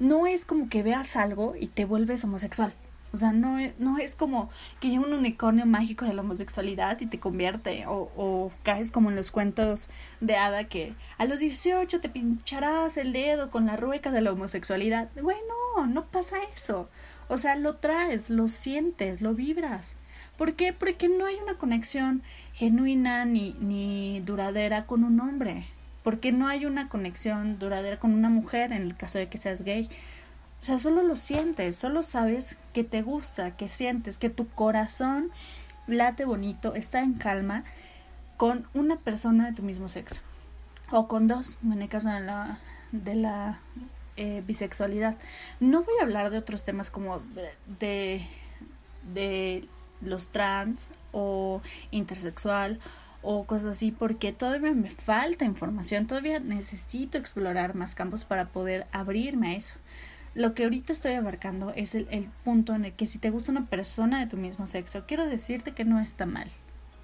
no 0.00 0.26
es 0.26 0.44
como 0.44 0.68
que 0.68 0.82
veas 0.82 1.16
algo 1.16 1.54
y 1.58 1.68
te 1.68 1.86
vuelves 1.86 2.22
homosexual. 2.22 2.74
O 3.14 3.16
sea, 3.16 3.32
no, 3.32 3.58
no 3.78 3.98
es 3.98 4.16
como 4.16 4.50
que 4.80 4.88
llega 4.88 5.06
un 5.06 5.12
unicornio 5.12 5.66
mágico 5.66 6.04
de 6.04 6.14
la 6.14 6.22
homosexualidad 6.22 7.00
y 7.00 7.06
te 7.06 7.20
convierte. 7.20 7.86
O, 7.86 8.10
o 8.16 8.50
caes 8.64 8.90
como 8.90 9.08
en 9.08 9.14
los 9.14 9.30
cuentos 9.30 9.88
de 10.20 10.34
hada 10.34 10.64
que 10.64 10.94
a 11.16 11.24
los 11.24 11.38
18 11.38 12.00
te 12.00 12.08
pincharás 12.08 12.96
el 12.96 13.12
dedo 13.12 13.52
con 13.52 13.66
la 13.66 13.76
rueca 13.76 14.10
de 14.10 14.20
la 14.20 14.32
homosexualidad. 14.32 15.10
Bueno, 15.22 15.86
no 15.86 16.06
pasa 16.06 16.38
eso. 16.56 16.88
O 17.28 17.38
sea, 17.38 17.54
lo 17.54 17.76
traes, 17.76 18.30
lo 18.30 18.48
sientes, 18.48 19.20
lo 19.20 19.32
vibras. 19.32 19.94
¿Por 20.36 20.54
qué? 20.54 20.72
Porque 20.72 21.08
no 21.08 21.26
hay 21.26 21.36
una 21.36 21.54
conexión 21.54 22.24
genuina 22.52 23.24
ni, 23.24 23.52
ni 23.60 24.18
duradera 24.20 24.86
con 24.86 25.04
un 25.04 25.20
hombre. 25.20 25.66
Porque 26.02 26.32
no 26.32 26.48
hay 26.48 26.66
una 26.66 26.88
conexión 26.88 27.60
duradera 27.60 28.00
con 28.00 28.12
una 28.12 28.28
mujer 28.28 28.72
en 28.72 28.82
el 28.82 28.96
caso 28.96 29.18
de 29.18 29.28
que 29.28 29.38
seas 29.38 29.62
gay. 29.62 29.88
O 30.64 30.66
sea, 30.66 30.78
solo 30.78 31.02
lo 31.02 31.14
sientes, 31.14 31.76
solo 31.76 32.02
sabes 32.02 32.56
que 32.72 32.84
te 32.84 33.02
gusta, 33.02 33.54
que 33.54 33.68
sientes, 33.68 34.16
que 34.16 34.30
tu 34.30 34.48
corazón 34.48 35.30
late 35.86 36.24
bonito, 36.24 36.74
está 36.74 37.00
en 37.00 37.12
calma 37.12 37.64
con 38.38 38.66
una 38.72 38.96
persona 38.96 39.44
de 39.44 39.52
tu 39.52 39.62
mismo 39.62 39.90
sexo. 39.90 40.22
O 40.90 41.06
con 41.06 41.26
dos, 41.26 41.58
en 41.62 41.82
el 41.82 41.90
caso 41.90 42.08
de 42.08 43.14
la, 43.14 43.60
eh, 44.16 44.42
bisexualidad. 44.46 45.18
No 45.60 45.82
voy 45.82 45.96
a 46.00 46.04
hablar 46.04 46.30
de 46.30 46.38
otros 46.38 46.64
temas 46.64 46.90
como 46.90 47.20
de, 47.78 48.26
de 49.12 49.68
los 50.00 50.28
trans 50.28 50.92
o 51.12 51.60
intersexual 51.90 52.80
o 53.20 53.44
cosas 53.44 53.76
así 53.76 53.90
porque 53.90 54.32
todavía 54.32 54.72
me 54.72 54.88
falta 54.88 55.44
información, 55.44 56.06
todavía 56.06 56.40
necesito 56.40 57.18
explorar 57.18 57.74
más 57.74 57.94
campos 57.94 58.24
para 58.24 58.46
poder 58.46 58.86
abrirme 58.92 59.48
a 59.48 59.56
eso. 59.56 59.74
Lo 60.34 60.54
que 60.54 60.64
ahorita 60.64 60.92
estoy 60.92 61.12
abarcando 61.12 61.72
es 61.76 61.94
el, 61.94 62.08
el 62.10 62.28
punto 62.44 62.74
en 62.74 62.84
el 62.84 62.92
que 62.92 63.06
si 63.06 63.18
te 63.18 63.30
gusta 63.30 63.52
una 63.52 63.66
persona 63.66 64.18
de 64.18 64.26
tu 64.26 64.36
mismo 64.36 64.66
sexo, 64.66 65.04
quiero 65.06 65.26
decirte 65.26 65.72
que 65.72 65.84
no 65.84 66.00
está 66.00 66.26
mal. 66.26 66.50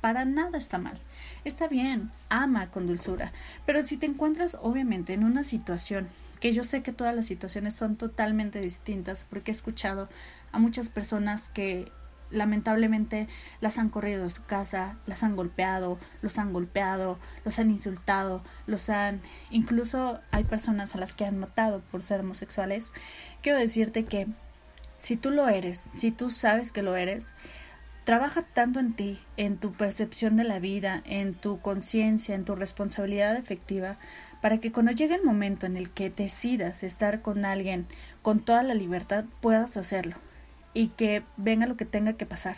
Para 0.01 0.25
nada 0.25 0.59
está 0.59 0.79
mal. 0.79 0.99
Está 1.45 1.69
bien, 1.69 2.11
ama 2.29 2.71
con 2.71 2.87
dulzura. 2.87 3.33
Pero 3.67 3.83
si 3.83 3.97
te 3.97 4.07
encuentras 4.07 4.57
obviamente 4.61 5.13
en 5.13 5.25
una 5.25 5.45
situación, 5.45 6.09
que 6.41 6.55
yo 6.55 6.65
sé 6.65 6.83
que 6.83 6.93
todas 6.93 7.15
las 7.15 7.27
situaciones 7.27 7.75
son 7.75 7.97
totalmente 7.97 8.61
distintas, 8.61 9.27
porque 9.29 9.51
he 9.51 9.55
escuchado 9.55 10.09
a 10.53 10.59
muchas 10.59 10.89
personas 10.89 11.51
que 11.51 11.93
lamentablemente 12.31 13.29
las 13.61 13.79
han 13.79 13.89
corrido 13.89 14.25
de 14.25 14.31
su 14.31 14.45
casa, 14.45 14.97
las 15.07 15.23
han 15.23 15.37
golpeado, 15.37 15.99
los 16.23 16.39
han 16.39 16.53
golpeado, 16.53 17.19
los 17.45 17.59
han 17.59 17.71
insultado, 17.71 18.43
los 18.67 18.89
han 18.91 19.21
incluso 19.51 20.21
hay 20.31 20.45
personas 20.45 20.95
a 20.95 20.99
las 20.99 21.15
que 21.15 21.25
han 21.25 21.39
matado 21.39 21.81
por 21.91 22.03
ser 22.03 22.21
homosexuales. 22.21 22.93
Quiero 23.43 23.59
decirte 23.59 24.05
que 24.05 24.27
si 24.97 25.17
tú 25.17 25.31
lo 25.31 25.49
eres, 25.49 25.91
si 25.95 26.11
tú 26.11 26.31
sabes 26.31 26.73
que 26.73 26.83
lo 26.83 26.97
eres, 26.97 27.35
trabaja 28.05 28.43
tanto 28.43 28.81
en 28.81 28.95
ti, 28.95 29.21
en 29.37 29.57
tu 29.59 29.73
percepción 29.73 30.37
de 30.37 30.45
la 30.45 30.59
vida, 30.59 31.03
en 31.05 31.35
tu 31.35 31.61
conciencia, 31.61 32.35
en 32.35 32.45
tu 32.45 32.55
responsabilidad 32.55 33.37
efectiva, 33.37 33.99
para 34.41 34.59
que 34.59 34.73
cuando 34.73 34.93
llegue 34.93 35.15
el 35.15 35.23
momento 35.23 35.67
en 35.67 35.77
el 35.77 35.91
que 35.91 36.11
decidas 36.11 36.83
estar 36.83 37.21
con 37.21 37.45
alguien 37.45 37.87
con 38.23 38.41
toda 38.41 38.63
la 38.63 38.75
libertad, 38.75 39.25
puedas 39.41 39.77
hacerlo 39.77 40.17
y 40.75 40.89
que 40.89 41.23
venga 41.37 41.67
lo 41.67 41.77
que 41.77 41.85
tenga 41.85 42.15
que 42.15 42.27
pasar. 42.27 42.57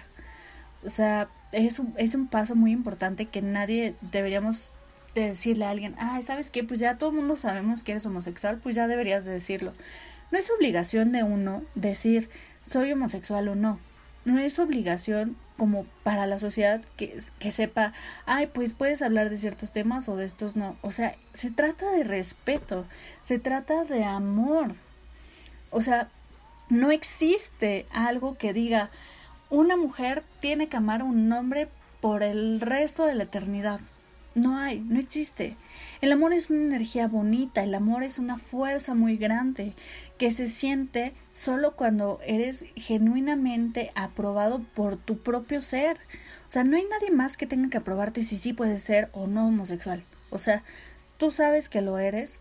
O 0.84 0.90
sea, 0.90 1.28
es 1.52 1.78
un, 1.78 1.94
es 1.96 2.14
un 2.14 2.26
paso 2.26 2.54
muy 2.54 2.72
importante 2.72 3.26
que 3.26 3.42
nadie 3.42 3.94
deberíamos 4.00 4.72
decirle 5.14 5.66
a 5.66 5.70
alguien, 5.70 5.94
ay, 5.98 6.22
¿sabes 6.22 6.50
qué? 6.50 6.64
Pues 6.64 6.80
ya 6.80 6.98
todo 6.98 7.10
el 7.10 7.16
mundo 7.16 7.36
sabemos 7.36 7.82
que 7.82 7.92
eres 7.92 8.06
homosexual, 8.06 8.58
pues 8.62 8.74
ya 8.74 8.88
deberías 8.88 9.24
de 9.24 9.32
decirlo. 9.32 9.72
No 10.30 10.38
es 10.38 10.50
obligación 10.50 11.12
de 11.12 11.22
uno 11.22 11.62
decir 11.74 12.30
soy 12.62 12.92
homosexual 12.92 13.48
o 13.48 13.54
no. 13.54 13.78
No 14.24 14.38
es 14.38 14.58
obligación 14.58 15.36
como 15.56 15.84
para 16.04 16.26
la 16.26 16.38
sociedad 16.38 16.80
que, 16.96 17.18
que 17.38 17.52
sepa, 17.52 17.92
ay, 18.24 18.46
pues 18.46 18.72
puedes 18.72 19.02
hablar 19.02 19.30
de 19.30 19.36
ciertos 19.36 19.72
temas 19.72 20.08
o 20.08 20.16
de 20.16 20.24
estos 20.24 20.56
no. 20.56 20.76
O 20.80 20.92
sea, 20.92 21.16
se 21.34 21.50
trata 21.50 21.90
de 21.90 22.04
respeto, 22.04 22.86
se 23.22 23.38
trata 23.38 23.84
de 23.84 24.04
amor. 24.04 24.74
O 25.70 25.82
sea, 25.82 26.08
no 26.68 26.90
existe 26.90 27.86
algo 27.90 28.36
que 28.36 28.52
diga 28.52 28.90
una 29.50 29.76
mujer 29.76 30.24
tiene 30.40 30.68
que 30.68 30.78
amar 30.78 31.02
a 31.02 31.04
un 31.04 31.30
hombre 31.30 31.68
por 32.00 32.22
el 32.22 32.60
resto 32.60 33.04
de 33.04 33.14
la 33.14 33.24
eternidad. 33.24 33.80
No 34.34 34.56
hay, 34.56 34.80
no 34.80 34.98
existe. 34.98 35.56
El 36.00 36.10
amor 36.10 36.32
es 36.32 36.48
una 36.48 36.62
energía 36.62 37.06
bonita, 37.06 37.62
el 37.62 37.74
amor 37.74 38.02
es 38.02 38.18
una 38.18 38.38
fuerza 38.38 38.94
muy 38.94 39.18
grande 39.18 39.74
que 40.16 40.32
se 40.32 40.48
siente 40.48 41.12
solo 41.32 41.76
cuando 41.76 42.18
eres 42.24 42.64
genuinamente 42.76 43.92
aprobado 43.94 44.62
por 44.74 44.96
tu 44.96 45.18
propio 45.18 45.60
ser. 45.60 45.98
O 46.48 46.50
sea, 46.50 46.64
no 46.64 46.78
hay 46.78 46.86
nadie 46.90 47.10
más 47.10 47.36
que 47.36 47.46
tenga 47.46 47.68
que 47.68 47.76
aprobarte 47.76 48.24
si 48.24 48.38
sí 48.38 48.54
puedes 48.54 48.82
ser 48.82 49.10
o 49.12 49.26
no 49.26 49.46
homosexual. 49.46 50.02
O 50.30 50.38
sea, 50.38 50.64
tú 51.18 51.30
sabes 51.30 51.68
que 51.68 51.82
lo 51.82 51.98
eres 51.98 52.40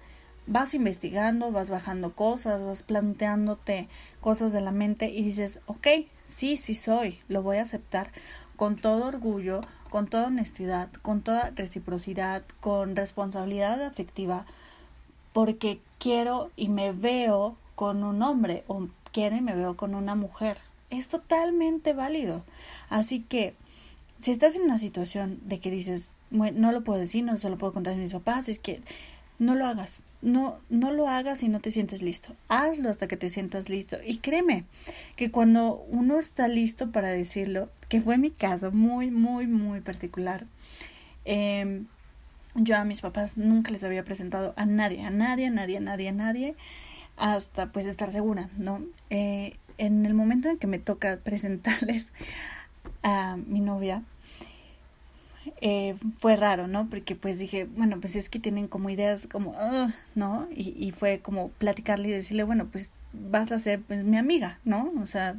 vas 0.52 0.74
investigando, 0.74 1.52
vas 1.54 1.70
bajando 1.70 2.14
cosas, 2.14 2.62
vas 2.62 2.84
planteándote 2.84 3.88
cosas 4.20 4.52
de 4.52 4.60
la 4.60 4.72
mente 4.72 5.10
y 5.10 5.24
dices, 5.24 5.62
ok, 5.66 5.88
sí, 6.26 6.58
sí 6.58 6.76
soy, 6.76 7.20
lo 7.30 7.41
voy 7.41 7.58
a 7.58 7.62
aceptar 7.62 8.12
con 8.58 8.76
todo 8.76 9.06
orgullo, 9.06 9.62
con 9.89 10.08
toda 10.08 10.28
honestidad, 10.28 10.89
con 11.02 11.22
toda 11.22 11.52
reciprocidad, 11.56 12.43
con 12.60 12.97
responsabilidad 12.97 13.82
afectiva, 13.82 14.45
porque 15.32 15.80
quiero 15.99 16.52
y 16.58 16.68
me 16.68 16.91
veo 16.91 17.56
con 17.76 18.04
un 18.04 18.22
hombre 18.22 18.66
o 18.68 18.89
quiero 19.14 19.38
y 19.38 19.41
me 19.41 19.56
veo 19.56 19.78
con 19.78 19.95
una 19.95 20.16
mujer. 20.16 20.58
Es 20.89 21.08
totalmente 21.08 21.93
válido. 21.93 22.43
Así 22.89 23.22
que, 23.22 23.56
si 24.20 24.32
estás 24.32 24.58
en 24.58 24.64
una 24.64 24.78
situación 24.78 25.39
de 25.45 25.62
que 25.62 25.72
dices, 25.72 26.10
bueno, 26.30 26.60
no 26.60 26.72
lo 26.74 26.84
puedo 26.84 26.99
decir, 26.99 27.24
no 27.24 27.38
se 27.38 27.49
lo 27.49 27.58
puedo 27.58 27.72
contar 27.72 27.93
a 27.93 27.97
mis 27.97 28.12
papás, 28.12 28.49
es 28.49 28.60
que 28.60 28.82
no 29.42 29.56
lo 29.56 29.66
hagas. 29.66 30.04
No, 30.22 30.60
no 30.70 30.92
lo 30.92 31.08
hagas 31.08 31.39
si 31.39 31.50
no 31.50 31.60
te 31.60 31.72
sientes 31.72 32.04
listo. 32.04 32.36
Hazlo 32.48 32.92
hasta 32.92 33.08
que 33.08 33.18
te 33.18 33.28
sientas 33.28 33.70
listo. 33.70 33.98
Y 34.06 34.20
créeme 34.20 34.66
que 35.16 35.32
cuando 35.32 35.84
uno 35.89 36.20
está 36.20 36.48
listo 36.48 36.92
para 36.92 37.10
decirlo, 37.10 37.70
que 37.89 38.02
fue 38.02 38.20
mi 38.20 38.30
caso 38.30 38.72
muy, 38.72 39.10
muy, 39.10 39.48
muy 39.48 39.82
particular, 39.82 40.46
eh, 41.26 41.82
yo 42.54 42.78
a 42.78 42.86
mis 42.86 43.02
papás 43.02 43.36
nunca 43.36 43.72
les 43.72 43.84
había 43.84 44.04
presentado 44.04 44.54
a 44.58 44.66
nadie, 44.68 45.02
a 45.02 45.10
nadie, 45.10 45.48
a 45.48 45.50
nadie, 45.50 45.78
a 45.78 45.82
nadie, 45.82 46.10
a 46.10 46.14
nadie, 46.14 46.56
hasta 47.18 47.72
pues 47.72 47.88
estar 47.88 48.12
segura, 48.12 48.52
¿no? 48.60 48.84
Eh, 49.10 49.58
en 49.80 50.06
el 50.06 50.14
momento 50.14 50.50
en 50.50 50.60
que 50.60 50.68
me 50.68 50.78
toca 50.78 51.18
presentarles 51.24 52.14
a 53.02 53.38
mi 53.38 53.60
novia, 53.60 54.04
eh, 55.62 55.95
fue 56.18 56.36
raro, 56.36 56.68
¿no? 56.68 56.89
Porque 56.89 57.16
pues 57.16 57.39
dije, 57.39 57.66
bueno, 57.66 57.99
pues 57.99 58.16
es 58.16 58.30
que 58.30 58.39
tienen 58.39 58.68
como 58.68 58.89
ideas 58.89 59.28
como, 59.28 59.55
¿no? 60.16 60.47
Y, 60.55 60.74
y 60.78 60.91
fue 60.91 61.20
como 61.20 61.49
platicarle 61.49 62.09
y 62.09 62.12
decirle, 62.12 62.43
bueno, 62.43 62.68
pues 62.72 62.89
vas 63.14 63.51
a 63.51 63.59
ser 63.59 63.82
pues 63.82 64.03
mi 64.03 64.18
amiga, 64.18 64.59
¿no? 64.66 64.91
O 65.01 65.05
sea, 65.05 65.36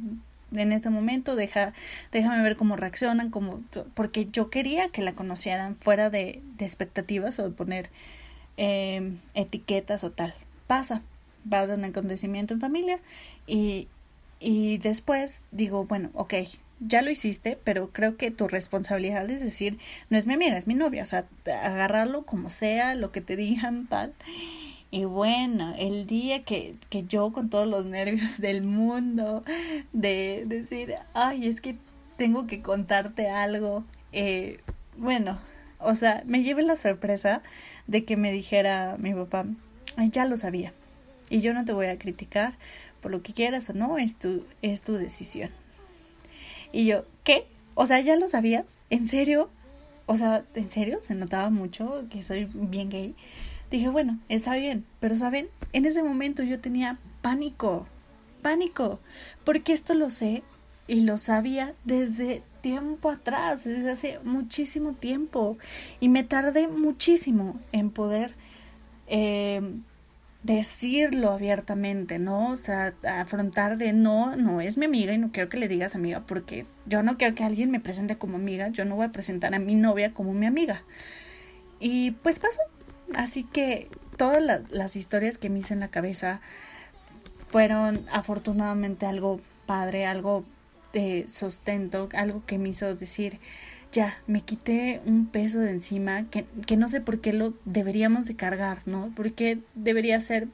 en 0.51 0.71
este 0.71 0.89
momento 0.89 1.35
deja, 1.35 1.73
déjame 2.11 2.41
ver 2.43 2.55
cómo 2.55 2.75
reaccionan, 2.75 3.29
como, 3.29 3.61
porque 3.93 4.27
yo 4.31 4.49
quería 4.49 4.89
que 4.89 5.01
la 5.01 5.13
conocieran 5.13 5.75
fuera 5.75 6.09
de, 6.09 6.41
de 6.57 6.65
expectativas 6.65 7.39
o 7.39 7.43
de 7.43 7.49
poner 7.49 7.89
eh, 8.57 9.13
etiquetas 9.33 10.03
o 10.03 10.11
tal. 10.11 10.33
Pasa, 10.67 11.01
pasa 11.49 11.75
un 11.75 11.83
acontecimiento 11.83 12.53
en 12.53 12.61
familia 12.61 12.99
y, 13.47 13.87
y 14.39 14.77
después 14.77 15.41
digo, 15.51 15.85
bueno, 15.85 16.09
ok, 16.13 16.33
ya 16.87 17.01
lo 17.01 17.09
hiciste, 17.09 17.57
pero 17.63 17.89
creo 17.91 18.17
que 18.17 18.31
tu 18.31 18.47
responsabilidad 18.47 19.29
es 19.29 19.41
decir, 19.41 19.77
no 20.09 20.17
es 20.17 20.27
mi 20.27 20.33
amiga, 20.33 20.57
es 20.57 20.67
mi 20.67 20.75
novia, 20.75 21.03
o 21.03 21.05
sea, 21.05 21.25
agarrarlo 21.45 22.23
como 22.23 22.49
sea, 22.49 22.95
lo 22.95 23.11
que 23.11 23.21
te 23.21 23.35
digan, 23.35 23.87
tal. 23.87 24.13
Y 24.91 25.05
bueno, 25.05 25.73
el 25.79 26.05
día 26.05 26.43
que, 26.43 26.75
que 26.89 27.03
yo 27.03 27.31
con 27.31 27.49
todos 27.49 27.67
los 27.67 27.85
nervios 27.85 28.39
del 28.39 28.61
mundo, 28.61 29.43
de 29.91 30.43
decir, 30.45 30.95
ay, 31.13 31.47
es 31.47 31.61
que 31.61 31.75
tengo 32.17 32.45
que 32.45 32.61
contarte 32.61 33.29
algo, 33.29 33.83
eh, 34.11 34.59
bueno, 34.97 35.39
o 35.79 35.95
sea, 35.95 36.23
me 36.25 36.43
llevé 36.43 36.63
la 36.63 36.77
sorpresa 36.77 37.41
de 37.87 38.05
que 38.05 38.17
me 38.17 38.31
dijera 38.31 38.95
mi 38.99 39.13
papá, 39.13 39.45
ay, 39.97 40.09
ya 40.09 40.25
lo 40.25 40.37
sabía, 40.37 40.73
y 41.29 41.41
yo 41.41 41.53
no 41.53 41.65
te 41.65 41.73
voy 41.73 41.87
a 41.87 41.97
criticar 41.97 42.53
por 43.01 43.11
lo 43.11 43.21
que 43.21 43.33
quieras 43.33 43.69
o 43.69 43.73
no, 43.73 43.97
es 43.97 44.15
tu, 44.15 44.45
es 44.61 44.81
tu 44.81 44.93
decisión. 44.93 45.49
Y 46.73 46.85
yo, 46.85 47.05
¿qué? 47.23 47.45
O 47.75 47.85
sea, 47.85 48.01
¿ya 48.01 48.17
lo 48.17 48.27
sabías? 48.27 48.77
¿En 48.89 49.07
serio? 49.07 49.49
O 50.07 50.17
sea, 50.17 50.43
¿en 50.55 50.69
serio? 50.69 50.99
Se 50.99 51.15
notaba 51.15 51.49
mucho 51.49 52.03
que 52.09 52.23
soy 52.23 52.49
bien 52.51 52.89
gay. 52.89 53.15
Dije, 53.71 53.89
bueno, 53.89 54.19
está 54.27 54.55
bien, 54.55 54.85
pero 54.99 55.15
saben, 55.15 55.47
en 55.71 55.85
ese 55.85 56.03
momento 56.03 56.43
yo 56.43 56.59
tenía 56.59 56.99
pánico, 57.21 57.87
pánico, 58.41 58.99
porque 59.45 59.71
esto 59.73 59.93
lo 59.93 60.09
sé 60.09 60.43
y 60.87 61.01
lo 61.01 61.17
sabía 61.17 61.73
desde 61.85 62.43
tiempo 62.61 63.09
atrás, 63.09 63.63
desde 63.63 63.91
hace 63.91 64.19
muchísimo 64.23 64.93
tiempo, 64.93 65.57
y 65.99 66.09
me 66.09 66.23
tardé 66.23 66.67
muchísimo 66.67 67.59
en 67.71 67.89
poder 67.89 68.35
eh, 69.07 69.61
decirlo 70.43 71.31
abiertamente, 71.31 72.19
¿no? 72.19 72.51
O 72.51 72.55
sea, 72.57 72.93
afrontar 73.07 73.77
de 73.77 73.93
no, 73.93 74.35
no 74.35 74.59
es 74.61 74.77
mi 74.77 74.85
amiga 74.85 75.13
y 75.13 75.17
no 75.17 75.31
quiero 75.31 75.49
que 75.49 75.57
le 75.57 75.69
digas 75.69 75.95
amiga 75.95 76.21
porque 76.27 76.65
yo 76.85 77.01
no 77.01 77.17
quiero 77.17 77.33
que 77.33 77.45
alguien 77.45 77.71
me 77.71 77.79
presente 77.79 78.17
como 78.17 78.35
amiga, 78.35 78.67
yo 78.67 78.83
no 78.83 78.97
voy 78.97 79.05
a 79.05 79.11
presentar 79.11 79.55
a 79.55 79.59
mi 79.59 79.75
novia 79.75 80.13
como 80.13 80.33
mi 80.33 80.45
amiga. 80.45 80.83
Y 81.79 82.11
pues 82.11 82.39
pasó. 82.39 82.59
Así 83.15 83.43
que 83.43 83.89
todas 84.17 84.41
las, 84.69 84.95
historias 84.95 85.37
que 85.37 85.49
me 85.49 85.59
hice 85.59 85.73
en 85.73 85.79
la 85.79 85.89
cabeza 85.89 86.41
fueron 87.49 88.05
afortunadamente 88.11 89.05
algo 89.05 89.39
padre, 89.65 90.05
algo 90.05 90.43
de 90.93 91.25
sustento, 91.27 92.09
algo 92.13 92.43
que 92.45 92.57
me 92.57 92.69
hizo 92.69 92.95
decir, 92.95 93.39
ya, 93.93 94.17
me 94.25 94.41
quité 94.41 95.01
un 95.05 95.27
peso 95.27 95.59
de 95.59 95.69
encima 95.69 96.27
que, 96.29 96.45
que 96.65 96.75
no 96.77 96.89
sé 96.89 96.99
por 96.99 97.21
qué 97.21 97.31
lo 97.31 97.53
deberíamos 97.63 98.25
de 98.25 98.35
cargar, 98.35 98.79
¿no? 98.87 99.13
Porque 99.15 99.59
debería 99.75 100.19
ser 100.19 100.47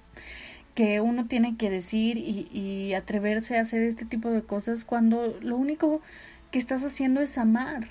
que 0.75 0.99
uno 1.01 1.25
tiene 1.25 1.55
que 1.57 1.69
decir 1.69 2.17
y, 2.17 2.49
y 2.51 2.93
atreverse 2.93 3.57
a 3.57 3.61
hacer 3.61 3.81
este 3.83 4.05
tipo 4.05 4.29
de 4.29 4.43
cosas 4.43 4.83
cuando 4.83 5.37
lo 5.41 5.55
único 5.55 6.01
que 6.51 6.59
estás 6.59 6.83
haciendo 6.83 7.21
es 7.21 7.37
amar. 7.37 7.87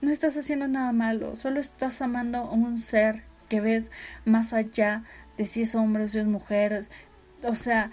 No 0.00 0.10
estás 0.10 0.36
haciendo 0.36 0.68
nada 0.68 0.92
malo, 0.92 1.34
solo 1.34 1.58
estás 1.58 2.00
amando 2.00 2.38
a 2.38 2.52
un 2.52 2.78
ser 2.78 3.24
que 3.48 3.60
ves 3.60 3.90
más 4.24 4.52
allá 4.52 5.02
de 5.36 5.46
si 5.46 5.62
es 5.62 5.74
hombre 5.74 6.04
o 6.04 6.08
si 6.08 6.20
es 6.20 6.26
mujer. 6.26 6.86
O 7.42 7.56
sea, 7.56 7.90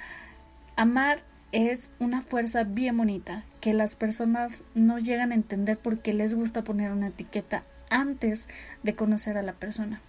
amar 0.75 1.23
es 1.53 1.91
una 1.99 2.23
fuerza 2.23 2.63
bien 2.63 2.97
bonita 2.97 3.45
que 3.61 3.73
las 3.73 3.95
personas 3.95 4.63
no 4.73 4.97
llegan 4.97 5.31
a 5.31 5.35
entender 5.35 5.77
porque 5.77 6.11
les 6.11 6.33
gusta 6.33 6.63
poner 6.63 6.91
una 6.91 7.07
etiqueta 7.07 7.63
antes 7.91 8.49
de 8.81 8.95
conocer 8.95 9.37
a 9.37 9.43
la 9.43 9.53
persona. 9.53 10.01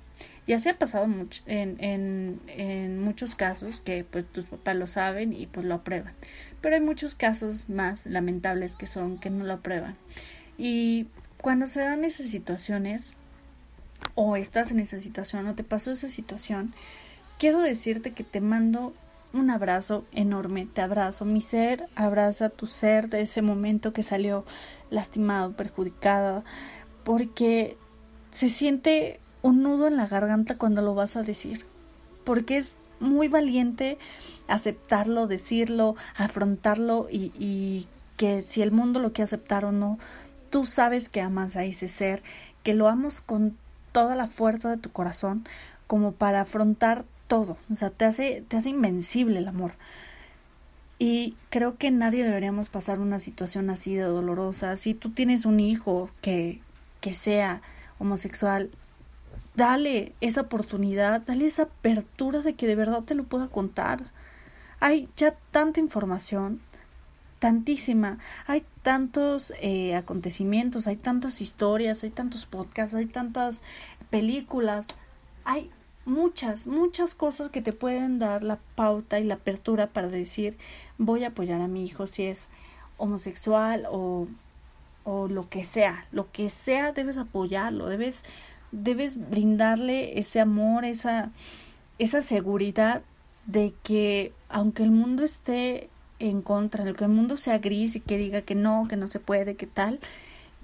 Ya 0.47 0.59
se 0.59 0.71
ha 0.71 0.79
pasado 0.79 1.05
en, 1.05 1.29
en, 1.47 2.41
en, 2.47 2.99
muchos 2.99 3.35
casos 3.35 3.81
que 3.81 4.05
pues 4.05 4.25
tus 4.25 4.47
papás 4.47 4.77
lo 4.77 4.87
saben 4.87 5.35
y 5.35 5.47
pues 5.47 5.67
lo 5.67 5.75
aprueban. 5.75 6.15
Pero 6.63 6.77
hay 6.77 6.81
muchos 6.81 7.15
casos 7.15 7.69
más 7.69 8.07
lamentables 8.07 8.75
que 8.75 8.87
son 8.87 9.19
que 9.19 9.29
no 9.29 9.45
lo 9.45 9.53
aprueban. 9.53 9.97
Y 10.57 11.09
cuando 11.43 11.67
se 11.67 11.81
dan 11.81 12.05
esas 12.05 12.27
situaciones 12.27 13.17
o 14.15 14.37
estás 14.37 14.71
en 14.71 14.81
esa 14.81 14.99
situación 14.99 15.47
o 15.47 15.55
te 15.55 15.65
pasó 15.65 15.93
esa 15.93 16.09
situación, 16.09 16.73
quiero 17.39 17.61
decirte 17.61 18.13
que 18.13 18.25
te 18.25 18.41
mando 18.41 18.95
un 19.35 19.51
abrazo 19.51 20.05
enorme, 20.13 20.67
te 20.73 20.81
abrazo. 20.81 21.25
Mi 21.25 21.41
ser 21.41 21.89
abraza 21.97 22.49
tu 22.49 22.67
ser 22.67 23.09
de 23.09 23.21
ese 23.23 23.43
momento 23.43 23.93
que 23.93 24.03
salió 24.03 24.45
lastimado, 24.91 25.53
perjudicado, 25.53 26.45
porque 27.03 27.77
se 28.31 28.49
siente 28.49 29.21
un 29.43 29.63
nudo 29.63 29.89
en 29.89 29.97
la 29.97 30.07
garganta 30.07 30.57
cuando 30.57 30.81
lo 30.81 30.95
vas 30.95 31.17
a 31.17 31.23
decir, 31.23 31.67
porque 32.25 32.57
es 32.57 32.79
muy 33.01 33.29
valiente 33.29 33.99
aceptarlo, 34.49 35.27
decirlo, 35.27 35.97
afrontarlo 36.17 37.09
y, 37.11 37.33
y 37.39 37.89
que 38.17 38.41
si 38.43 38.63
el 38.63 38.71
mundo 38.71 39.01
lo 39.01 39.13
quiere 39.13 39.25
aceptar 39.25 39.65
o 39.65 39.73
no, 39.73 39.99
tú 40.49 40.65
sabes 40.65 41.09
que 41.09 41.21
amas 41.21 41.57
a 41.57 41.65
ese 41.65 41.89
ser, 41.89 42.23
que 42.63 42.73
lo 42.73 42.89
amas 42.89 43.21
con 43.21 43.59
toda 43.93 44.15
la 44.15 44.29
fuerza 44.29 44.71
de 44.71 44.77
tu 44.77 44.91
corazón 44.93 45.45
como 45.87 46.13
para 46.13 46.41
afrontar 46.41 47.05
todo, 47.27 47.57
o 47.71 47.75
sea, 47.75 47.91
te 47.91 48.05
hace, 48.05 48.45
te 48.49 48.57
hace 48.57 48.71
invencible 48.71 49.39
el 49.39 49.49
amor. 49.49 49.73
Y 50.99 51.37
creo 51.51 51.77
que 51.77 51.91
nadie 51.91 52.25
deberíamos 52.25 52.69
pasar 52.69 53.01
una 53.01 53.19
situación 53.19 53.69
así 53.71 53.95
de 53.95 54.03
dolorosa. 54.03 54.77
Si 54.77 54.95
tú 54.95 55.11
tienes 55.11 55.45
un 55.45 55.61
hijo 55.61 56.09
que, 56.21 56.61
que 57.01 57.13
sea 57.13 57.63
homosexual, 57.99 58.71
dale 59.55 60.15
esa 60.21 60.43
oportunidad, 60.43 61.23
dale 61.23 61.47
esa 61.47 61.63
apertura 61.65 62.41
de 62.41 62.55
que 62.55 62.67
de 62.67 62.77
verdad 62.77 63.03
te 63.03 63.15
lo 63.15 63.25
pueda 63.25 63.49
contar. 63.49 64.13
Hay 64.81 65.09
ya 65.17 65.35
tanta 65.51 65.81
información, 65.81 66.61
tantísima, 67.39 68.19
hay 68.47 68.65
tantos 68.83 69.53
eh, 69.61 69.95
acontecimientos, 69.97 70.87
hay 70.87 70.97
tantas 70.97 71.41
historias, 71.41 72.03
hay 72.03 72.11
tantos 72.11 72.47
podcasts, 72.47 72.95
hay 72.95 73.07
tantas 73.07 73.63
películas, 74.11 74.89
hay 75.45 75.71
muchas, 76.05 76.67
muchas 76.67 77.15
cosas 77.15 77.51
que 77.51 77.63
te 77.63 77.73
pueden 77.73 78.19
dar 78.19 78.45
la 78.45 78.59
pauta 78.75 79.21
y 79.21 79.25
la 79.25 79.35
apertura 79.35 79.89
para 79.89 80.09
decir 80.09 80.57
voy 80.99 81.25
a 81.25 81.29
apoyar 81.29 81.61
a 81.61 81.69
mi 81.69 81.85
hijo 81.85 82.07
si 82.07 82.25
es 82.25 82.51
homosexual 82.97 83.87
o, 83.91 84.29
o 85.05 85.29
lo 85.29 85.49
que 85.49 85.65
sea, 85.65 86.07
lo 86.13 86.31
que 86.31 86.51
sea 86.51 86.93
debes 86.93 87.19
apoyarlo, 87.19 87.89
debes, 87.89 88.25
debes 88.73 89.31
brindarle 89.31 90.19
ese 90.19 90.41
amor, 90.41 90.85
esa, 90.85 91.31
esa 91.99 92.23
seguridad 92.23 93.03
de 93.47 93.75
que 93.83 94.33
aunque 94.49 94.83
el 94.83 94.91
mundo 94.91 95.23
esté 95.25 95.89
en 96.19 96.43
contra, 96.43 96.85
aunque 96.85 97.05
el 97.05 97.11
mundo 97.11 97.37
sea 97.37 97.59
gris 97.59 97.97
y 97.97 98.01
que 98.01 98.19
diga 98.19 98.43
que 98.43 98.55
no, 98.55 98.87
que 98.89 98.97
no 98.97 99.09
se 99.09 99.21
puede, 99.21 99.57
que 99.57 99.67
tal, 99.67 100.01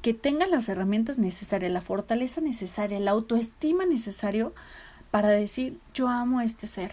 que 0.03 0.15
tenga 0.15 0.47
las 0.47 0.69
herramientas 0.69 1.19
necesarias, 1.19 1.71
la 1.71 1.83
fortaleza 1.83 2.41
necesaria, 2.41 2.99
la 3.01 3.11
autoestima 3.11 3.85
necesario 3.85 4.55
para 5.11 5.29
decir 5.29 5.79
yo 5.95 6.09
amo 6.09 6.39
a 6.39 6.45
este 6.45 6.67
ser 6.67 6.93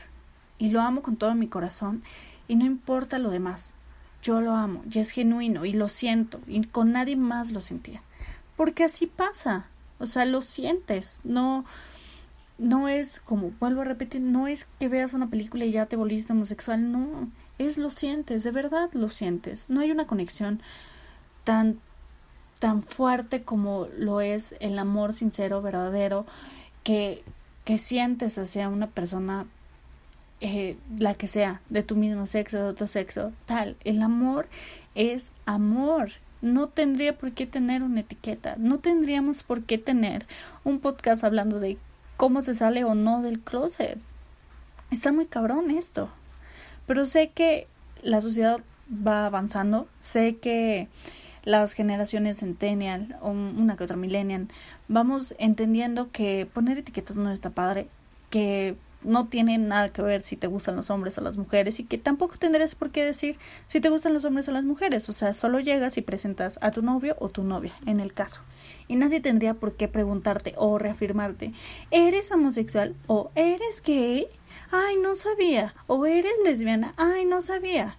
y 0.57 0.69
lo 0.69 0.81
amo 0.81 1.01
con 1.01 1.17
todo 1.17 1.35
mi 1.35 1.47
corazón 1.47 2.03
y 2.47 2.55
no 2.55 2.65
importa 2.65 3.19
lo 3.19 3.29
demás. 3.29 3.75
Yo 4.21 4.41
lo 4.41 4.53
amo 4.53 4.83
y 4.89 4.99
es 4.99 5.11
genuino 5.11 5.65
y 5.65 5.73
lo 5.73 5.89
siento 5.89 6.39
y 6.47 6.63
con 6.65 6.91
nadie 6.91 7.15
más 7.15 7.51
lo 7.51 7.61
sentía. 7.61 8.01
Porque 8.55 8.83
así 8.83 9.05
pasa. 9.05 9.67
O 9.99 10.07
sea, 10.07 10.25
lo 10.25 10.41
sientes. 10.41 11.21
No 11.23 11.65
no 12.57 12.87
es 12.87 13.19
como 13.19 13.51
vuelvo 13.59 13.81
a 13.81 13.85
repetir, 13.85 14.21
no 14.21 14.47
es 14.47 14.67
que 14.79 14.87
veas 14.87 15.13
una 15.13 15.29
película 15.29 15.65
y 15.65 15.71
ya 15.71 15.85
te 15.85 15.95
volviste 15.95 16.33
homosexual, 16.33 16.91
no, 16.91 17.29
es 17.57 17.77
lo 17.77 17.91
sientes, 17.91 18.43
de 18.43 18.51
verdad 18.51 18.89
lo 18.93 19.09
sientes. 19.09 19.69
No 19.69 19.81
hay 19.81 19.91
una 19.91 20.07
conexión 20.07 20.61
tan 21.43 21.79
tan 22.59 22.81
fuerte 22.81 23.43
como 23.43 23.87
lo 23.97 24.19
es 24.19 24.55
el 24.59 24.79
amor 24.79 25.13
sincero, 25.13 25.61
verdadero, 25.61 26.25
que 26.83 27.23
que 27.67 27.77
sientes 27.77 28.37
hacia 28.37 28.69
una 28.69 28.87
persona, 28.87 29.45
eh, 30.39 30.77
la 30.97 31.15
que 31.15 31.27
sea, 31.27 31.59
de 31.67 31.83
tu 31.83 31.97
mismo 31.97 32.25
sexo, 32.25 32.55
de 32.55 32.63
otro 32.63 32.87
sexo, 32.87 33.33
tal. 33.45 33.75
El 33.83 34.01
amor 34.01 34.47
es 34.95 35.33
amor. 35.45 36.11
No 36.41 36.69
tendría 36.69 37.17
por 37.17 37.33
qué 37.33 37.45
tener 37.45 37.83
una 37.83 37.99
etiqueta. 37.99 38.55
No 38.57 38.79
tendríamos 38.79 39.43
por 39.43 39.63
qué 39.63 39.77
tener 39.77 40.25
un 40.63 40.79
podcast 40.79 41.25
hablando 41.25 41.59
de 41.59 41.77
cómo 42.15 42.41
se 42.41 42.53
sale 42.53 42.85
o 42.85 42.95
no 42.95 43.21
del 43.21 43.41
closet. 43.41 43.99
Está 44.89 45.11
muy 45.11 45.25
cabrón 45.25 45.69
esto. 45.69 46.07
Pero 46.85 47.05
sé 47.05 47.31
que 47.31 47.67
la 48.01 48.21
sociedad 48.21 48.61
va 48.89 49.25
avanzando. 49.25 49.89
Sé 49.99 50.37
que 50.37 50.87
las 51.47 51.71
generaciones 51.71 52.39
centennial 52.39 53.15
o 53.21 53.29
una 53.29 53.77
que 53.77 53.85
otra 53.85 53.95
millennial 53.95 54.49
vamos 54.89 55.33
entendiendo 55.39 56.11
que 56.11 56.45
poner 56.45 56.77
etiquetas 56.77 57.15
no 57.15 57.31
está 57.31 57.51
padre, 57.51 57.87
que 58.29 58.75
no 59.01 59.27
tiene 59.27 59.57
nada 59.57 59.93
que 59.93 60.01
ver 60.01 60.25
si 60.25 60.35
te 60.35 60.47
gustan 60.47 60.75
los 60.75 60.89
hombres 60.89 61.17
o 61.17 61.21
las 61.21 61.37
mujeres 61.37 61.79
y 61.79 61.85
que 61.85 61.97
tampoco 61.97 62.35
tendrías 62.37 62.75
por 62.75 62.91
qué 62.91 63.05
decir 63.05 63.37
si 63.67 63.79
te 63.79 63.87
gustan 63.87 64.13
los 64.13 64.25
hombres 64.25 64.49
o 64.49 64.51
las 64.51 64.65
mujeres, 64.65 65.07
o 65.07 65.13
sea, 65.13 65.33
solo 65.33 65.61
llegas 65.61 65.97
y 65.97 66.01
presentas 66.01 66.59
a 66.61 66.71
tu 66.71 66.81
novio 66.81 67.15
o 67.19 67.29
tu 67.29 67.43
novia, 67.43 67.71
en 67.85 68.01
el 68.01 68.11
caso. 68.11 68.41
Y 68.89 68.97
nadie 68.97 69.21
tendría 69.21 69.53
por 69.53 69.77
qué 69.77 69.87
preguntarte 69.87 70.53
o 70.57 70.77
reafirmarte, 70.77 71.53
¿eres 71.91 72.29
homosexual 72.29 72.93
o 73.07 73.31
eres 73.35 73.81
gay? 73.81 74.27
Ay, 74.69 74.97
no 74.97 75.15
sabía. 75.15 75.75
O 75.87 76.05
eres 76.05 76.33
lesbiana. 76.43 76.93
Ay, 76.97 77.23
no 77.23 77.39
sabía. 77.39 77.97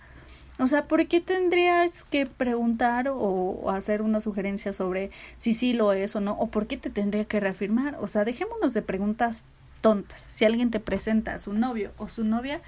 O 0.58 0.66
sea, 0.66 0.86
¿por 0.86 1.06
qué 1.06 1.20
tendrías 1.20 2.02
que 2.04 2.26
preguntar 2.26 3.08
o 3.08 3.70
hacer 3.70 4.02
una 4.02 4.20
sugerencia 4.20 4.72
sobre 4.72 5.10
si 5.36 5.52
sí 5.52 5.72
lo 5.72 5.92
es 5.92 6.16
o 6.16 6.20
no? 6.20 6.32
¿O 6.32 6.48
por 6.48 6.66
qué 6.66 6.76
te 6.76 6.90
tendría 6.90 7.24
que 7.24 7.38
reafirmar? 7.38 7.96
O 8.00 8.08
sea, 8.08 8.24
dejémonos 8.24 8.74
de 8.74 8.82
preguntas 8.82 9.44
tontas. 9.80 10.20
Si 10.20 10.44
alguien 10.44 10.70
te 10.70 10.80
presenta 10.80 11.34
a 11.34 11.38
su 11.38 11.52
novio 11.52 11.92
o 11.96 12.08
su 12.08 12.24
novia, 12.24 12.60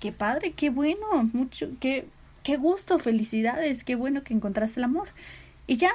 qué 0.00 0.12
padre, 0.12 0.52
qué 0.52 0.70
bueno, 0.70 1.30
mucho, 1.32 1.68
qué, 1.80 2.06
qué 2.42 2.56
gusto, 2.56 2.98
felicidades, 2.98 3.84
qué 3.84 3.94
bueno 3.94 4.22
que 4.22 4.34
encontraste 4.34 4.80
el 4.80 4.84
amor. 4.84 5.08
Y 5.66 5.76
ya, 5.76 5.92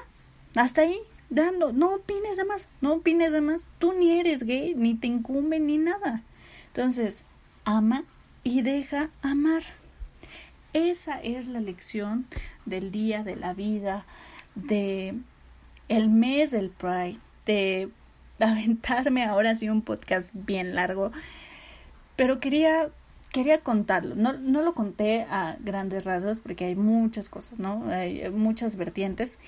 hasta 0.56 0.82
ahí, 0.82 1.00
dando, 1.30 1.74
no 1.74 1.94
opines 1.94 2.38
de 2.38 2.46
más, 2.46 2.68
no 2.82 2.94
opines 2.94 3.32
de 3.32 3.42
más. 3.42 3.68
Tú 3.78 3.94
ni 3.94 4.20
eres 4.20 4.44
gay, 4.44 4.74
ni 4.76 4.96
te 4.96 5.08
incumbe, 5.08 5.60
ni 5.60 5.78
nada. 5.78 6.24
Entonces, 6.68 7.24
ama 7.66 8.04
y 8.44 8.62
deja 8.64 9.10
amar. 9.22 9.64
Esa 10.74 11.20
es 11.20 11.48
la 11.48 11.62
lección 11.62 12.28
del 12.66 12.92
día, 12.92 13.24
de 13.24 13.36
la 13.36 13.54
vida, 13.54 14.06
de 14.56 15.16
el 15.88 16.10
mes 16.10 16.52
del 16.52 16.70
Pride, 16.70 17.20
de 17.46 17.90
aventarme 18.40 19.26
ahora 19.26 19.56
sí 19.56 19.70
un 19.70 19.82
podcast 19.82 20.32
bien 20.34 20.76
largo, 20.76 21.12
pero 22.16 22.40
quería 22.40 22.90
quería 23.32 23.62
contarlo. 23.62 24.16
No, 24.16 24.34
no 24.34 24.62
lo 24.62 24.74
conté 24.74 25.24
a 25.30 25.58
grandes 25.60 26.04
rasgos 26.04 26.40
porque 26.40 26.66
hay 26.66 26.76
muchas 26.76 27.30
cosas, 27.30 27.60
¿no? 27.60 27.86
Hay 27.90 28.30
muchas 28.32 28.76
vertientes, 28.76 29.40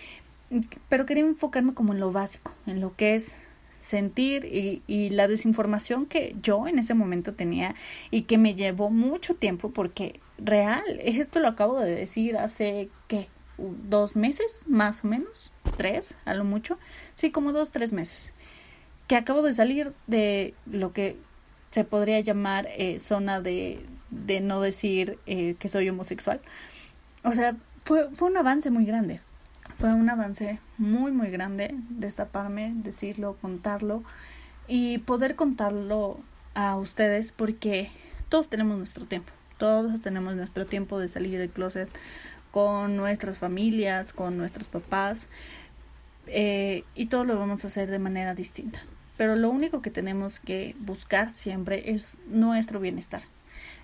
pero 0.89 1.05
quería 1.05 1.23
enfocarme 1.23 1.73
como 1.73 1.93
en 1.93 1.99
lo 1.99 2.11
básico, 2.11 2.51
en 2.67 2.79
lo 2.79 2.95
que 2.95 3.15
es 3.15 3.37
sentir 3.81 4.45
y, 4.45 4.83
y, 4.87 5.09
la 5.09 5.27
desinformación 5.27 6.05
que 6.05 6.35
yo 6.41 6.67
en 6.67 6.79
ese 6.79 6.93
momento 6.93 7.33
tenía 7.33 7.75
y 8.11 8.23
que 8.23 8.37
me 8.37 8.53
llevó 8.53 8.91
mucho 8.91 9.35
tiempo 9.35 9.71
porque 9.71 10.19
real, 10.37 10.83
esto 11.03 11.39
lo 11.39 11.47
acabo 11.47 11.79
de 11.79 11.95
decir 11.95 12.37
hace, 12.37 12.89
¿qué? 13.07 13.27
Dos 13.57 14.15
meses, 14.15 14.63
más 14.67 15.03
o 15.03 15.07
menos, 15.07 15.51
tres, 15.77 16.15
a 16.25 16.33
lo 16.33 16.43
mucho, 16.43 16.77
sí, 17.15 17.31
como 17.31 17.53
dos, 17.53 17.71
tres 17.71 17.91
meses, 17.91 18.33
que 19.07 19.15
acabo 19.15 19.41
de 19.41 19.53
salir 19.53 19.93
de 20.07 20.53
lo 20.65 20.93
que 20.93 21.17
se 21.71 21.83
podría 21.83 22.19
llamar 22.19 22.67
eh, 22.77 22.99
zona 22.99 23.41
de, 23.41 23.83
de 24.09 24.41
no 24.41 24.61
decir 24.61 25.17
eh, 25.25 25.55
que 25.57 25.67
soy 25.67 25.89
homosexual. 25.89 26.41
O 27.23 27.31
sea, 27.31 27.55
fue, 27.83 28.09
fue 28.13 28.29
un 28.29 28.37
avance 28.37 28.69
muy 28.69 28.85
grande. 28.85 29.21
Fue 29.81 29.93
un 29.93 30.09
avance 30.09 30.59
muy, 30.77 31.11
muy 31.11 31.29
grande 31.29 31.75
destaparme, 31.89 32.71
decirlo, 32.75 33.35
contarlo 33.41 34.03
y 34.67 34.99
poder 34.99 35.35
contarlo 35.35 36.19
a 36.53 36.77
ustedes 36.77 37.33
porque 37.33 37.89
todos 38.29 38.47
tenemos 38.47 38.77
nuestro 38.77 39.05
tiempo. 39.05 39.33
Todos 39.57 39.99
tenemos 40.01 40.35
nuestro 40.35 40.65
tiempo 40.65 40.99
de 40.99 41.09
salir 41.09 41.37
del 41.37 41.49
closet 41.49 41.89
con 42.51 42.95
nuestras 42.95 43.37
familias, 43.37 44.13
con 44.13 44.37
nuestros 44.37 44.67
papás 44.67 45.27
eh, 46.27 46.83
y 46.95 47.07
todo 47.07 47.25
lo 47.25 47.37
vamos 47.37 47.65
a 47.65 47.67
hacer 47.67 47.89
de 47.89 47.99
manera 47.99 48.35
distinta 48.35 48.81
pero 49.21 49.35
lo 49.35 49.51
único 49.51 49.83
que 49.83 49.91
tenemos 49.91 50.39
que 50.39 50.75
buscar 50.79 51.31
siempre 51.31 51.91
es 51.91 52.17
nuestro 52.27 52.79
bienestar, 52.79 53.21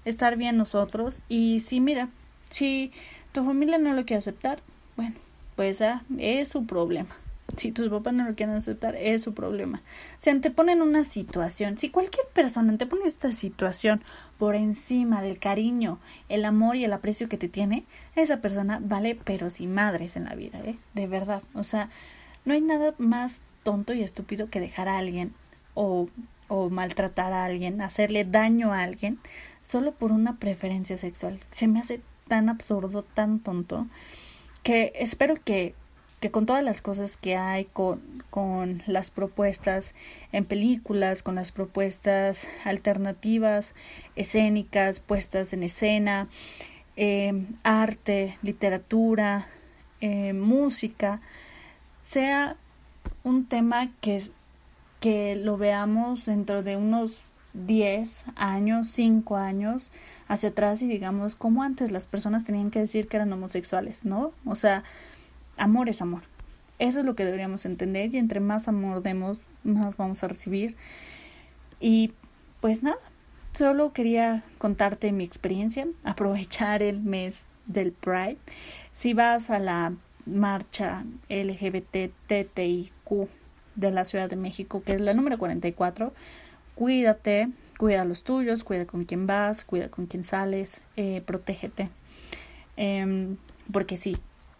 estar 0.03 0.35
bien 0.35 0.57
nosotros 0.57 1.21
y 1.29 1.59
si 1.59 1.79
mira, 1.79 2.09
si 2.49 2.91
tu 3.33 3.45
familia 3.45 3.77
no 3.77 3.93
lo 3.93 4.03
quiere 4.03 4.17
aceptar, 4.17 4.63
bueno, 4.95 5.13
pues 5.57 5.81
ah, 5.81 6.03
es 6.17 6.49
su 6.49 6.65
problema. 6.65 7.17
Si 7.55 7.71
tus 7.71 7.89
papás 7.89 8.13
no 8.13 8.25
lo 8.25 8.35
quieren 8.35 8.55
aceptar, 8.55 8.95
es 8.95 9.23
su 9.23 9.33
problema. 9.33 9.81
Si 10.19 10.29
anteponen 10.29 10.81
una 10.81 11.03
situación, 11.03 11.77
si 11.77 11.89
cualquier 11.89 12.27
persona 12.27 12.69
antepone 12.69 13.05
esta 13.05 13.31
situación 13.31 14.03
por 14.37 14.55
encima 14.55 15.21
del 15.21 15.39
cariño, 15.39 15.97
el 16.29 16.45
amor 16.45 16.75
y 16.75 16.83
el 16.83 16.93
aprecio 16.93 17.27
que 17.27 17.37
te 17.37 17.49
tiene, 17.49 17.85
esa 18.15 18.37
persona 18.37 18.79
vale 18.83 19.17
pero 19.23 19.49
sin 19.49 19.73
madres 19.73 20.15
en 20.15 20.25
la 20.25 20.35
vida, 20.35 20.59
¿eh? 20.59 20.77
De 20.93 21.07
verdad. 21.07 21.41
O 21.55 21.63
sea, 21.63 21.89
no 22.45 22.53
hay 22.53 22.61
nada 22.61 22.93
más 22.99 23.41
tonto 23.63 23.93
y 23.93 24.03
estúpido 24.03 24.51
que 24.51 24.59
dejar 24.59 24.87
a 24.87 24.99
alguien 24.99 25.33
o, 25.73 26.07
o 26.49 26.69
maltratar 26.69 27.33
a 27.33 27.45
alguien, 27.45 27.81
hacerle 27.81 28.25
daño 28.25 28.73
a 28.73 28.83
alguien 28.83 29.19
solo 29.63 29.91
por 29.93 30.11
una 30.11 30.37
preferencia 30.37 30.97
sexual. 30.97 31.39
Se 31.49 31.67
me 31.67 31.79
hace 31.79 32.01
tan 32.27 32.49
absurdo, 32.49 33.03
tan 33.03 33.39
tonto, 33.39 33.87
que 34.68 34.91
espero 34.95 35.36
que, 35.41 35.76
que 36.20 36.30
con 36.30 36.45
todas 36.45 36.61
las 36.61 36.82
cosas 36.82 37.15
que 37.15 37.38
hay, 37.38 37.63
con, 37.72 38.01
con 38.30 38.84
las 38.86 39.11
propuestas 39.11 39.95
en 40.34 40.43
películas, 40.43 41.24
con 41.24 41.36
las 41.36 41.53
propuestas 41.53 42.49
alternativas, 42.65 43.76
escénicas, 44.18 44.99
puestas 44.99 45.53
en 45.53 45.63
escena, 45.63 46.28
eh, 46.97 47.45
arte, 47.63 48.38
literatura, 48.41 49.47
eh, 50.01 50.34
música, 50.34 51.22
sea 52.01 52.57
un 53.24 53.45
tema 53.45 53.89
que, 54.01 54.22
que 54.99 55.38
lo 55.38 55.55
veamos 55.55 56.26
dentro 56.26 56.61
de 56.61 56.76
unos 56.76 57.22
10 57.65 58.25
años, 58.35 58.87
5 58.91 59.37
años 59.37 59.91
hacia 60.27 60.49
atrás 60.49 60.81
y 60.81 60.87
digamos 60.87 61.35
como 61.35 61.63
antes 61.63 61.91
las 61.91 62.07
personas 62.07 62.45
tenían 62.45 62.71
que 62.71 62.79
decir 62.79 63.07
que 63.07 63.17
eran 63.17 63.33
homosexuales, 63.33 64.05
¿no? 64.05 64.31
O 64.45 64.55
sea, 64.55 64.83
amor 65.57 65.89
es 65.89 66.01
amor. 66.01 66.23
Eso 66.79 66.99
es 66.99 67.05
lo 67.05 67.15
que 67.15 67.25
deberíamos 67.25 67.65
entender 67.65 68.13
y 68.13 68.17
entre 68.17 68.39
más 68.39 68.67
amor 68.67 69.01
demos, 69.01 69.39
más 69.63 69.97
vamos 69.97 70.23
a 70.23 70.27
recibir. 70.27 70.75
Y 71.79 72.13
pues 72.61 72.83
nada, 72.83 72.97
solo 73.53 73.93
quería 73.93 74.43
contarte 74.57 75.11
mi 75.11 75.23
experiencia, 75.23 75.87
aprovechar 76.03 76.83
el 76.83 76.99
mes 76.99 77.47
del 77.65 77.91
Pride. 77.91 78.37
Si 78.91 79.13
vas 79.13 79.49
a 79.49 79.59
la 79.59 79.93
marcha 80.25 81.05
LGBT 81.29 82.11
TTIQ 82.27 83.27
de 83.75 83.91
la 83.91 84.05
Ciudad 84.05 84.29
de 84.29 84.35
México, 84.35 84.83
que 84.85 84.93
es 84.93 85.01
la 85.01 85.13
número 85.13 85.37
44. 85.37 86.13
Cuídate, 86.78 87.49
cuida 87.80 88.03
a 88.03 88.05
los 88.05 88.23
tuyos, 88.23 88.63
cuida 88.63 88.86
con 88.86 89.05
quién 89.05 89.25
vas, 89.25 89.65
cuida 89.65 89.89
con 89.89 90.05
quién 90.05 90.23
sales, 90.23 90.80
eh, 90.95 91.23
protégete. 91.25 91.89
Em, 92.75 93.38
porque 93.71 93.97
sí, 93.97 94.17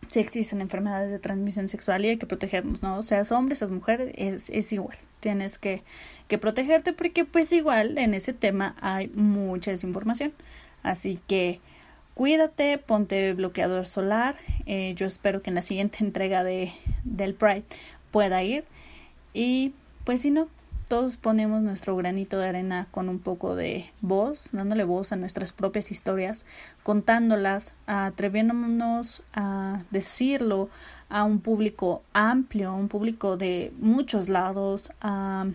sí 0.08 0.20
existen 0.20 0.62
enfermedades 0.62 1.12
de 1.12 1.20
transmisión 1.20 1.68
sexual 1.68 2.04
y 2.04 2.10
hay 2.10 2.18
que 2.18 2.26
protegernos, 2.26 2.82
¿no? 2.82 3.04
Seas 3.04 3.32
hombre, 3.32 3.56
seas 3.56 3.70
mujer, 3.70 4.14
es, 4.16 4.50
es 4.50 4.74
igual. 4.74 4.98
Tienes 5.20 5.60
que, 5.60 5.84
que 6.28 6.40
protegerte 6.40 6.92
porque 6.92 7.24
pues 7.24 7.52
igual 7.52 8.00
en 8.00 8.16
ese 8.16 8.34
tema 8.34 8.76
hay 8.82 9.10
mucha 9.10 9.70
desinformación. 9.70 10.34
Así 10.82 11.20
que 11.28 11.60
cuídate, 12.16 12.80
ponte 12.80 13.34
bloqueador 13.34 13.86
solar. 13.86 14.38
Eh, 14.66 14.94
yo 14.96 15.06
espero 15.06 15.44
que 15.44 15.52
en 15.52 15.56
la 15.56 15.62
siguiente 15.62 16.00
entrega 16.02 16.44
de, 16.44 16.74
del 17.04 17.36
Pride 17.36 17.66
pueda 18.10 18.42
ir. 18.42 18.64
Y 19.36 19.74
pues 20.04 20.22
si 20.22 20.32
no, 20.32 20.48
todos 20.88 21.18
ponemos 21.18 21.62
nuestro 21.62 21.96
granito 21.96 22.38
de 22.38 22.48
arena 22.48 22.88
con 22.92 23.10
un 23.10 23.20
poco 23.20 23.56
de 23.56 23.92
voz, 24.02 24.50
dándole 24.54 24.84
voz 24.84 25.12
a 25.12 25.18
nuestras 25.18 25.52
propias 25.52 25.92
historias, 25.92 26.46
contándolas, 26.84 27.76
atreviéndonos 27.88 29.24
a 29.34 29.84
decirlo 29.92 30.70
a 31.10 31.24
un 31.24 31.40
público 31.40 32.04
amplio, 32.14 32.74
un 32.74 32.88
público 32.88 33.38
de 33.38 33.74
muchos 33.80 34.30
lados, 34.30 34.92
a 35.02 35.48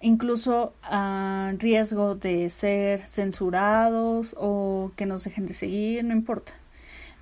incluso 0.00 0.74
a 0.82 1.54
riesgo 1.58 2.14
de 2.14 2.50
ser 2.50 3.00
censurados 3.00 4.36
o 4.38 4.92
que 4.96 5.06
nos 5.06 5.24
dejen 5.24 5.46
de 5.46 5.54
seguir, 5.54 6.04
no 6.04 6.12
importa. 6.12 6.52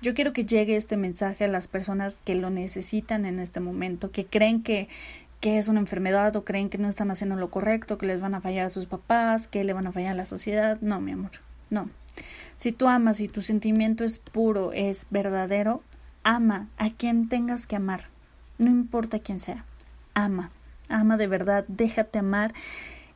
Yo 0.01 0.13
quiero 0.13 0.33
que 0.33 0.43
llegue 0.43 0.75
este 0.75 0.97
mensaje 0.97 1.45
a 1.45 1.47
las 1.47 1.69
personas 1.69 2.21
que 2.25 2.35
lo 2.35 2.49
necesitan 2.49 3.25
en 3.25 3.39
este 3.39 3.61
momento, 3.61 4.11
que 4.11 4.25
creen 4.25 4.61
que, 4.61 4.89
que 5.43 5.57
es 5.57 5.67
una 5.67 5.81
enfermedad 5.81 6.33
o 6.37 6.45
creen 6.45 6.69
que 6.69 6.77
no 6.77 6.87
están 6.87 7.11
haciendo 7.11 7.35
lo 7.35 7.51
correcto, 7.51 7.97
que 7.97 8.05
les 8.05 8.21
van 8.21 8.33
a 8.33 8.39
fallar 8.39 8.65
a 8.65 8.69
sus 8.69 8.85
papás, 8.85 9.49
que 9.49 9.65
le 9.65 9.73
van 9.73 9.85
a 9.85 9.91
fallar 9.91 10.13
a 10.13 10.15
la 10.15 10.25
sociedad. 10.25 10.79
No, 10.79 11.01
mi 11.01 11.11
amor, 11.11 11.31
no. 11.69 11.89
Si 12.55 12.71
tú 12.71 12.87
amas 12.87 13.19
y 13.19 13.27
tu 13.27 13.41
sentimiento 13.41 14.05
es 14.05 14.19
puro, 14.19 14.71
es 14.71 15.05
verdadero, 15.09 15.83
ama 16.23 16.69
a 16.77 16.91
quien 16.91 17.27
tengas 17.27 17.65
que 17.65 17.75
amar, 17.75 18.03
no 18.57 18.69
importa 18.71 19.19
quién 19.19 19.39
sea, 19.39 19.65
ama 20.13 20.49
ama 20.93 21.17
de 21.17 21.27
verdad, 21.27 21.65
déjate 21.67 22.19
amar 22.19 22.53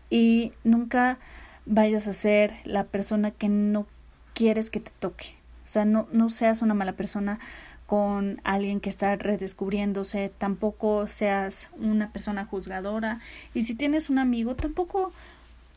y 0.09 0.53
nunca 0.63 1.19
vayas 1.65 2.07
a 2.07 2.13
ser 2.13 2.53
la 2.65 2.85
persona 2.85 3.31
que 3.31 3.49
no 3.49 3.87
quieres 4.33 4.69
que 4.69 4.79
te 4.79 4.91
toque. 4.99 5.35
O 5.65 5.69
sea, 5.69 5.85
no, 5.85 6.07
no 6.11 6.29
seas 6.29 6.61
una 6.61 6.73
mala 6.73 6.93
persona 6.93 7.39
con 7.87 8.39
alguien 8.43 8.81
que 8.81 8.89
está 8.89 9.15
redescubriéndose, 9.15 10.29
tampoco 10.37 11.07
seas 11.07 11.69
una 11.79 12.11
persona 12.11 12.45
juzgadora 12.45 13.21
y 13.53 13.63
si 13.63 13.73
tienes 13.73 14.09
un 14.09 14.19
amigo 14.19 14.55
tampoco 14.55 15.11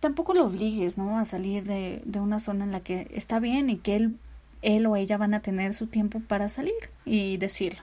tampoco 0.01 0.35
lo 0.35 0.47
obligues, 0.47 0.99
¿no? 0.99 1.19
a 1.19 1.25
salir 1.25 1.65
de, 1.65 2.03
de 2.05 2.21
una 2.21 2.41
zona 2.41 2.65
en 2.65 2.73
la 2.73 2.81
que 2.81 3.09
está 3.15 3.39
bien 3.39 3.71
y 3.71 3.77
que 3.77 3.97
él 3.97 4.17
él 4.63 4.87
o 4.87 4.97
ella 4.97 5.17
van 5.17 5.35
a 5.35 5.41
tener 5.41 5.75
su 5.75 5.87
tiempo 5.87 6.21
para 6.21 6.49
salir 6.49 6.75
y 7.05 7.37
decirlo. 7.39 7.81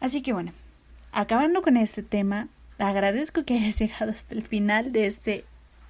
Así 0.00 0.20
que 0.20 0.32
bueno, 0.32 0.52
acabando 1.12 1.62
con 1.62 1.76
este 1.76 2.02
tema, 2.02 2.48
agradezco 2.78 3.44
que 3.44 3.54
hayas 3.54 3.78
llegado 3.78 4.10
hasta 4.10 4.34
el 4.34 4.42
final 4.42 4.92
de 4.92 5.06
este 5.06 5.44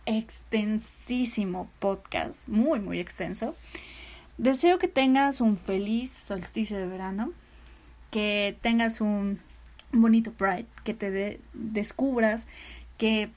extensísimo 0.04 1.68
podcast, 1.80 2.46
muy, 2.46 2.78
muy 2.78 3.00
extenso. 3.00 3.56
Deseo 4.38 4.78
que 4.78 4.88
tengas 4.88 5.40
un 5.40 5.56
feliz 5.56 6.10
solsticio 6.10 6.76
de 6.76 6.86
verano, 6.86 7.32
que 8.10 8.56
tengas 8.60 9.00
un 9.00 9.40
bonito 9.92 10.32
Pride, 10.32 10.66
que 10.84 10.94
te 10.94 11.40
descubras, 11.54 12.46
que 12.98 13.30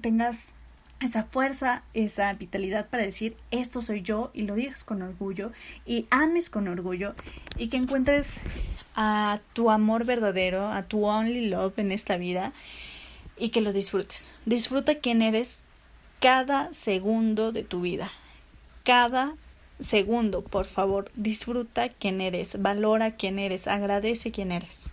tengas 0.00 0.50
esa 1.00 1.24
fuerza, 1.24 1.82
esa 1.94 2.32
vitalidad 2.34 2.88
para 2.88 3.02
decir 3.02 3.34
esto 3.50 3.80
soy 3.80 4.02
yo 4.02 4.30
y 4.34 4.42
lo 4.42 4.54
digas 4.54 4.84
con 4.84 5.02
orgullo 5.02 5.50
y 5.86 6.06
ames 6.10 6.50
con 6.50 6.68
orgullo 6.68 7.14
y 7.56 7.68
que 7.68 7.78
encuentres 7.78 8.40
a 8.94 9.40
tu 9.54 9.70
amor 9.70 10.04
verdadero, 10.04 10.68
a 10.68 10.82
tu 10.82 11.06
only 11.06 11.48
love 11.48 11.78
en 11.78 11.90
esta 11.90 12.16
vida 12.16 12.52
y 13.38 13.48
que 13.48 13.62
lo 13.62 13.72
disfrutes. 13.72 14.32
Disfruta 14.44 14.96
quién 14.96 15.22
eres 15.22 15.58
cada 16.20 16.72
segundo 16.74 17.50
de 17.50 17.64
tu 17.64 17.80
vida. 17.80 18.12
Cada 18.84 19.34
segundo, 19.82 20.42
por 20.42 20.66
favor, 20.66 21.10
disfruta 21.14 21.88
quién 21.88 22.20
eres, 22.20 22.60
valora 22.60 23.12
quién 23.16 23.38
eres, 23.38 23.66
agradece 23.66 24.30
quién 24.30 24.52
eres. 24.52 24.90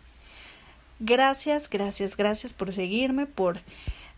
Gracias, 1.00 1.70
gracias, 1.70 2.18
gracias 2.18 2.54
por 2.54 2.74
seguirme, 2.74 3.26
por 3.26 3.60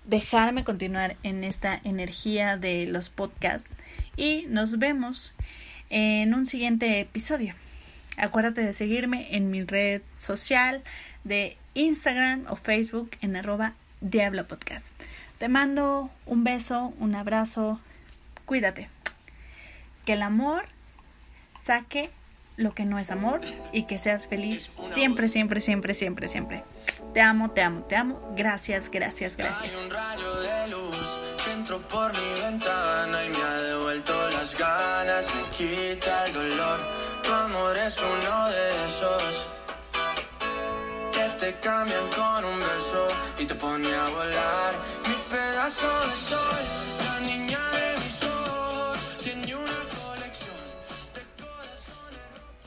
dejarme 0.06 0.64
continuar 0.64 1.18
en 1.24 1.44
esta 1.44 1.80
energía 1.84 2.58
de 2.58 2.86
los 2.88 3.10
podcasts 3.10 3.70
y 4.16 4.46
nos 4.48 4.80
vemos 4.80 5.34
en 5.90 6.34
un 6.34 6.46
siguiente 6.46 7.00
episodio. 7.00 7.54
Acuérdate 8.18 8.64
de 8.64 8.74
seguirme 8.74 9.36
en 9.36 9.52
mi 9.52 9.64
red 9.64 10.02
social 10.18 10.84
de 11.24 11.58
Instagram 11.74 12.46
o 12.50 12.56
Facebook 12.56 13.12
en 13.22 13.36
arroba 13.36 13.74
Diablo 14.02 14.48
Podcast. 14.48 14.88
Te 15.38 15.48
mando 15.48 16.10
un 16.26 16.44
beso, 16.44 16.94
un 17.00 17.16
abrazo, 17.16 17.80
cuídate. 18.46 18.99
Que 20.10 20.14
el 20.14 20.24
amor 20.24 20.64
saque 21.62 22.10
lo 22.58 22.74
que 22.74 22.84
no 22.84 22.98
es 22.98 23.12
amor 23.12 23.42
y 23.72 23.84
que 23.84 24.00
seas 24.00 24.26
feliz 24.26 24.72
siempre, 24.92 25.30
siempre, 25.30 25.62
siempre, 25.62 25.94
siempre, 25.94 26.28
siempre. 26.28 26.64
Te 27.14 27.22
amo, 27.22 27.52
te 27.52 27.62
amo, 27.62 27.84
te 27.84 27.96
amo. 27.96 28.34
Gracias, 28.36 28.90
gracias, 28.90 29.38
gracias. 29.38 29.72
Hay 29.72 29.84
un 29.84 29.92
rayo 29.92 30.40
de 30.42 30.68
luz 30.70 31.20
que 31.46 31.52
entró 31.52 31.80
por 31.88 32.12
mi 32.14 32.42
ventana 32.42 33.24
y 33.24 33.30
me 33.30 33.38
ha 33.38 33.54
devuelto 33.58 34.30
las 34.32 34.58
ganas, 34.58 35.28
me 35.36 35.48
quita 35.52 36.26
el 36.26 36.34
dolor. 36.34 36.80
Tu 37.22 37.32
amor 37.32 37.78
es 37.78 37.96
uno 38.00 38.48
de 38.50 38.86
esos 38.86 39.48
que 41.14 41.30
te 41.40 41.60
cambian 41.60 42.10
con 42.10 42.46
un 42.46 42.60
beso 42.60 43.08
y 43.38 43.46
te 43.46 43.54
pone 43.54 43.94
a 43.94 44.06
volar 44.06 44.74